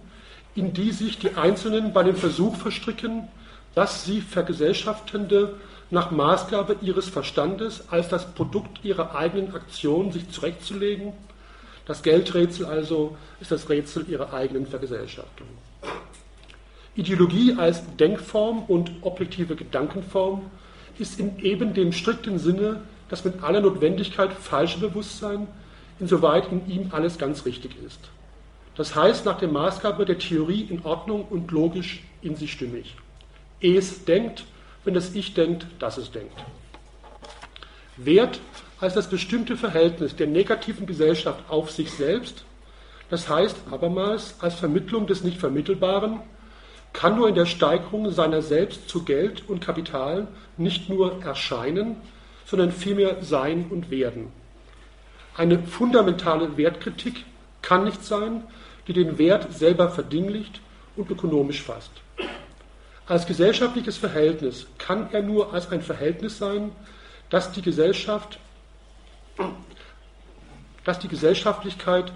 in 0.55 0.73
die 0.73 0.91
sich 0.91 1.19
die 1.19 1.35
Einzelnen 1.35 1.93
bei 1.93 2.03
dem 2.03 2.15
Versuch 2.15 2.55
verstricken, 2.55 3.27
dass 3.75 4.05
sie 4.05 4.21
Vergesellschaftende 4.21 5.55
nach 5.89 6.11
Maßgabe 6.11 6.77
ihres 6.81 7.09
Verstandes 7.09 7.85
als 7.89 8.09
das 8.09 8.33
Produkt 8.33 8.83
ihrer 8.83 9.15
eigenen 9.15 9.53
Aktion 9.53 10.11
sich 10.11 10.29
zurechtzulegen. 10.29 11.13
Das 11.85 12.01
Geldrätsel 12.01 12.65
also 12.65 13.17
ist 13.41 13.51
das 13.51 13.69
Rätsel 13.69 14.05
ihrer 14.07 14.33
eigenen 14.33 14.65
Vergesellschaftung. 14.65 15.47
Ideologie 16.95 17.55
als 17.57 17.81
Denkform 17.97 18.63
und 18.67 18.91
objektive 19.01 19.55
Gedankenform 19.55 20.43
ist 20.99 21.19
in 21.19 21.39
eben 21.39 21.73
dem 21.73 21.91
strikten 21.91 22.37
Sinne 22.37 22.81
das 23.09 23.25
mit 23.25 23.43
aller 23.43 23.61
Notwendigkeit 23.61 24.31
falsche 24.33 24.79
Bewusstsein, 24.79 25.47
insoweit 25.99 26.51
in 26.51 26.67
ihm 26.69 26.89
alles 26.91 27.17
ganz 27.17 27.45
richtig 27.45 27.75
ist. 27.85 27.99
Das 28.75 28.95
heißt 28.95 29.25
nach 29.25 29.37
der 29.37 29.49
Maßgabe 29.49 30.05
der 30.05 30.17
Theorie 30.17 30.61
in 30.61 30.83
Ordnung 30.83 31.25
und 31.29 31.51
logisch 31.51 32.03
in 32.21 32.35
sich 32.35 32.53
stimmig. 32.53 32.95
Es 33.61 34.05
denkt, 34.05 34.45
wenn 34.83 34.93
das 34.93 35.13
Ich 35.13 35.33
denkt, 35.33 35.67
dass 35.79 35.97
es 35.97 36.11
denkt. 36.11 36.43
Wert 37.97 38.39
als 38.79 38.95
das 38.95 39.09
bestimmte 39.09 39.55
Verhältnis 39.55 40.15
der 40.15 40.27
negativen 40.27 40.87
Gesellschaft 40.87 41.43
auf 41.49 41.71
sich 41.71 41.91
selbst, 41.91 42.43
das 43.09 43.29
heißt 43.29 43.55
abermals 43.69 44.35
als 44.39 44.55
Vermittlung 44.55 45.07
des 45.07 45.23
Nicht-Vermittelbaren, 45.23 46.19
kann 46.91 47.15
nur 47.15 47.29
in 47.29 47.35
der 47.35 47.45
Steigerung 47.45 48.11
seiner 48.11 48.41
selbst 48.41 48.89
zu 48.89 49.03
Geld 49.03 49.47
und 49.47 49.61
Kapital 49.61 50.27
nicht 50.57 50.89
nur 50.89 51.23
erscheinen, 51.23 51.97
sondern 52.45 52.71
vielmehr 52.71 53.17
sein 53.21 53.67
und 53.69 53.89
werden. 53.89 54.31
Eine 55.35 55.59
fundamentale 55.59 56.57
Wertkritik 56.57 57.25
kann 57.61 57.85
nicht 57.85 58.03
sein, 58.03 58.43
die 58.87 58.93
den 58.93 59.17
Wert 59.17 59.53
selber 59.53 59.89
verdinglicht 59.89 60.61
und 60.95 61.09
ökonomisch 61.09 61.61
fasst. 61.61 61.91
Als 63.05 63.25
gesellschaftliches 63.25 63.97
Verhältnis 63.97 64.67
kann 64.77 65.11
er 65.11 65.21
nur 65.21 65.53
als 65.53 65.71
ein 65.71 65.81
Verhältnis 65.81 66.37
sein, 66.37 66.71
das 67.29 67.51
die 67.51 67.61
Gesellschaft, 67.61 68.39
das 70.83 70.99
die 70.99 71.07
Gesellschaftlichkeit 71.07 72.11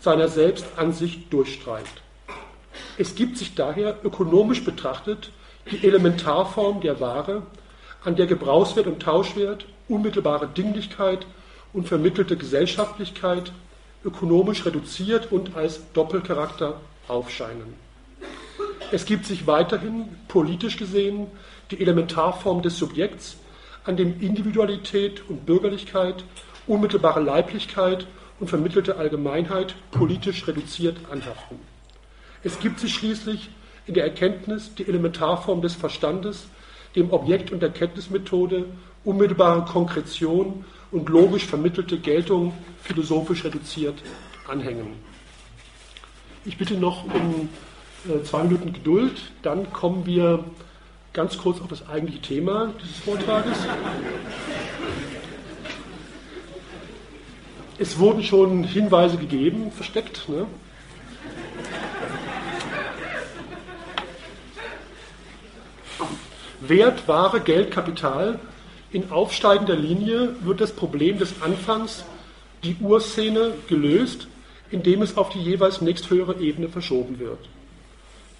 seiner 0.00 0.28
selbst 0.28 0.66
an 0.76 0.92
sich 0.92 1.28
durchstreift. 1.28 2.02
Es 2.98 3.14
gibt 3.14 3.36
sich 3.36 3.54
daher 3.54 3.98
ökonomisch 4.04 4.64
betrachtet 4.64 5.30
die 5.70 5.86
Elementarform 5.86 6.80
der 6.80 7.00
Ware, 7.00 7.42
an 8.04 8.16
der 8.16 8.26
Gebrauchswert 8.26 8.86
und 8.86 9.02
Tauschwert, 9.02 9.66
unmittelbare 9.88 10.46
Dinglichkeit 10.46 11.26
und 11.72 11.88
vermittelte 11.88 12.36
Gesellschaftlichkeit 12.36 13.52
ökonomisch 14.06 14.64
reduziert 14.64 15.30
und 15.32 15.56
als 15.56 15.80
Doppelcharakter 15.92 16.80
aufscheinen. 17.08 17.74
Es 18.92 19.04
gibt 19.04 19.26
sich 19.26 19.46
weiterhin, 19.46 20.08
politisch 20.28 20.76
gesehen, 20.76 21.26
die 21.70 21.80
Elementarform 21.80 22.62
des 22.62 22.78
Subjekts, 22.78 23.36
an 23.84 23.96
dem 23.96 24.20
Individualität 24.20 25.22
und 25.28 25.44
Bürgerlichkeit, 25.44 26.24
unmittelbare 26.66 27.20
Leiblichkeit 27.20 28.06
und 28.40 28.48
vermittelte 28.48 28.96
Allgemeinheit 28.96 29.74
politisch 29.90 30.46
reduziert 30.46 30.96
anhaften. 31.10 31.58
Es 32.42 32.58
gibt 32.60 32.80
sich 32.80 32.94
schließlich 32.94 33.50
in 33.86 33.94
der 33.94 34.04
Erkenntnis 34.04 34.74
die 34.74 34.86
Elementarform 34.86 35.62
des 35.62 35.74
Verstandes, 35.74 36.46
dem 36.94 37.12
Objekt 37.12 37.50
und 37.52 37.62
Erkenntnismethode, 37.62 38.66
unmittelbare 39.04 39.64
Konkretion 39.64 40.64
und 40.90 41.08
logisch 41.08 41.46
vermittelte 41.46 41.98
Geltung 41.98 42.52
philosophisch 42.82 43.44
reduziert 43.44 44.02
anhängen. 44.48 44.94
Ich 46.44 46.56
bitte 46.56 46.74
noch 46.74 47.04
um 47.04 47.48
äh, 48.08 48.22
zwei 48.22 48.44
Minuten 48.44 48.72
Geduld, 48.72 49.20
dann 49.42 49.72
kommen 49.72 50.06
wir 50.06 50.44
ganz 51.12 51.38
kurz 51.38 51.60
auf 51.60 51.68
das 51.68 51.88
eigentliche 51.88 52.22
Thema 52.22 52.72
dieses 52.82 52.98
Vortrages. 52.98 53.56
Es 57.78 57.98
wurden 57.98 58.22
schon 58.22 58.64
Hinweise 58.64 59.16
gegeben, 59.16 59.70
versteckt. 59.72 60.28
Ne? 60.28 60.46
Wert, 66.60 67.06
Ware, 67.06 67.40
Geld, 67.40 67.70
Kapital. 67.70 68.40
In 68.92 69.10
aufsteigender 69.10 69.76
Linie 69.76 70.36
wird 70.42 70.60
das 70.60 70.72
Problem 70.72 71.18
des 71.18 71.42
Anfangs, 71.42 72.04
die 72.62 72.76
Urszene, 72.80 73.52
gelöst, 73.68 74.28
indem 74.70 75.02
es 75.02 75.16
auf 75.16 75.30
die 75.30 75.40
jeweils 75.40 75.80
nächsthöhere 75.80 76.40
Ebene 76.40 76.68
verschoben 76.68 77.18
wird. 77.18 77.38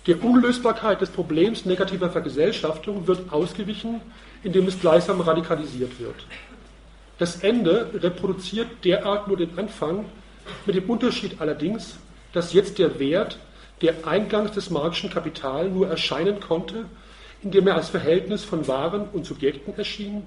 Der 0.07 0.23
Unlösbarkeit 0.23 1.01
des 1.01 1.11
Problems 1.11 1.65
negativer 1.65 2.11
Vergesellschaftung 2.11 3.09
wird 3.09 3.33
ausgewichen, 3.33 4.01
indem 4.45 4.69
es 4.69 4.79
gleichsam 4.79 5.21
radikalisiert 5.21 5.99
wird. 5.99 6.15
Das 7.19 7.43
Ende 7.43 7.91
reproduziert 7.95 8.69
derart 8.85 9.27
nur 9.27 9.37
den 9.37 9.59
Anfang, 9.59 10.05
mit 10.65 10.77
dem 10.77 10.89
Unterschied 10.89 11.41
allerdings, 11.41 11.97
dass 12.33 12.53
jetzt 12.53 12.79
der 12.79 13.01
Wert, 13.01 13.39
der 13.83 14.07
eingangs 14.07 14.53
des 14.53 14.71
marxischen 14.71 15.11
Kapital 15.11 15.69
nur 15.71 15.89
erscheinen 15.89 16.39
konnte, 16.39 16.85
indem 17.47 17.69
er 17.69 17.77
als 17.77 17.91
Verhältnis 17.91 18.43
von 18.43 18.67
Waren 18.67 19.09
und 19.13 19.25
Subjekten 19.25 19.73
erschien 19.79 20.25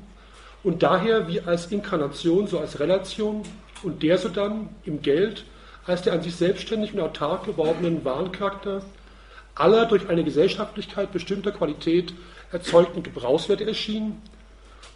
und 0.63 0.83
daher 0.83 1.27
wie 1.27 1.41
als 1.41 1.65
Inkarnation, 1.69 2.47
so 2.47 2.59
als 2.59 2.79
Relation 2.79 3.43
und 3.83 4.01
der 4.03 4.17
sodann 4.17 4.69
im 4.85 5.01
Geld 5.01 5.43
als 5.85 6.01
der 6.01 6.13
an 6.13 6.21
sich 6.21 6.35
selbstständig 6.35 6.93
und 6.93 7.01
autark 7.01 7.43
gewordenen 7.43 8.05
Warencharakter 8.05 8.83
aller 9.53 9.85
durch 9.85 10.07
eine 10.07 10.23
Gesellschaftlichkeit 10.23 11.11
bestimmter 11.11 11.51
Qualität 11.51 12.13
erzeugten 12.53 13.03
Gebrauchswerte 13.03 13.67
erschien 13.67 14.21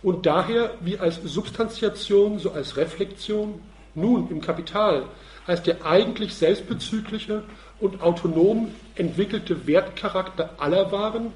und 0.02 0.26
daher 0.26 0.76
wie 0.80 0.98
als 0.98 1.20
Substantiation, 1.26 2.40
so 2.40 2.52
als 2.52 2.78
Reflexion, 2.78 3.60
nun 3.96 4.30
im 4.32 4.40
Kapital 4.40 5.08
als 5.46 5.62
der 5.62 5.86
eigentlich 5.86 6.36
selbstbezügliche 6.36 7.44
und 7.82 8.02
autonom 8.02 8.74
entwickelte 8.96 9.68
Wertcharakter 9.68 10.52
aller 10.58 10.90
Waren 10.94 11.34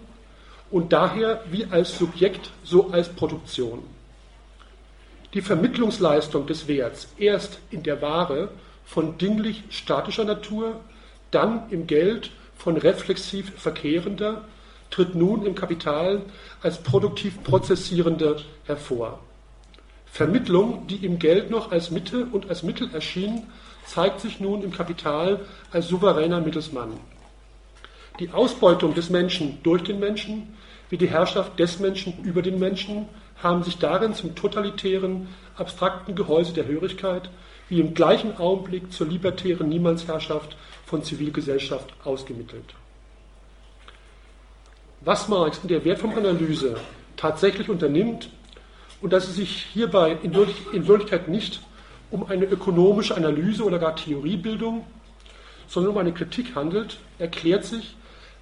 und 0.71 0.93
daher 0.93 1.43
wie 1.49 1.65
als 1.65 1.97
Subjekt, 1.97 2.51
so 2.63 2.89
als 2.89 3.09
Produktion. 3.09 3.83
Die 5.33 5.41
Vermittlungsleistung 5.41 6.47
des 6.47 6.67
Werts 6.67 7.09
erst 7.17 7.59
in 7.69 7.83
der 7.83 8.01
Ware 8.01 8.49
von 8.85 9.17
dinglich 9.17 9.63
statischer 9.69 10.23
Natur, 10.23 10.79
dann 11.31 11.69
im 11.69 11.87
Geld 11.87 12.31
von 12.57 12.77
reflexiv 12.77 13.51
verkehrender, 13.57 14.45
tritt 14.89 15.15
nun 15.15 15.45
im 15.45 15.53
Kapital 15.53 16.21
als 16.61 16.77
produktiv 16.81 17.43
prozessierender 17.43 18.37
hervor. 18.65 19.19
Vermittlung, 20.05 20.87
die 20.87 21.05
im 21.05 21.19
Geld 21.19 21.51
noch 21.51 21.71
als 21.71 21.91
Mitte 21.91 22.25
und 22.31 22.49
als 22.49 22.63
Mittel 22.63 22.89
erschien, 22.93 23.43
zeigt 23.85 24.21
sich 24.21 24.39
nun 24.39 24.63
im 24.63 24.71
Kapital 24.71 25.41
als 25.71 25.89
souveräner 25.89 26.41
Mittelsmann. 26.41 26.91
Die 28.19 28.31
Ausbeutung 28.31 28.95
des 28.95 29.09
Menschen 29.09 29.59
durch 29.61 29.83
den 29.83 29.99
Menschen, 29.99 30.55
wie 30.89 30.97
die 30.97 31.09
Herrschaft 31.09 31.59
des 31.59 31.79
Menschen 31.79 32.23
über 32.23 32.41
den 32.41 32.57
Menschen, 32.57 33.07
haben 33.43 33.63
sich 33.63 33.77
darin 33.77 34.15
zum 34.15 34.33
totalitären, 34.33 35.27
abstrakten 35.55 36.15
Gehäuse 36.15 36.53
der 36.53 36.65
Hörigkeit, 36.65 37.29
wie 37.69 37.79
im 37.79 37.93
gleichen 37.93 38.37
Augenblick 38.37 38.91
zur 38.91 39.07
libertären 39.07 39.69
Niemandsherrschaft 39.69 40.57
von 40.85 41.03
Zivilgesellschaft 41.03 41.93
ausgemittelt. 42.03 42.73
Was 45.01 45.27
Marx 45.27 45.59
in 45.61 45.67
der 45.67 45.85
Wertformanalyse 45.85 46.77
tatsächlich 47.17 47.69
unternimmt 47.69 48.29
und 49.01 49.13
dass 49.13 49.27
es 49.27 49.35
sich 49.35 49.67
hierbei 49.73 50.17
in 50.23 50.33
Wirklichkeit 50.33 51.27
nicht 51.27 51.61
um 52.09 52.25
eine 52.25 52.45
ökonomische 52.45 53.15
Analyse 53.15 53.63
oder 53.63 53.79
gar 53.79 53.95
Theoriebildung, 53.95 54.85
sondern 55.67 55.91
um 55.91 55.97
eine 55.99 56.13
Kritik 56.13 56.55
handelt, 56.55 56.97
erklärt 57.19 57.65
sich, 57.65 57.95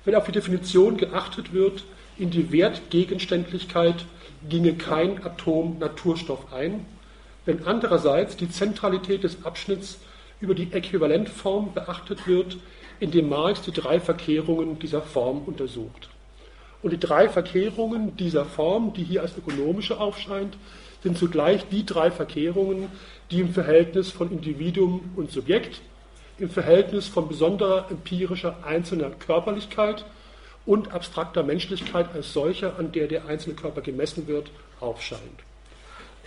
wenn 0.06 0.16
auf 0.16 0.26
die 0.26 0.32
Definition 0.32 0.98
geachtet 0.98 1.52
wird, 1.52 1.84
in 2.18 2.30
die 2.30 2.52
Wertgegenständlichkeit 2.52 4.06
ginge 4.48 4.76
kein 4.76 5.24
Atom 5.24 5.78
Naturstoff 5.80 6.54
ein, 6.54 6.86
wenn 7.46 7.66
andererseits 7.66 8.38
die 8.38 8.50
Zentralität 8.50 9.24
des 9.24 9.44
Abschnitts 9.44 10.00
über 10.40 10.56
die 10.56 10.72
Äquivalentform 10.72 11.74
beachtet 11.74 12.28
wird, 12.28 12.58
indem 13.00 13.30
Marx 13.30 13.62
die 13.62 13.72
drei 13.72 14.00
Verkehrungen 14.00 14.80
dieser 14.80 15.02
Form 15.02 15.42
untersucht. 15.46 16.10
Und 16.82 16.92
die 16.92 17.00
drei 17.00 17.30
Verkehrungen 17.30 18.16
dieser 18.16 18.46
Form, 18.46 18.94
die 18.94 19.04
hier 19.04 19.22
als 19.22 19.38
ökonomische 19.38 20.00
aufscheint, 20.00 20.56
sind 21.04 21.18
zugleich 21.18 21.68
die 21.70 21.86
drei 21.86 22.12
Verkehrungen, 22.12 22.88
die 23.32 23.42
im 23.42 23.54
Verhältnis 23.54 24.12
von 24.12 24.32
Individuum 24.32 25.02
und 25.16 25.32
Subjekt, 25.32 25.82
im 26.38 26.50
Verhältnis 26.50 27.08
von 27.08 27.28
besonderer 27.28 27.90
empirischer 27.90 28.58
einzelner 28.66 29.10
Körperlichkeit 29.10 30.06
und 30.66 30.92
abstrakter 30.92 31.44
Menschlichkeit 31.44 32.14
als 32.14 32.34
solcher, 32.34 32.78
an 32.78 32.92
der 32.92 33.08
der 33.08 33.26
einzelne 33.26 33.56
Körper 33.56 33.82
gemessen 33.82 34.28
wird, 34.28 34.50
aufscheint. 34.80 35.22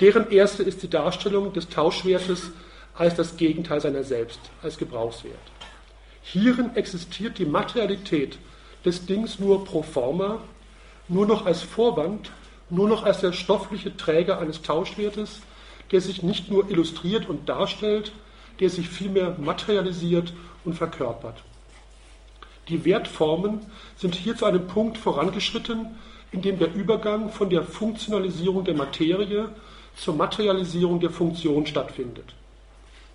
Deren 0.00 0.30
erste 0.30 0.62
ist 0.62 0.82
die 0.82 0.90
Darstellung 0.90 1.52
des 1.52 1.68
Tauschwertes 1.68 2.52
als 2.94 3.14
das 3.16 3.36
Gegenteil 3.36 3.80
seiner 3.80 4.04
selbst, 4.04 4.40
als 4.62 4.78
Gebrauchswert. 4.78 5.34
Hierin 6.22 6.76
existiert 6.76 7.38
die 7.38 7.46
Materialität 7.46 8.38
des 8.84 9.06
Dings 9.06 9.38
nur 9.38 9.64
pro 9.64 9.82
forma, 9.82 10.40
nur 11.09 11.26
noch 11.26 11.46
als 11.46 11.62
Vorwand, 11.62 12.30
nur 12.70 12.88
noch 12.88 13.02
als 13.02 13.20
der 13.20 13.32
stoffliche 13.32 13.96
Träger 13.96 14.38
eines 14.38 14.62
Tauschwertes, 14.62 15.40
der 15.90 16.00
sich 16.00 16.22
nicht 16.22 16.50
nur 16.50 16.70
illustriert 16.70 17.28
und 17.28 17.48
darstellt, 17.48 18.12
der 18.61 18.70
sich 18.70 18.88
vielmehr 18.88 19.36
materialisiert 19.38 20.32
und 20.64 20.74
verkörpert. 20.74 21.42
Die 22.68 22.84
Wertformen 22.84 23.61
sind 23.96 24.14
hier 24.14 24.36
zu 24.36 24.44
einem 24.44 24.66
Punkt 24.66 24.98
vorangeschritten, 24.98 25.86
in 26.32 26.42
dem 26.42 26.59
der 26.59 26.74
Übergang 26.74 27.30
von 27.30 27.48
der 27.48 27.62
Funktionalisierung 27.62 28.64
der 28.64 28.74
Materie 28.74 29.48
zur 29.96 30.14
Materialisierung 30.14 31.00
der 31.00 31.11
Funktion 31.11 31.66
stattfindet. 31.66 32.34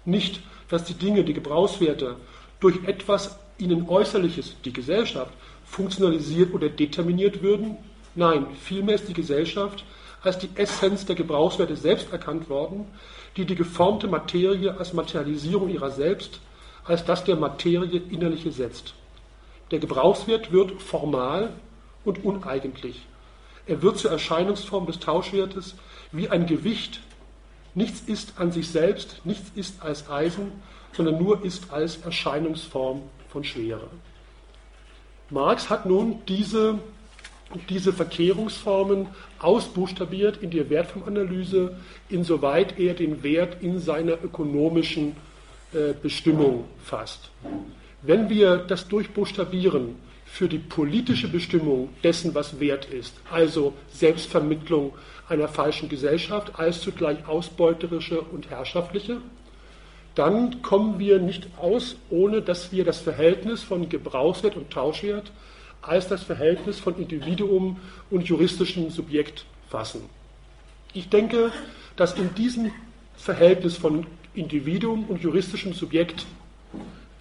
Nicht, 0.05 0.41
dass 0.69 0.83
die 0.83 0.95
Dinge, 0.95 1.23
die 1.23 1.33
Gebrauchswerte, 1.33 2.17
durch 2.59 2.83
etwas 2.85 3.37
ihnen 3.57 3.87
Äußerliches, 3.87 4.55
die 4.65 4.73
Gesellschaft, 4.73 5.31
funktionalisiert 5.65 6.53
oder 6.53 6.69
determiniert 6.69 7.41
würden. 7.41 7.77
Nein, 8.15 8.47
vielmehr 8.61 8.95
ist 8.95 9.07
die 9.07 9.13
Gesellschaft 9.13 9.83
als 10.23 10.39
die 10.39 10.49
Essenz 10.55 11.05
der 11.05 11.15
Gebrauchswerte 11.15 11.75
selbst 11.75 12.11
erkannt 12.11 12.49
worden, 12.49 12.87
die 13.37 13.45
die 13.45 13.55
geformte 13.55 14.07
Materie 14.07 14.77
als 14.77 14.93
Materialisierung 14.93 15.69
ihrer 15.69 15.91
selbst, 15.91 16.39
als 16.85 17.05
das 17.05 17.23
der 17.23 17.35
Materie 17.35 18.01
innerliche 18.09 18.51
setzt. 18.51 18.93
Der 19.71 19.79
Gebrauchswert 19.79 20.51
wird 20.51 20.81
formal 20.81 21.51
und 22.05 22.23
uneigentlich. 22.23 23.05
Er 23.65 23.81
wird 23.81 23.97
zur 23.97 24.11
Erscheinungsform 24.11 24.85
des 24.85 24.99
Tauschwertes 24.99 25.75
wie 26.11 26.29
ein 26.29 26.45
Gewicht, 26.45 26.99
Nichts 27.75 28.01
ist 28.01 28.33
an 28.37 28.51
sich 28.51 28.69
selbst, 28.69 29.21
nichts 29.23 29.51
ist 29.55 29.81
als 29.81 30.09
Eisen, 30.09 30.51
sondern 30.91 31.17
nur 31.17 31.43
ist 31.43 31.71
als 31.71 31.97
Erscheinungsform 31.97 33.01
von 33.29 33.43
Schwere. 33.43 33.89
Marx 35.31 35.69
hat 35.69 35.87
nun 35.87 36.21
diese, 36.27 36.77
diese 37.69 37.93
Verkehrungsformen 37.93 39.07
ausbuchstabiert 39.39 40.37
in 40.37 40.49
die 40.49 40.69
Wertformanalyse, 40.69 41.77
insoweit 42.09 42.79
er 42.79 42.93
den 42.93 43.23
Wert 43.23 43.61
in 43.61 43.79
seiner 43.79 44.23
ökonomischen 44.23 45.15
äh, 45.73 45.93
Bestimmung 46.01 46.65
fasst. 46.83 47.29
Wenn 48.01 48.29
wir 48.29 48.57
das 48.57 48.87
durchbuchstabieren 48.87 49.95
für 50.25 50.47
die 50.47 50.57
politische 50.57 51.27
Bestimmung 51.27 51.89
dessen, 52.03 52.33
was 52.35 52.59
Wert 52.59 52.85
ist, 52.85 53.13
also 53.31 53.73
Selbstvermittlung 53.91 54.93
einer 55.29 55.47
falschen 55.47 55.89
Gesellschaft 55.89 56.59
als 56.59 56.81
zugleich 56.81 57.27
ausbeuterische 57.27 58.21
und 58.21 58.49
herrschaftliche, 58.49 59.21
dann 60.15 60.61
kommen 60.61 60.99
wir 60.99 61.19
nicht 61.19 61.47
aus, 61.59 61.95
ohne 62.09 62.41
dass 62.41 62.71
wir 62.71 62.85
das 62.85 62.99
Verhältnis 62.99 63.63
von 63.63 63.89
Gebrauchswert 63.89 64.55
und 64.55 64.69
Tauschwert 64.69 65.31
als 65.83 66.07
das 66.07 66.23
Verhältnis 66.23 66.79
von 66.79 66.97
Individuum 66.97 67.77
und 68.09 68.27
juristischem 68.27 68.89
Subjekt 68.89 69.45
fassen. 69.69 70.01
Ich 70.93 71.09
denke, 71.09 71.51
dass 71.95 72.13
in 72.13 72.33
diesem 72.35 72.71
Verhältnis 73.15 73.77
von 73.77 74.05
Individuum 74.33 75.05
und 75.05 75.21
juristischem 75.21 75.73
Subjekt 75.73 76.25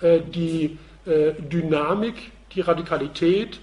äh, 0.00 0.20
die 0.20 0.78
äh, 1.06 1.32
Dynamik, 1.38 2.32
die 2.54 2.60
Radikalität, 2.60 3.60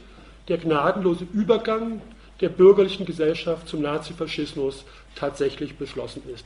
der 0.48 0.58
gnadenlose 0.58 1.28
Übergang 1.34 2.02
der 2.42 2.50
bürgerlichen 2.50 3.06
Gesellschaft 3.06 3.68
zum 3.68 3.82
Nazifaschismus 3.82 4.86
tatsächlich 5.16 5.76
beschlossen 5.78 6.24
ist. 6.34 6.46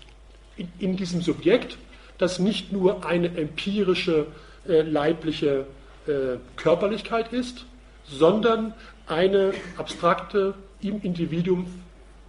In, 0.58 0.72
in 0.80 0.98
diesem 0.98 1.22
Subjekt, 1.22 1.78
das 2.18 2.40
nicht 2.40 2.72
nur 2.72 3.06
eine 3.06 3.28
empirische 3.38 4.28
äh, 4.68 4.82
leibliche 4.82 5.66
äh, 6.08 6.38
Körperlichkeit 6.56 7.32
ist, 7.34 7.66
sondern 8.08 8.74
eine 9.08 9.54
abstrakte, 9.78 10.54
im 10.82 11.02
Individuum 11.02 11.66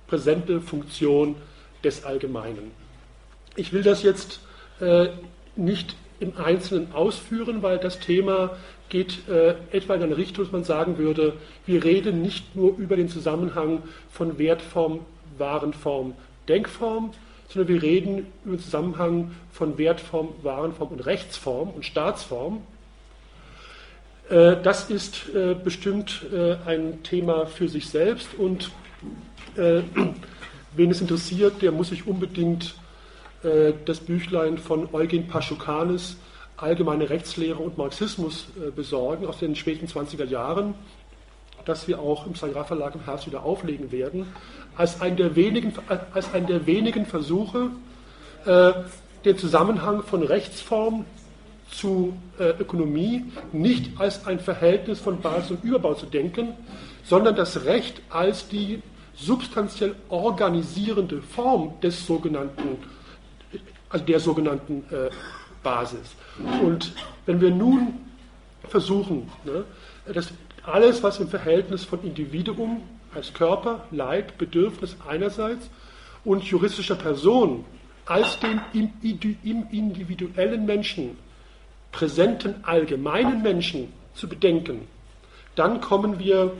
präsente 0.06 0.60
Funktion 0.60 1.34
des 1.82 2.04
Allgemeinen. 2.04 2.70
Ich 3.56 3.72
will 3.72 3.82
das 3.82 4.02
jetzt 4.02 4.40
äh, 4.80 5.08
nicht 5.56 5.96
im 6.20 6.36
Einzelnen 6.36 6.92
ausführen, 6.92 7.62
weil 7.62 7.78
das 7.78 7.98
Thema 8.00 8.56
geht 8.88 9.28
äh, 9.28 9.54
etwa 9.72 9.94
in 9.94 10.02
eine 10.02 10.16
Richtung, 10.16 10.44
dass 10.44 10.52
man 10.52 10.64
sagen 10.64 10.98
würde, 10.98 11.34
wir 11.66 11.84
reden 11.84 12.22
nicht 12.22 12.54
nur 12.54 12.76
über 12.76 12.96
den 12.96 13.08
Zusammenhang 13.08 13.82
von 14.10 14.38
Wertform, 14.38 15.00
Warenform, 15.38 16.14
Denkform, 16.48 17.12
sondern 17.48 17.74
wir 17.74 17.82
reden 17.82 18.26
über 18.44 18.56
den 18.56 18.62
Zusammenhang 18.62 19.32
von 19.52 19.78
Wertform, 19.78 20.28
Warenform 20.42 20.90
und 20.90 21.06
Rechtsform 21.06 21.70
und 21.70 21.84
Staatsform. 21.84 22.62
Äh, 24.28 24.56
das 24.62 24.90
ist 24.90 25.28
äh, 25.34 25.54
bestimmt 25.54 26.24
äh, 26.32 26.56
ein 26.66 27.02
Thema 27.02 27.46
für 27.46 27.68
sich 27.68 27.88
selbst 27.88 28.28
und 28.38 28.70
wen 29.56 30.90
es 30.90 31.00
interessiert, 31.00 31.62
der 31.62 31.70
muss 31.70 31.90
sich 31.90 32.08
unbedingt 32.08 32.74
das 33.84 34.00
Büchlein 34.00 34.58
von 34.58 34.88
Eugen 34.92 35.28
Paschukanis 35.28 36.16
Allgemeine 36.56 37.08
Rechtslehre 37.08 37.62
und 37.62 37.78
Marxismus 37.78 38.46
besorgen 38.74 39.26
aus 39.26 39.38
den 39.38 39.54
späten 39.54 39.86
20er 39.86 40.24
Jahren, 40.24 40.74
das 41.66 41.86
wir 41.86 42.00
auch 42.00 42.26
im 42.26 42.34
Sagra 42.34 42.64
Verlag 42.64 42.96
im 42.96 43.04
Herbst 43.04 43.28
wieder 43.28 43.44
auflegen 43.44 43.92
werden, 43.92 44.26
als 44.76 45.00
einen 45.00 45.16
der 45.16 45.36
wenigen, 45.36 45.72
als 46.12 46.34
einen 46.34 46.48
der 46.48 46.66
wenigen 46.66 47.06
Versuche, 47.06 47.70
den 49.24 49.38
Zusammenhang 49.38 50.02
von 50.02 50.24
Rechtsform 50.24 51.04
zu 51.70 52.14
äh, 52.38 52.50
Ökonomie 52.60 53.24
nicht 53.52 53.98
als 53.98 54.26
ein 54.26 54.38
Verhältnis 54.38 55.00
von 55.00 55.20
Basis 55.20 55.52
und 55.52 55.64
Überbau 55.64 55.94
zu 55.94 56.06
denken, 56.06 56.54
sondern 57.04 57.36
das 57.36 57.64
Recht 57.64 58.00
als 58.10 58.48
die 58.48 58.82
substanziell 59.14 59.94
organisierende 60.08 61.22
Form 61.22 61.74
des 61.80 62.06
sogenannten, 62.06 62.78
also 63.88 64.04
der 64.04 64.20
sogenannten 64.20 64.84
äh, 64.90 65.10
Basis. 65.62 66.14
Und 66.62 66.92
wenn 67.26 67.40
wir 67.40 67.50
nun 67.50 67.94
versuchen, 68.68 69.30
ne, 69.44 69.64
dass 70.12 70.32
alles, 70.64 71.02
was 71.02 71.20
im 71.20 71.28
Verhältnis 71.28 71.84
von 71.84 72.02
Individuum 72.02 72.82
als 73.14 73.32
Körper, 73.32 73.84
Leib, 73.90 74.38
Bedürfnis 74.38 74.96
einerseits 75.06 75.68
und 76.24 76.42
juristischer 76.44 76.96
Person 76.96 77.64
als 78.06 78.38
den 78.40 78.60
im, 78.72 78.90
im 79.42 79.66
individuellen 79.70 80.66
Menschen 80.66 81.16
präsenten 81.94 82.56
allgemeinen 82.64 83.42
Menschen 83.42 83.92
zu 84.14 84.28
bedenken, 84.28 84.88
dann 85.54 85.80
kommen 85.80 86.18
wir 86.18 86.52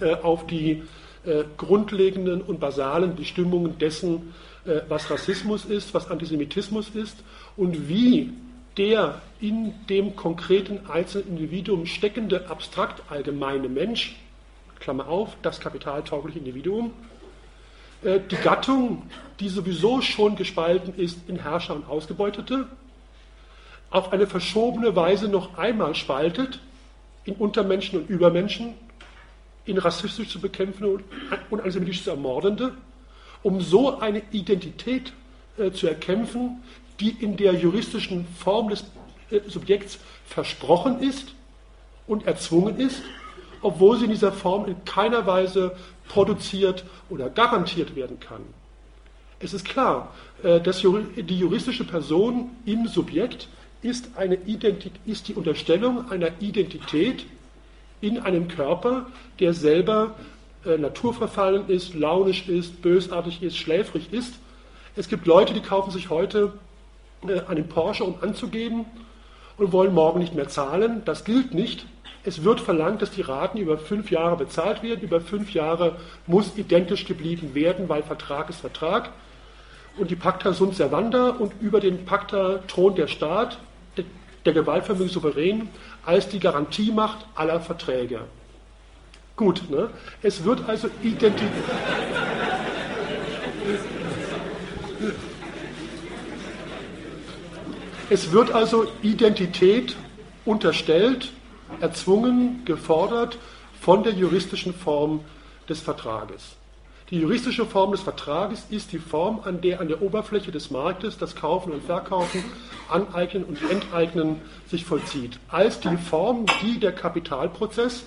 äh, 0.00 0.14
auf 0.14 0.46
die 0.46 0.82
äh, 1.24 1.44
grundlegenden 1.56 2.40
und 2.40 2.60
basalen 2.60 3.16
Bestimmungen 3.16 3.76
dessen, 3.78 4.32
äh, 4.64 4.82
was 4.88 5.10
Rassismus 5.10 5.64
ist, 5.64 5.92
was 5.94 6.08
Antisemitismus 6.08 6.90
ist 6.90 7.16
und 7.56 7.88
wie 7.88 8.32
der 8.76 9.20
in 9.40 9.74
dem 9.88 10.14
konkreten 10.14 10.80
einzelnen 10.88 11.36
Individuum 11.36 11.84
steckende 11.84 12.48
abstrakt 12.48 13.02
allgemeine 13.10 13.68
Mensch, 13.68 14.16
Klammer 14.78 15.08
auf, 15.08 15.36
das 15.42 15.58
kapitaltaugliche 15.58 16.38
Individuum, 16.38 16.92
äh, 18.04 18.20
die 18.30 18.36
Gattung, 18.36 19.02
die 19.40 19.48
sowieso 19.48 20.00
schon 20.02 20.36
gespalten 20.36 20.94
ist 20.96 21.18
in 21.28 21.42
Herrscher 21.42 21.74
und 21.74 21.88
Ausgebeutete, 21.88 22.68
auf 23.92 24.12
eine 24.12 24.26
verschobene 24.26 24.96
Weise 24.96 25.28
noch 25.28 25.58
einmal 25.58 25.94
spaltet 25.94 26.60
in 27.24 27.34
Untermenschen 27.34 28.00
und 28.00 28.10
Übermenschen, 28.10 28.74
in 29.64 29.78
rassistisch 29.78 30.30
zu 30.30 30.40
bekämpfende 30.40 31.04
und 31.50 31.60
antisemitisch 31.60 32.02
zu 32.02 32.10
ermordende, 32.10 32.74
um 33.42 33.60
so 33.60 34.00
eine 34.00 34.22
Identität 34.32 35.12
äh, 35.58 35.70
zu 35.70 35.86
erkämpfen, 35.86 36.62
die 37.00 37.10
in 37.10 37.36
der 37.36 37.52
juristischen 37.54 38.26
Form 38.38 38.70
des 38.70 38.84
äh, 39.30 39.40
Subjekts 39.46 39.98
versprochen 40.26 41.00
ist 41.00 41.34
und 42.06 42.26
erzwungen 42.26 42.78
ist, 42.78 43.02
obwohl 43.60 43.98
sie 43.98 44.06
in 44.06 44.10
dieser 44.10 44.32
Form 44.32 44.66
in 44.66 44.84
keiner 44.84 45.26
Weise 45.26 45.76
produziert 46.08 46.84
oder 47.10 47.28
garantiert 47.28 47.94
werden 47.94 48.18
kann. 48.18 48.42
Es 49.38 49.52
ist 49.52 49.64
klar, 49.64 50.14
äh, 50.42 50.60
dass 50.60 50.80
die 50.80 51.38
juristische 51.38 51.84
Person 51.84 52.50
im 52.64 52.88
Subjekt 52.88 53.48
ist, 53.82 54.16
eine 54.16 54.36
Identität, 54.36 55.00
ist 55.06 55.28
die 55.28 55.34
Unterstellung 55.34 56.10
einer 56.10 56.30
Identität 56.40 57.26
in 58.00 58.18
einem 58.18 58.48
Körper, 58.48 59.06
der 59.40 59.52
selber 59.52 60.14
äh, 60.64 60.78
naturverfallen 60.78 61.68
ist, 61.68 61.94
launisch 61.94 62.48
ist, 62.48 62.82
bösartig 62.82 63.42
ist, 63.42 63.56
schläfrig 63.56 64.12
ist. 64.12 64.34
Es 64.96 65.08
gibt 65.08 65.26
Leute, 65.26 65.54
die 65.54 65.60
kaufen 65.60 65.90
sich 65.90 66.10
heute 66.10 66.52
äh, 67.26 67.40
einen 67.48 67.68
Porsche, 67.68 68.04
um 68.04 68.16
anzugeben 68.20 68.84
und 69.56 69.72
wollen 69.72 69.94
morgen 69.94 70.20
nicht 70.20 70.34
mehr 70.34 70.48
zahlen. 70.48 71.02
Das 71.04 71.24
gilt 71.24 71.54
nicht. 71.54 71.86
Es 72.24 72.44
wird 72.44 72.60
verlangt, 72.60 73.02
dass 73.02 73.10
die 73.10 73.22
Raten 73.22 73.58
über 73.58 73.78
fünf 73.78 74.10
Jahre 74.10 74.36
bezahlt 74.36 74.82
werden. 74.82 75.00
Über 75.00 75.20
fünf 75.20 75.52
Jahre 75.54 75.96
muss 76.26 76.56
identisch 76.56 77.04
geblieben 77.04 77.54
werden, 77.54 77.88
weil 77.88 78.02
Vertrag 78.02 78.48
ist 78.48 78.60
Vertrag. 78.60 79.10
Und 79.98 80.10
die 80.10 80.16
Pacta 80.16 80.52
sunt 80.52 80.76
servanda 80.76 81.30
und 81.30 81.52
über 81.60 81.80
den 81.80 82.04
Pacta 82.04 82.60
thront 82.68 82.96
der 82.96 83.08
Staat 83.08 83.58
der 84.44 84.52
Gewaltvermögen 84.52 85.08
souverän 85.08 85.68
als 86.04 86.28
die 86.28 86.40
Garantiemacht 86.40 87.26
aller 87.34 87.60
Verträge. 87.60 88.20
Gut, 89.36 89.70
ne? 89.70 89.90
es 90.22 90.44
wird 90.44 90.68
also 90.68 90.88
Identität. 91.02 91.50
Es 98.10 98.30
wird 98.30 98.50
also 98.52 98.86
Identität 99.02 99.96
unterstellt, 100.44 101.32
erzwungen, 101.80 102.62
gefordert 102.64 103.38
von 103.80 104.02
der 104.02 104.12
juristischen 104.12 104.74
Form 104.74 105.20
des 105.68 105.80
Vertrages. 105.80 106.56
Die 107.12 107.20
juristische 107.20 107.66
Form 107.66 107.92
des 107.92 108.00
Vertrages 108.00 108.64
ist 108.70 108.90
die 108.92 108.98
Form, 108.98 109.40
an 109.44 109.60
der 109.60 109.80
an 109.80 109.88
der 109.88 110.00
Oberfläche 110.00 110.50
des 110.50 110.70
Marktes 110.70 111.18
das 111.18 111.36
Kaufen 111.36 111.70
und 111.70 111.84
Verkaufen, 111.84 112.42
Aneignen 112.88 113.44
und 113.44 113.58
Enteignen 113.70 114.40
sich 114.66 114.86
vollzieht. 114.86 115.38
Als 115.48 115.78
die 115.78 115.98
Form, 115.98 116.46
die 116.62 116.80
der 116.80 116.92
Kapitalprozess 116.92 118.04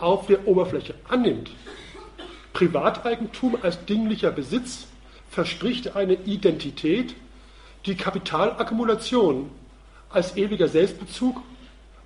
auf 0.00 0.26
der 0.28 0.48
Oberfläche 0.48 0.94
annimmt. 1.06 1.50
Privateigentum 2.54 3.58
als 3.60 3.84
dinglicher 3.84 4.30
Besitz 4.30 4.86
verspricht 5.28 5.94
eine 5.94 6.14
Identität, 6.14 7.14
die 7.84 7.94
Kapitalakkumulation 7.94 9.50
als 10.08 10.34
ewiger 10.38 10.68
Selbstbezug 10.68 11.42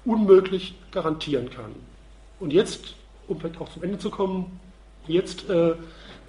unmöglich 0.05 0.74
garantieren 0.90 1.48
kann. 1.48 1.76
Und 2.40 2.53
jetzt, 2.53 2.96
um 3.28 3.38
vielleicht 3.38 3.61
auch 3.61 3.68
zum 3.68 3.84
Ende 3.84 3.98
zu 3.98 4.11
kommen, 4.11 4.59
jetzt 5.07 5.48
äh, 5.48 5.74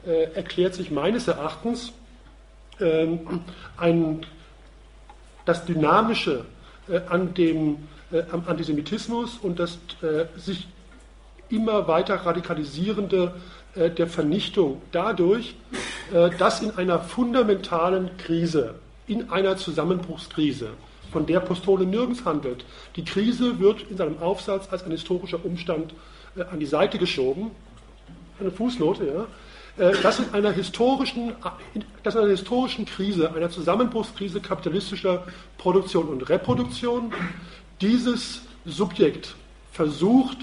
äh, 0.05 0.33
erklärt 0.33 0.73
sich 0.75 0.91
meines 0.91 1.27
Erachtens 1.27 1.93
ähm, 2.79 3.41
ein, 3.77 4.25
das 5.45 5.65
Dynamische 5.65 6.45
äh, 6.89 7.01
an 7.07 7.33
dem, 7.33 7.87
äh, 8.11 8.23
am 8.31 8.43
Antisemitismus 8.47 9.37
und 9.37 9.59
das 9.59 9.77
äh, 10.01 10.25
sich 10.39 10.67
immer 11.49 11.87
weiter 11.87 12.15
radikalisierende 12.15 13.33
äh, 13.75 13.89
der 13.89 14.07
Vernichtung 14.07 14.81
dadurch, 14.91 15.55
äh, 16.13 16.29
dass 16.37 16.61
in 16.61 16.71
einer 16.71 16.99
fundamentalen 16.99 18.17
Krise, 18.17 18.75
in 19.07 19.29
einer 19.29 19.57
Zusammenbruchskrise, 19.57 20.69
von 21.11 21.25
der 21.25 21.41
Postole 21.41 21.85
nirgends 21.85 22.23
handelt, 22.23 22.63
die 22.95 23.03
Krise 23.03 23.59
wird 23.59 23.83
in 23.89 23.97
seinem 23.97 24.19
Aufsatz 24.19 24.69
als 24.71 24.83
ein 24.83 24.91
historischer 24.91 25.43
Umstand 25.43 25.93
an 26.49 26.61
die 26.61 26.65
Seite 26.65 26.97
geschoben. 26.97 27.51
Eine 28.39 28.49
Fußnote, 28.49 29.05
ja 29.05 29.27
dass 29.77 30.19
in 30.19 30.33
einer 30.33 30.51
historischen, 30.51 31.33
dass 32.03 32.15
in 32.15 32.21
einer 32.21 32.31
historischen 32.31 32.85
Krise, 32.85 33.33
einer 33.33 33.49
Zusammenbruchskrise 33.49 34.41
kapitalistischer 34.41 35.25
Produktion 35.57 36.07
und 36.09 36.27
Reproduktion, 36.29 37.13
dieses 37.79 38.41
Subjekt 38.65 39.35
versucht, 39.71 40.37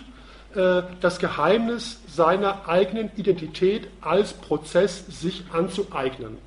äh, 0.54 0.82
das 1.00 1.18
Geheimnis 1.18 2.00
seiner 2.08 2.68
eigenen 2.68 3.10
Identität 3.16 3.88
als 4.00 4.32
Prozess 4.32 5.04
sich 5.06 5.44
anzueignen. 5.52 6.38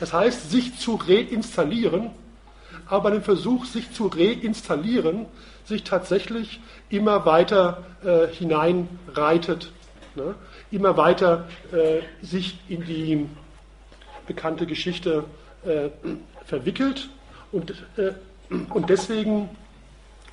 Das 0.00 0.12
heißt, 0.12 0.50
sich 0.50 0.78
zu 0.78 0.94
reinstallieren, 0.94 2.10
aber 2.86 3.10
den 3.10 3.22
Versuch, 3.22 3.64
sich 3.64 3.92
zu 3.92 4.06
reinstallieren, 4.06 5.26
sich 5.64 5.84
tatsächlich 5.84 6.60
immer 6.88 7.26
weiter 7.26 7.84
äh, 8.04 8.28
hineinreitet. 8.28 9.72
Ne? 10.14 10.34
Immer 10.74 10.96
weiter 10.96 11.48
äh, 11.72 12.00
sich 12.24 12.58
in 12.68 12.84
die 12.84 13.26
bekannte 14.26 14.66
Geschichte 14.66 15.24
äh, 15.64 15.88
verwickelt 16.44 17.08
und, 17.52 17.70
äh, 17.96 18.12
und 18.70 18.90
deswegen, 18.90 19.48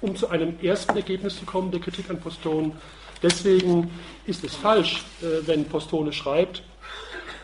um 0.01 0.15
zu 0.15 0.29
einem 0.29 0.59
ersten 0.61 0.95
Ergebnis 0.95 1.37
zu 1.37 1.45
kommen, 1.45 1.71
der 1.71 1.79
Kritik 1.79 2.09
an 2.09 2.19
Poston, 2.19 2.73
Deswegen 3.21 3.91
ist 4.25 4.43
es 4.43 4.55
falsch, 4.55 5.03
äh, 5.21 5.45
wenn 5.45 5.65
Postone 5.65 6.11
schreibt, 6.11 6.63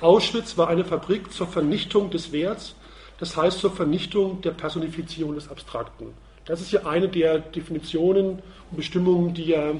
Auschwitz 0.01 0.57
war 0.57 0.67
eine 0.67 0.83
Fabrik 0.83 1.31
zur 1.31 1.47
Vernichtung 1.47 2.09
des 2.09 2.31
Werts, 2.31 2.75
das 3.19 3.35
heißt 3.35 3.59
zur 3.59 3.71
Vernichtung 3.71 4.41
der 4.41 4.51
Personifizierung 4.51 5.35
des 5.35 5.49
Abstrakten. 5.49 6.13
Das 6.45 6.61
ist 6.61 6.71
ja 6.71 6.85
eine 6.85 7.09
der 7.09 7.39
Definitionen 7.39 8.41
und 8.71 8.77
Bestimmungen, 8.77 9.33
die 9.33 9.45
ja 9.45 9.71
äh, 9.71 9.75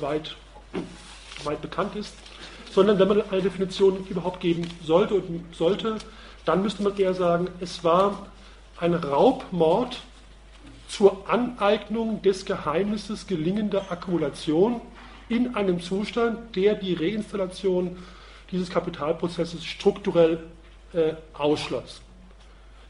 weit, 0.00 0.36
weit 1.44 1.62
bekannt 1.62 1.96
ist. 1.96 2.14
Sondern 2.74 2.98
wenn 2.98 3.08
man 3.08 3.22
eine 3.30 3.42
Definition 3.42 4.04
überhaupt 4.08 4.40
geben 4.40 4.66
sollte 4.84 5.14
und 5.14 5.54
sollte, 5.54 5.96
dann 6.44 6.62
müsste 6.62 6.82
man 6.82 6.96
eher 6.98 7.14
sagen, 7.14 7.48
es 7.60 7.84
war 7.84 8.26
ein 8.80 8.94
Raubmord 8.94 10.02
zur 10.88 11.28
Aneignung 11.28 12.20
des 12.22 12.44
Geheimnisses 12.44 13.26
gelingender 13.26 13.90
Akkumulation 13.90 14.80
in 15.28 15.54
einem 15.54 15.80
Zustand, 15.80 16.56
der 16.56 16.74
die 16.74 16.94
Reinstallation 16.94 17.96
dieses 18.50 18.70
Kapitalprozesses 18.70 19.64
strukturell 19.64 20.40
äh, 20.92 21.14
ausschloss. 21.32 22.02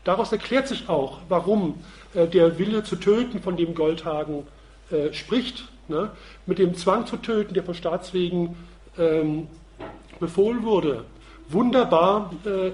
Daraus 0.03 0.33
erklärt 0.33 0.69
sich 0.69 0.89
auch, 0.89 1.21
warum 1.29 1.77
äh, 2.15 2.27
der 2.27 2.59
Wille 2.59 2.85
zu 2.85 2.97
töten, 2.97 3.41
von 3.41 3.57
dem 3.57 3.75
Goldhagen 3.75 4.47
äh, 4.91 5.13
spricht, 5.13 5.65
ne, 5.89 6.11
mit 6.47 6.59
dem 6.59 6.75
Zwang 6.75 7.07
zu 7.07 7.17
töten, 7.17 7.55
der 7.55 7.63
von 7.63 7.75
Staatswegen 7.75 8.57
ähm, 8.99 9.49
befohlen 10.25 10.63
wurde, 10.63 11.05
wunderbar 11.49 12.33
äh, 12.47 12.71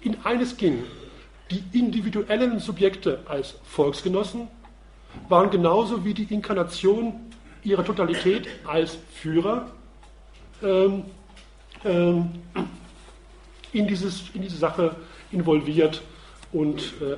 in 0.00 0.16
eines 0.24 0.56
ging. 0.56 0.84
Die 1.50 1.62
individuellen 1.78 2.58
Subjekte 2.58 3.20
als 3.26 3.56
Volksgenossen 3.64 4.48
waren 5.28 5.50
genauso 5.50 6.04
wie 6.04 6.14
die 6.14 6.32
Inkarnation 6.32 7.14
ihrer 7.62 7.84
Totalität 7.84 8.48
als 8.66 8.96
Führer 9.12 9.66
ähm, 10.62 11.04
ähm, 11.84 12.30
in, 13.72 13.86
dieses, 13.86 14.24
in 14.32 14.42
diese 14.42 14.56
Sache 14.56 14.96
involviert 15.32 16.00
und 16.52 16.80
äh, 17.02 17.16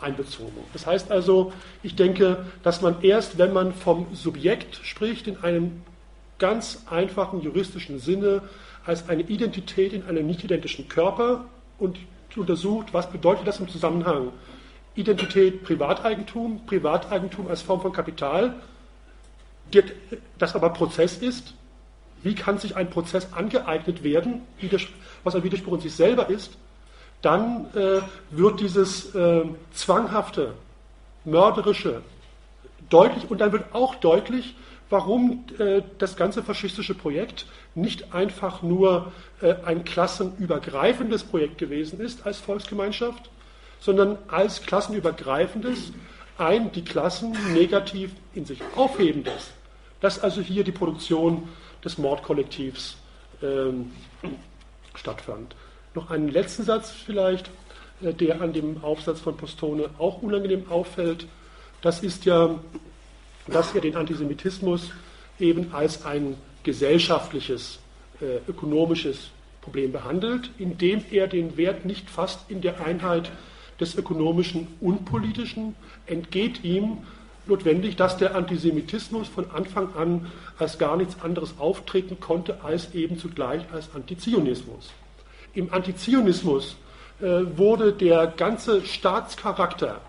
einbezogen. 0.00 0.52
Das 0.72 0.86
heißt 0.86 1.10
also, 1.10 1.52
ich 1.82 1.96
denke, 1.96 2.46
dass 2.62 2.80
man 2.80 3.02
erst, 3.02 3.38
wenn 3.38 3.52
man 3.52 3.74
vom 3.74 4.06
Subjekt 4.14 4.80
spricht, 4.84 5.26
in 5.26 5.38
einem 5.38 5.82
ganz 6.38 6.84
einfachen 6.88 7.42
juristischen 7.42 7.98
Sinne, 7.98 8.42
als 8.84 9.08
eine 9.08 9.22
Identität 9.22 9.92
in 9.92 10.04
einem 10.04 10.26
nicht 10.26 10.44
identischen 10.44 10.88
Körper 10.88 11.44
und 11.78 11.98
untersucht, 12.36 12.92
was 12.92 13.10
bedeutet 13.10 13.46
das 13.46 13.60
im 13.60 13.68
Zusammenhang. 13.68 14.32
Identität 14.94 15.64
Privateigentum, 15.64 16.66
Privateigentum 16.66 17.48
als 17.48 17.62
Form 17.62 17.80
von 17.80 17.92
Kapital, 17.92 18.54
das 20.38 20.54
aber 20.54 20.70
Prozess 20.70 21.18
ist. 21.18 21.54
Wie 22.22 22.34
kann 22.34 22.58
sich 22.58 22.76
ein 22.76 22.90
Prozess 22.90 23.32
angeeignet 23.32 24.02
werden, 24.02 24.42
was 25.24 25.34
ein 25.34 25.42
Widerspruch 25.42 25.74
in 25.74 25.80
sich 25.80 25.94
selber 25.94 26.28
ist? 26.28 26.58
dann 27.22 27.66
äh, 27.74 28.00
wird 28.30 28.60
dieses 28.60 29.14
äh, 29.14 29.42
zwanghafte, 29.72 30.54
mörderische 31.24 32.02
deutlich 32.88 33.30
und 33.30 33.40
dann 33.40 33.52
wird 33.52 33.74
auch 33.74 33.94
deutlich, 33.96 34.56
warum 34.88 35.44
äh, 35.58 35.82
das 35.98 36.16
ganze 36.16 36.42
faschistische 36.42 36.94
Projekt 36.94 37.46
nicht 37.74 38.14
einfach 38.14 38.62
nur 38.62 39.12
äh, 39.40 39.54
ein 39.64 39.84
klassenübergreifendes 39.84 41.24
Projekt 41.24 41.58
gewesen 41.58 42.00
ist 42.00 42.26
als 42.26 42.38
Volksgemeinschaft, 42.38 43.30
sondern 43.80 44.18
als 44.28 44.62
klassenübergreifendes 44.62 45.92
ein 46.38 46.72
die 46.72 46.84
Klassen 46.84 47.36
negativ 47.52 48.12
in 48.34 48.44
sich 48.44 48.60
aufhebendes. 48.76 49.50
Dass 50.00 50.18
also 50.18 50.40
hier 50.40 50.64
die 50.64 50.72
Produktion 50.72 51.48
des 51.84 51.98
Mordkollektivs 51.98 52.96
ähm, 53.42 53.92
stattfand. 54.94 55.54
Noch 55.94 56.10
einen 56.10 56.28
letzten 56.28 56.64
Satz 56.64 56.90
vielleicht, 56.90 57.50
äh, 58.02 58.12
der 58.12 58.40
an 58.40 58.52
dem 58.52 58.82
Aufsatz 58.82 59.20
von 59.20 59.36
Postone 59.36 59.90
auch 59.98 60.22
unangenehm 60.22 60.70
auffällt. 60.70 61.26
Das 61.82 62.02
ist 62.02 62.24
ja, 62.24 62.58
dass 63.46 63.74
er 63.74 63.80
den 63.80 63.96
Antisemitismus 63.96 64.90
eben 65.38 65.72
als 65.72 66.04
ein 66.04 66.36
gesellschaftliches, 66.62 67.78
äh, 68.20 68.48
ökonomisches 68.48 69.30
Problem 69.60 69.92
behandelt, 69.92 70.50
indem 70.58 71.02
er 71.10 71.26
den 71.26 71.56
Wert 71.56 71.84
nicht 71.84 72.08
fasst 72.08 72.40
in 72.48 72.60
der 72.60 72.84
Einheit 72.84 73.30
des 73.78 73.94
ökonomischen 73.94 74.68
und 74.80 75.04
politischen, 75.04 75.74
entgeht 76.06 76.64
ihm 76.64 76.98
notwendig, 77.46 77.96
dass 77.96 78.16
der 78.16 78.34
Antisemitismus 78.34 79.28
von 79.28 79.50
Anfang 79.50 79.94
an 79.94 80.30
als 80.58 80.78
gar 80.78 80.96
nichts 80.96 81.20
anderes 81.22 81.54
auftreten 81.58 82.20
konnte, 82.20 82.62
als 82.62 82.94
eben 82.94 83.18
zugleich 83.18 83.62
als 83.72 83.94
Antizionismus. 83.94 84.90
Im 85.54 85.72
Antizionismus 85.72 86.76
äh, 87.20 87.56
wurde 87.56 87.92
der 87.92 88.28
ganze 88.28 88.84
Staatscharakter 88.84 90.00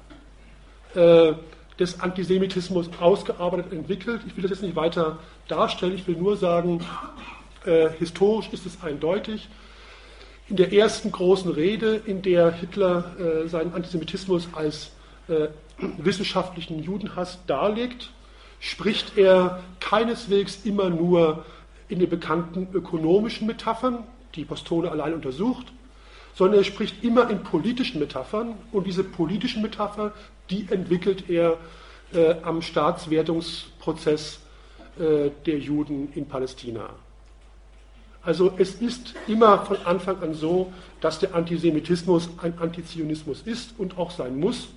äh, 0.94 1.34
des 1.80 2.00
Antisemitismus 2.00 2.90
ausgearbeitet, 3.00 3.74
entwickelt. 3.74 4.22
Ich 4.28 4.36
will 4.36 4.44
das 4.44 4.52
jetzt 4.52 4.62
nicht 4.62 4.76
weiter 4.76 5.18
darstellen, 5.52 5.94
ich 5.96 6.08
will 6.08 6.16
nur 6.16 6.38
sagen, 6.38 6.84
äh, 7.66 7.90
historisch 8.00 8.50
ist 8.52 8.66
es 8.66 8.82
eindeutig. 8.82 9.50
In 10.48 10.56
der 10.56 10.74
ersten 10.74 11.12
großen 11.12 11.52
Rede, 11.52 12.02
in 12.06 12.22
der 12.22 12.52
Hitler 12.52 13.16
äh, 13.20 13.48
seinen 13.48 13.74
Antisemitismus 13.74 14.50
als 14.54 14.92
äh, 15.28 15.48
wissenschaftlichen 15.98 16.82
Judenhass 16.82 17.40
darlegt, 17.48 18.12
spricht 18.60 19.18
er 19.18 19.62
keineswegs 19.80 20.60
immer 20.64 20.90
nur 20.90 21.46
in 21.90 22.00
den 22.00 22.10
bekannten 22.10 22.68
ökonomischen 22.74 23.48
Metaphern, 23.48 24.04
die 24.36 24.46
Postone 24.46 24.90
allein 24.92 25.14
untersucht, 25.14 25.68
sondern 26.36 26.60
er 26.60 26.64
spricht 26.64 27.04
immer 27.04 27.30
in 27.30 27.44
politischen 27.44 28.00
Metaphern 28.00 28.56
und 28.72 28.88
diese 28.88 29.04
politischen 29.04 29.62
Metapher, 29.62 30.14
die 30.50 30.68
entwickelt 30.70 31.30
er 31.30 31.58
äh, 32.14 32.36
am 32.44 32.62
Staatswertungsprozess 32.62 34.40
der 34.98 35.58
Juden 35.58 36.12
in 36.16 36.26
Palästina. 36.26 36.90
Also 38.24 38.54
es 38.58 38.76
ist 38.76 39.16
immer 39.28 39.66
von 39.66 39.78
Anfang 39.86 40.22
an 40.22 40.34
so, 40.34 40.72
dass 41.00 41.18
der 41.20 41.34
Antisemitismus 41.34 42.30
ein 42.42 42.54
Antizionismus 42.60 43.42
ist 43.46 43.74
und 43.80 43.98
auch 43.98 44.12
sein 44.12 44.40
muss. 44.40 44.70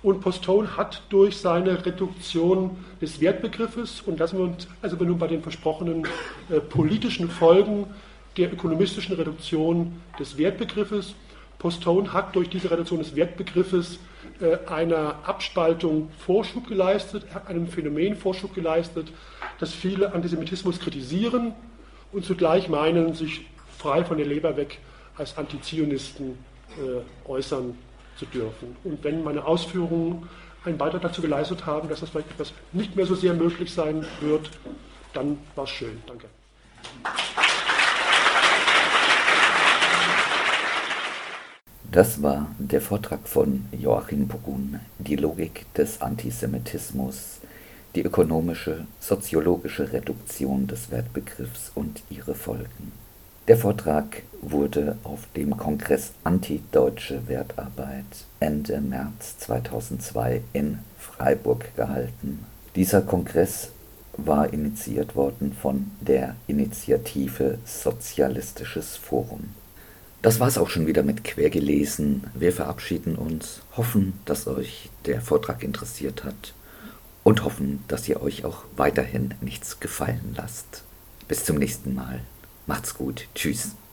Und 0.00 0.20
Postone 0.20 0.76
hat 0.76 1.02
durch 1.08 1.38
seine 1.38 1.84
Reduktion 1.84 2.84
des 3.00 3.20
Wertbegriffes, 3.20 4.02
und 4.02 4.20
lassen 4.20 4.38
wir 4.38 4.44
uns 4.44 4.68
also 4.80 4.94
nun 4.96 5.18
bei 5.18 5.26
den 5.26 5.42
versprochenen 5.42 6.06
äh, 6.50 6.60
politischen 6.60 7.28
Folgen 7.28 7.86
der 8.36 8.52
ökonomistischen 8.52 9.16
Reduktion 9.16 10.00
des 10.20 10.38
Wertbegriffes. 10.38 11.16
Postone 11.58 12.12
hat 12.12 12.36
durch 12.36 12.48
diese 12.48 12.70
Reduktion 12.70 13.00
des 13.00 13.16
Wertbegriffes 13.16 13.98
äh, 14.40 14.58
einer 14.68 15.16
Abspaltung 15.24 16.10
Vorschub 16.18 16.68
geleistet, 16.68 17.24
einem 17.46 17.68
Phänomen 17.68 18.16
Vorschub 18.16 18.54
geleistet, 18.54 19.08
das 19.58 19.72
viele 19.72 20.12
Antisemitismus 20.12 20.78
kritisieren 20.78 21.52
und 22.12 22.24
zugleich 22.24 22.68
meinen, 22.68 23.14
sich 23.14 23.46
frei 23.76 24.04
von 24.04 24.16
der 24.16 24.26
Leber 24.26 24.56
weg 24.56 24.78
als 25.16 25.36
Antizionisten 25.36 26.38
äh, 26.76 27.28
äußern 27.28 27.76
zu 28.16 28.26
dürfen. 28.26 28.76
Und 28.84 29.02
wenn 29.02 29.24
meine 29.24 29.44
Ausführungen 29.44 30.28
einen 30.64 30.78
Beitrag 30.78 31.02
dazu 31.02 31.22
geleistet 31.22 31.66
haben, 31.66 31.88
dass 31.88 32.00
das 32.00 32.10
vielleicht 32.10 32.30
etwas 32.30 32.52
nicht 32.72 32.96
mehr 32.96 33.06
so 33.06 33.14
sehr 33.14 33.34
möglich 33.34 33.72
sein 33.72 34.04
wird, 34.20 34.50
dann 35.12 35.38
war 35.54 35.64
es 35.64 35.70
schön. 35.70 36.02
Danke. 36.06 36.26
Das 41.90 42.22
war 42.22 42.48
der 42.58 42.82
Vortrag 42.82 43.26
von 43.26 43.64
Joachim 43.72 44.28
Brun, 44.28 44.78
die 44.98 45.16
Logik 45.16 45.64
des 45.72 46.02
Antisemitismus, 46.02 47.38
die 47.94 48.02
ökonomische, 48.02 48.84
soziologische 49.00 49.90
Reduktion 49.90 50.66
des 50.66 50.90
Wertbegriffs 50.90 51.72
und 51.74 52.02
ihre 52.10 52.34
Folgen. 52.34 52.92
Der 53.48 53.56
Vortrag 53.56 54.22
wurde 54.42 54.98
auf 55.02 55.20
dem 55.34 55.56
Kongress 55.56 56.12
Antideutsche 56.24 57.26
Wertarbeit 57.26 58.26
Ende 58.38 58.82
März 58.82 59.38
2002 59.38 60.42
in 60.52 60.80
Freiburg 60.98 61.74
gehalten. 61.74 62.44
Dieser 62.76 63.00
Kongress 63.00 63.70
war 64.18 64.52
initiiert 64.52 65.16
worden 65.16 65.54
von 65.54 65.90
der 66.02 66.36
Initiative 66.48 67.56
Sozialistisches 67.64 68.98
Forum. 68.98 69.54
Das 70.20 70.40
war's 70.40 70.58
auch 70.58 70.68
schon 70.68 70.86
wieder 70.86 71.02
mit 71.04 71.22
Quergelesen. 71.22 72.24
Wir 72.34 72.52
verabschieden 72.52 73.14
uns, 73.14 73.60
hoffen, 73.76 74.14
dass 74.24 74.48
euch 74.48 74.90
der 75.06 75.20
Vortrag 75.20 75.62
interessiert 75.62 76.24
hat 76.24 76.54
und 77.22 77.44
hoffen, 77.44 77.84
dass 77.86 78.08
ihr 78.08 78.20
euch 78.20 78.44
auch 78.44 78.64
weiterhin 78.76 79.34
nichts 79.40 79.78
gefallen 79.78 80.34
lasst. 80.36 80.82
Bis 81.28 81.44
zum 81.44 81.56
nächsten 81.56 81.94
Mal. 81.94 82.20
Macht's 82.66 82.94
gut. 82.94 83.28
Tschüss. 83.34 83.76